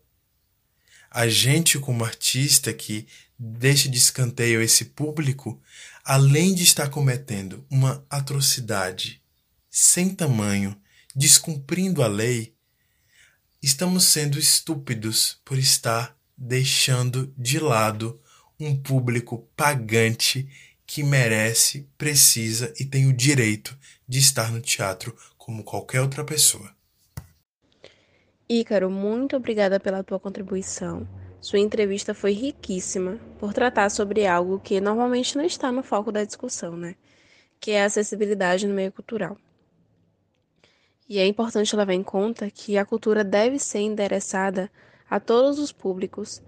A 1.11 1.27
gente, 1.27 1.77
como 1.77 2.05
artista 2.05 2.71
que 2.71 3.05
deixa 3.37 3.89
de 3.89 3.97
escanteio 3.97 4.61
esse 4.61 4.85
público, 4.85 5.61
além 6.05 6.55
de 6.55 6.63
estar 6.63 6.87
cometendo 6.87 7.65
uma 7.69 8.01
atrocidade 8.09 9.21
sem 9.69 10.15
tamanho, 10.15 10.73
descumprindo 11.13 12.01
a 12.01 12.07
lei, 12.07 12.55
estamos 13.61 14.05
sendo 14.05 14.39
estúpidos 14.39 15.37
por 15.43 15.59
estar 15.59 16.17
deixando 16.37 17.33
de 17.37 17.59
lado 17.59 18.21
um 18.57 18.73
público 18.73 19.49
pagante 19.53 20.49
que 20.85 21.03
merece, 21.03 21.89
precisa 21.97 22.73
e 22.79 22.85
tem 22.85 23.07
o 23.07 23.13
direito 23.13 23.77
de 24.07 24.19
estar 24.19 24.51
no 24.51 24.61
teatro 24.61 25.15
como 25.37 25.63
qualquer 25.63 26.01
outra 26.01 26.23
pessoa. 26.23 26.75
Ícaro, 28.47 28.91
muito 28.91 29.35
obrigada 29.35 29.79
pela 29.79 30.03
tua 30.03 30.19
contribuição. 30.19 31.07
Sua 31.41 31.59
entrevista 31.59 32.13
foi 32.13 32.31
riquíssima 32.31 33.19
por 33.39 33.53
tratar 33.53 33.89
sobre 33.89 34.25
algo 34.25 34.59
que 34.59 34.79
normalmente 34.79 35.37
não 35.37 35.43
está 35.43 35.71
no 35.71 35.83
foco 35.83 36.11
da 36.11 36.23
discussão, 36.23 36.75
né? 36.77 36.95
Que 37.59 37.71
é 37.71 37.83
a 37.83 37.85
acessibilidade 37.85 38.67
no 38.67 38.73
meio 38.73 38.91
cultural. 38.91 39.37
E 41.07 41.19
é 41.19 41.25
importante 41.27 41.75
levar 41.75 41.93
em 41.93 42.03
conta 42.03 42.49
que 42.49 42.77
a 42.77 42.85
cultura 42.85 43.23
deve 43.23 43.59
ser 43.59 43.79
endereçada 43.79 44.71
a 45.07 45.19
todos 45.19 45.59
os 45.59 45.71
públicos. 45.71 46.41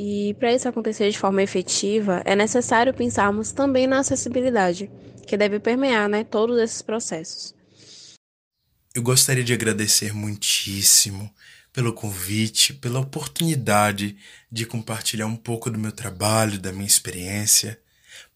E 0.00 0.32
para 0.34 0.54
isso 0.54 0.68
acontecer 0.68 1.10
de 1.10 1.18
forma 1.18 1.42
efetiva, 1.42 2.22
é 2.24 2.36
necessário 2.36 2.94
pensarmos 2.94 3.50
também 3.50 3.88
na 3.88 3.98
acessibilidade, 3.98 4.88
que 5.26 5.36
deve 5.36 5.58
permear 5.58 6.08
né, 6.08 6.22
todos 6.22 6.56
esses 6.60 6.80
processos. 6.80 7.52
Eu 8.94 9.02
gostaria 9.02 9.42
de 9.42 9.52
agradecer 9.52 10.14
muitíssimo 10.14 11.28
pelo 11.72 11.92
convite, 11.92 12.74
pela 12.74 13.00
oportunidade 13.00 14.16
de 14.52 14.64
compartilhar 14.64 15.26
um 15.26 15.34
pouco 15.34 15.68
do 15.68 15.80
meu 15.80 15.90
trabalho, 15.90 16.60
da 16.60 16.70
minha 16.70 16.86
experiência. 16.86 17.76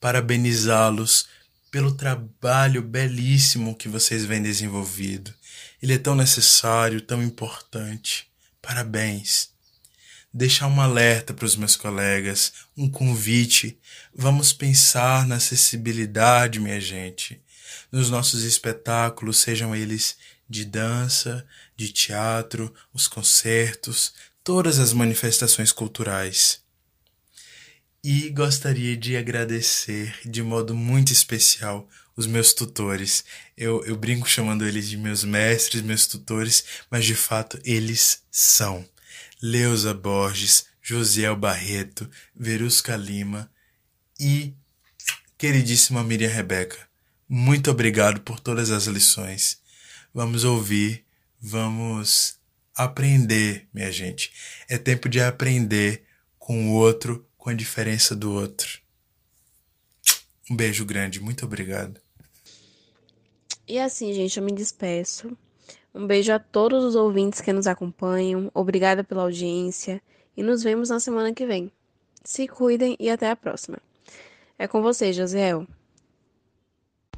Parabenizá-los 0.00 1.28
pelo 1.70 1.94
trabalho 1.94 2.82
belíssimo 2.82 3.76
que 3.76 3.88
vocês 3.88 4.24
vêm 4.24 4.42
desenvolvido. 4.42 5.32
Ele 5.80 5.94
é 5.94 5.98
tão 5.98 6.16
necessário, 6.16 7.00
tão 7.00 7.22
importante. 7.22 8.26
Parabéns. 8.60 9.51
Deixar 10.34 10.66
um 10.66 10.80
alerta 10.80 11.34
para 11.34 11.44
os 11.44 11.56
meus 11.56 11.76
colegas, 11.76 12.52
um 12.76 12.88
convite. 12.88 13.78
Vamos 14.14 14.52
pensar 14.52 15.26
na 15.26 15.36
acessibilidade, 15.36 16.58
minha 16.58 16.80
gente, 16.80 17.42
nos 17.90 18.08
nossos 18.08 18.42
espetáculos, 18.42 19.38
sejam 19.38 19.76
eles 19.76 20.16
de 20.48 20.64
dança, 20.64 21.46
de 21.76 21.92
teatro, 21.92 22.72
os 22.92 23.06
concertos, 23.06 24.14
todas 24.42 24.78
as 24.78 24.92
manifestações 24.92 25.70
culturais. 25.70 26.60
E 28.04 28.30
gostaria 28.30 28.96
de 28.96 29.16
agradecer 29.16 30.14
de 30.24 30.42
modo 30.42 30.74
muito 30.74 31.12
especial 31.12 31.88
os 32.16 32.26
meus 32.26 32.52
tutores. 32.52 33.24
Eu, 33.56 33.84
eu 33.84 33.96
brinco 33.96 34.28
chamando 34.28 34.66
eles 34.66 34.88
de 34.88 34.96
meus 34.96 35.24
mestres, 35.24 35.82
meus 35.82 36.06
tutores, 36.06 36.64
mas 36.90 37.04
de 37.04 37.14
fato 37.14 37.60
eles 37.64 38.22
são. 38.30 38.86
Leusa 39.42 39.92
Borges, 39.92 40.66
Josiel 40.80 41.34
Barreto, 41.34 42.08
Verusca 42.34 42.96
Lima 42.96 43.50
e 44.18 44.54
queridíssima 45.36 46.04
Miriam 46.04 46.30
Rebeca. 46.30 46.78
Muito 47.28 47.70
obrigado 47.70 48.20
por 48.20 48.38
todas 48.38 48.70
as 48.70 48.84
lições. 48.84 49.60
Vamos 50.14 50.44
ouvir, 50.44 51.04
vamos 51.40 52.38
aprender, 52.74 53.68
minha 53.74 53.90
gente. 53.90 54.32
É 54.68 54.78
tempo 54.78 55.08
de 55.08 55.20
aprender 55.20 56.04
com 56.38 56.70
o 56.70 56.74
outro, 56.74 57.26
com 57.36 57.50
a 57.50 57.54
diferença 57.54 58.14
do 58.14 58.32
outro. 58.32 58.80
Um 60.48 60.54
beijo 60.54 60.84
grande, 60.84 61.18
muito 61.18 61.44
obrigado. 61.44 62.00
E 63.66 63.78
assim, 63.78 64.12
gente, 64.12 64.38
eu 64.38 64.44
me 64.44 64.52
despeço. 64.52 65.36
Um 65.94 66.06
beijo 66.06 66.32
a 66.32 66.38
todos 66.38 66.84
os 66.84 66.94
ouvintes 66.94 67.40
que 67.40 67.52
nos 67.52 67.66
acompanham. 67.66 68.50
Obrigada 68.54 69.04
pela 69.04 69.22
audiência 69.22 70.00
e 70.34 70.42
nos 70.42 70.62
vemos 70.62 70.88
na 70.88 70.98
semana 70.98 71.34
que 71.34 71.44
vem. 71.44 71.70
Se 72.24 72.48
cuidem 72.48 72.96
e 72.98 73.10
até 73.10 73.28
a 73.28 73.36
próxima. 73.36 73.78
É 74.58 74.66
com 74.66 74.80
você, 74.80 75.12
Josiel. 75.12 75.66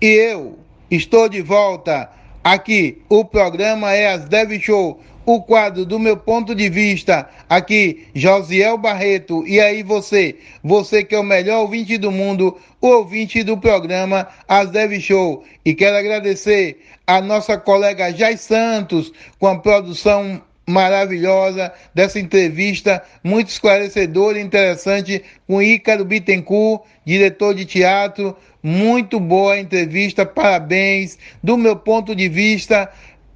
E 0.01 0.07
eu 0.07 0.59
estou 0.91 1.29
de 1.29 1.41
volta 1.41 2.11
aqui. 2.43 3.03
O 3.09 3.25
programa 3.25 3.93
é 3.93 4.09
as 4.09 4.25
Dev 4.25 4.59
Show 4.59 5.01
o 5.27 5.43
quadro 5.43 5.85
do 5.85 5.99
meu 5.99 6.17
ponto 6.17 6.55
de 6.55 6.69
vista 6.69 7.29
aqui, 7.49 8.07
Josiel 8.15 8.77
Barreto. 8.77 9.47
E 9.47 9.61
aí 9.61 9.83
você, 9.83 10.37
você 10.63 11.05
que 11.05 11.15
é 11.15 11.19
o 11.19 11.25
melhor 11.25 11.63
ouvinte 11.63 11.97
do 11.97 12.11
mundo, 12.11 12.59
o 12.81 12.89
ouvinte 12.89 13.43
do 13.43 13.57
programa 13.57 14.29
As 14.47 14.71
Dev 14.71 15.01
Show. 15.01 15.45
E 15.65 15.75
quero 15.75 15.97
agradecer 15.97 16.79
a 17.07 17.21
nossa 17.21 17.57
colega 17.59 18.13
Jai 18.13 18.37
Santos 18.37 19.13
com 19.39 19.47
a 19.47 19.59
produção 19.59 20.43
maravilhosa 20.67 21.73
dessa 21.95 22.19
entrevista, 22.19 23.03
muito 23.23 23.49
esclarecedora 23.49 24.39
e 24.39 24.43
interessante 24.43 25.23
com 25.47 25.63
Ícaro 25.63 26.05
Bittencourt, 26.05 26.83
diretor 27.05 27.55
de 27.55 27.65
teatro. 27.65 28.37
Muito 28.63 29.21
boa 29.21 29.59
entrevista, 29.59 30.25
parabéns. 30.25 31.19
Do 31.43 31.59
meu 31.59 31.77
ponto 31.77 32.15
de 32.15 32.31
vista, 32.31 32.91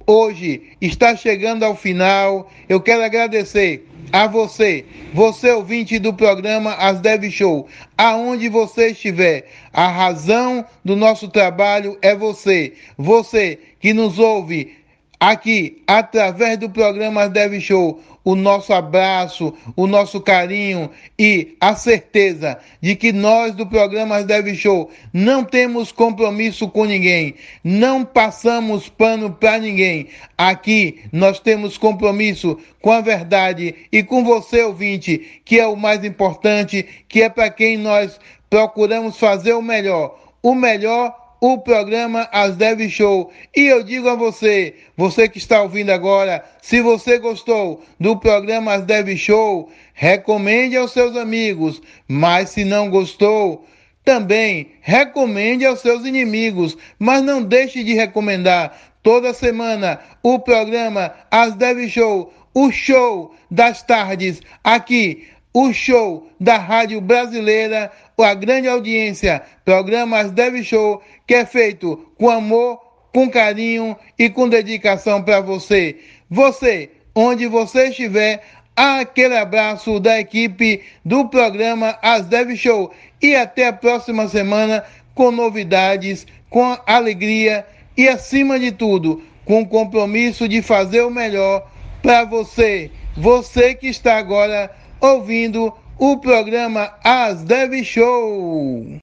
hoje 0.09 0.63
está 0.81 1.15
chegando 1.15 1.63
ao 1.63 1.75
final. 1.75 2.49
Eu 2.67 2.81
quero 2.81 3.03
agradecer 3.03 3.87
a 4.11 4.25
você, 4.25 4.83
você 5.13 5.51
ouvinte 5.51 5.99
do 5.99 6.11
programa 6.11 6.73
As 6.73 6.99
Dev 6.99 7.29
Show, 7.29 7.67
aonde 7.95 8.49
você 8.49 8.87
estiver. 8.87 9.47
A 9.71 9.87
razão 9.87 10.65
do 10.83 10.95
nosso 10.95 11.27
trabalho 11.27 11.95
é 12.01 12.15
você, 12.15 12.73
você 12.97 13.59
que 13.79 13.93
nos 13.93 14.17
ouve 14.17 14.78
aqui 15.19 15.81
através 15.85 16.57
do 16.57 16.69
programa 16.69 17.23
As 17.23 17.31
Dev 17.31 17.59
Show 17.59 18.01
o 18.23 18.35
nosso 18.35 18.73
abraço, 18.73 19.53
o 19.75 19.87
nosso 19.87 20.21
carinho 20.21 20.89
e 21.17 21.55
a 21.59 21.73
certeza 21.75 22.59
de 22.81 22.95
que 22.95 23.11
nós 23.11 23.55
do 23.55 23.65
programa 23.65 24.23
Dev 24.23 24.53
Show 24.55 24.91
não 25.13 25.43
temos 25.43 25.91
compromisso 25.91 26.67
com 26.69 26.85
ninguém, 26.85 27.35
não 27.63 28.05
passamos 28.05 28.87
pano 28.87 29.31
para 29.31 29.57
ninguém. 29.57 30.09
Aqui 30.37 31.01
nós 31.11 31.39
temos 31.39 31.77
compromisso 31.77 32.59
com 32.81 32.91
a 32.91 33.01
verdade 33.01 33.73
e 33.91 34.03
com 34.03 34.23
você, 34.23 34.63
ouvinte, 34.63 35.41
que 35.43 35.59
é 35.59 35.65
o 35.65 35.75
mais 35.75 36.03
importante, 36.03 36.85
que 37.07 37.23
é 37.23 37.29
para 37.29 37.49
quem 37.49 37.77
nós 37.77 38.19
procuramos 38.49 39.17
fazer 39.17 39.53
o 39.53 39.61
melhor. 39.61 40.19
O 40.41 40.53
melhor 40.53 41.18
o 41.39 41.57
programa 41.57 42.27
As 42.31 42.55
Dev 42.55 42.89
Show. 42.89 43.31
E 43.55 43.67
eu 43.67 43.83
digo 43.83 44.09
a 44.09 44.15
você, 44.15 44.75
você 44.97 45.27
que 45.27 45.37
está 45.37 45.61
ouvindo 45.61 45.91
agora, 45.91 46.43
se 46.61 46.81
você 46.81 47.17
gostou 47.17 47.83
do 47.99 48.17
programa 48.17 48.73
As 48.73 48.83
Dev 48.83 49.15
Show, 49.15 49.69
recomende 49.93 50.75
aos 50.75 50.91
seus 50.91 51.15
amigos. 51.15 51.81
Mas 52.07 52.49
se 52.49 52.63
não 52.63 52.89
gostou, 52.89 53.65
também 54.03 54.71
recomende 54.81 55.65
aos 55.65 55.79
seus 55.79 56.05
inimigos. 56.05 56.77
Mas 56.97 57.21
não 57.21 57.41
deixe 57.41 57.83
de 57.83 57.93
recomendar 57.93 58.77
toda 59.01 59.33
semana 59.33 59.99
o 60.21 60.39
programa 60.39 61.13
As 61.31 61.55
Dev 61.55 61.87
Show, 61.87 62.33
o 62.53 62.71
show 62.71 63.33
das 63.49 63.81
tardes 63.83 64.41
aqui 64.63 65.27
o 65.53 65.73
show 65.73 66.29
da 66.39 66.57
Rádio 66.57 67.01
Brasileira, 67.01 67.91
a 68.23 68.33
grande 68.33 68.67
audiência, 68.67 69.41
programas 69.63 70.31
Dev 70.31 70.63
Show, 70.63 71.01
que 71.25 71.33
é 71.33 71.45
feito 71.45 72.11
com 72.17 72.29
amor, 72.29 72.79
com 73.13 73.29
carinho 73.29 73.95
e 74.17 74.29
com 74.29 74.49
dedicação 74.49 75.21
para 75.21 75.41
você. 75.41 75.97
Você, 76.29 76.89
onde 77.15 77.47
você 77.47 77.89
estiver, 77.89 78.41
aquele 78.75 79.35
abraço 79.35 79.99
da 79.99 80.19
equipe 80.19 80.81
do 81.03 81.27
programa 81.27 81.97
As 82.01 82.25
Dev 82.25 82.55
Show 82.55 82.93
e 83.21 83.35
até 83.35 83.67
a 83.67 83.73
próxima 83.73 84.27
semana 84.27 84.83
com 85.13 85.31
novidades, 85.31 86.25
com 86.49 86.77
alegria 86.85 87.65
e 87.97 88.07
acima 88.07 88.57
de 88.57 88.71
tudo, 88.71 89.21
com 89.43 89.61
o 89.61 89.67
compromisso 89.67 90.47
de 90.47 90.61
fazer 90.61 91.01
o 91.01 91.11
melhor 91.11 91.69
para 92.01 92.23
você. 92.23 92.89
Você 93.17 93.75
que 93.75 93.87
está 93.87 94.17
agora 94.17 94.71
ouvindo 95.01 95.73
o 95.99 96.17
programa 96.17 96.97
As 97.03 97.43
Dev 97.43 97.83
Show. 97.83 98.99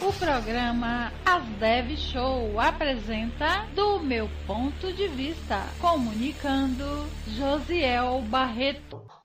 O 0.00 0.12
programa 0.12 1.12
As 1.26 1.42
Dev 1.58 1.96
Show 1.96 2.60
apresenta 2.60 3.66
Do 3.74 3.98
Meu 3.98 4.30
Ponto 4.46 4.92
de 4.92 5.08
Vista, 5.08 5.64
comunicando 5.80 7.08
Josiel 7.26 8.22
Barreto. 8.28 9.23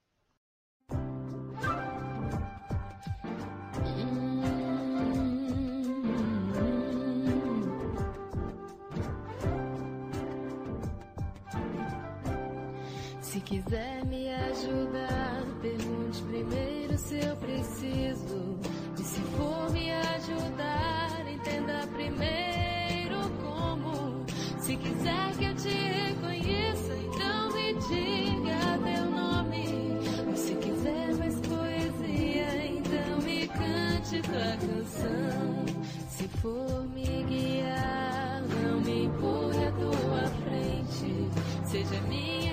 Se 13.31 13.39
quiser 13.41 14.03
me 14.07 14.27
ajudar, 14.27 15.43
pergunte 15.61 16.19
primeiro 16.23 16.97
se 16.97 17.19
eu 17.19 17.35
preciso. 17.35 18.57
E 18.99 19.03
se 19.03 19.21
for 19.37 19.69
me 19.71 19.91
ajudar, 19.91 21.27
entenda 21.31 21.85
primeiro 21.93 23.29
como. 23.43 24.25
Se 24.59 24.75
quiser 24.77 25.37
que 25.37 25.45
eu 25.45 25.55
te 25.57 25.69
reconheça, 25.69 26.95
então 26.95 27.51
me 27.53 27.73
diga 27.75 28.79
teu 28.83 29.11
nome. 29.11 29.93
Ou 30.27 30.35
se 30.35 30.55
quiser 30.55 31.13
mais 31.13 31.35
poesia, 31.35 32.65
então 32.65 33.21
me 33.23 33.47
cante 33.47 34.23
tua 34.23 34.57
canção. 34.57 35.65
Se 36.09 36.27
for 36.39 36.83
me 36.95 37.23
guiar, 37.29 38.41
não 38.63 38.81
me 38.81 39.05
empurre 39.05 39.67
à 39.67 39.71
tua 39.73 40.27
frente. 40.43 41.29
Seja 41.63 42.01
minha 42.07 42.48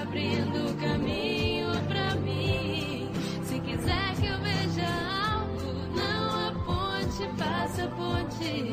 abrindo 0.00 0.76
caminho 0.80 1.70
pra 1.88 2.14
mim. 2.16 3.10
Se 3.42 3.58
quiser 3.60 4.14
que 4.20 4.26
eu 4.26 4.38
veja 4.38 4.86
algo, 5.34 5.72
não 5.96 6.48
aponte, 6.48 7.28
faça 7.36 7.88
ponte. 7.88 8.71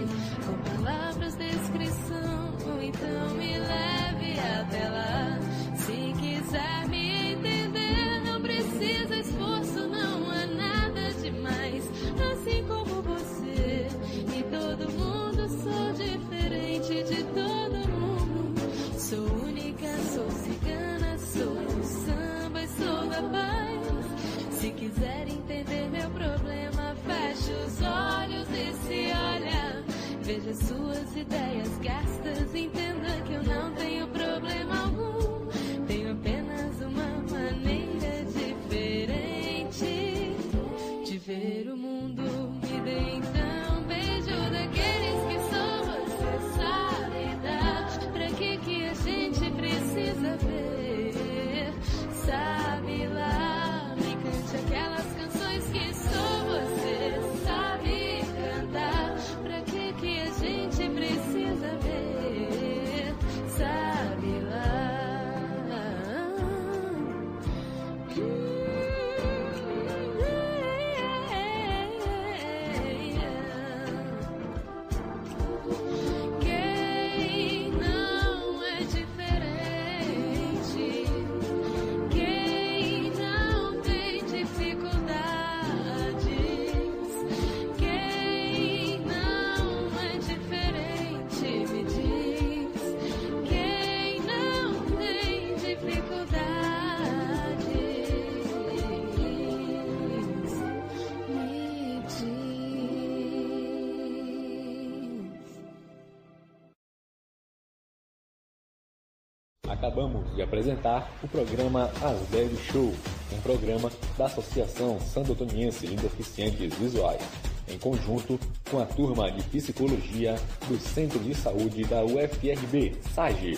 Acabamos 109.80 110.36
de 110.36 110.42
apresentar 110.42 111.10
o 111.24 111.28
programa 111.30 111.90
As 112.02 112.20
Deve 112.28 112.58
Show, 112.58 112.94
um 113.32 113.42
programa 113.42 113.90
da 114.18 114.26
Associação 114.26 115.00
Sandotoniense 115.00 115.88
de 115.88 115.96
Deficientes 115.96 116.78
Visuais, 116.78 117.22
em 117.66 117.78
conjunto 117.78 118.38
com 118.70 118.80
a 118.80 118.86
turma 118.86 119.32
de 119.32 119.42
psicologia 119.44 120.36
do 120.68 120.78
Centro 120.78 121.18
de 121.20 121.34
Saúde 121.34 121.86
da 121.86 122.04
UFRB, 122.04 122.98
SAGE. 123.16 123.58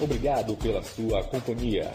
Obrigado 0.00 0.56
pela 0.56 0.82
sua 0.82 1.22
companhia. 1.22 1.92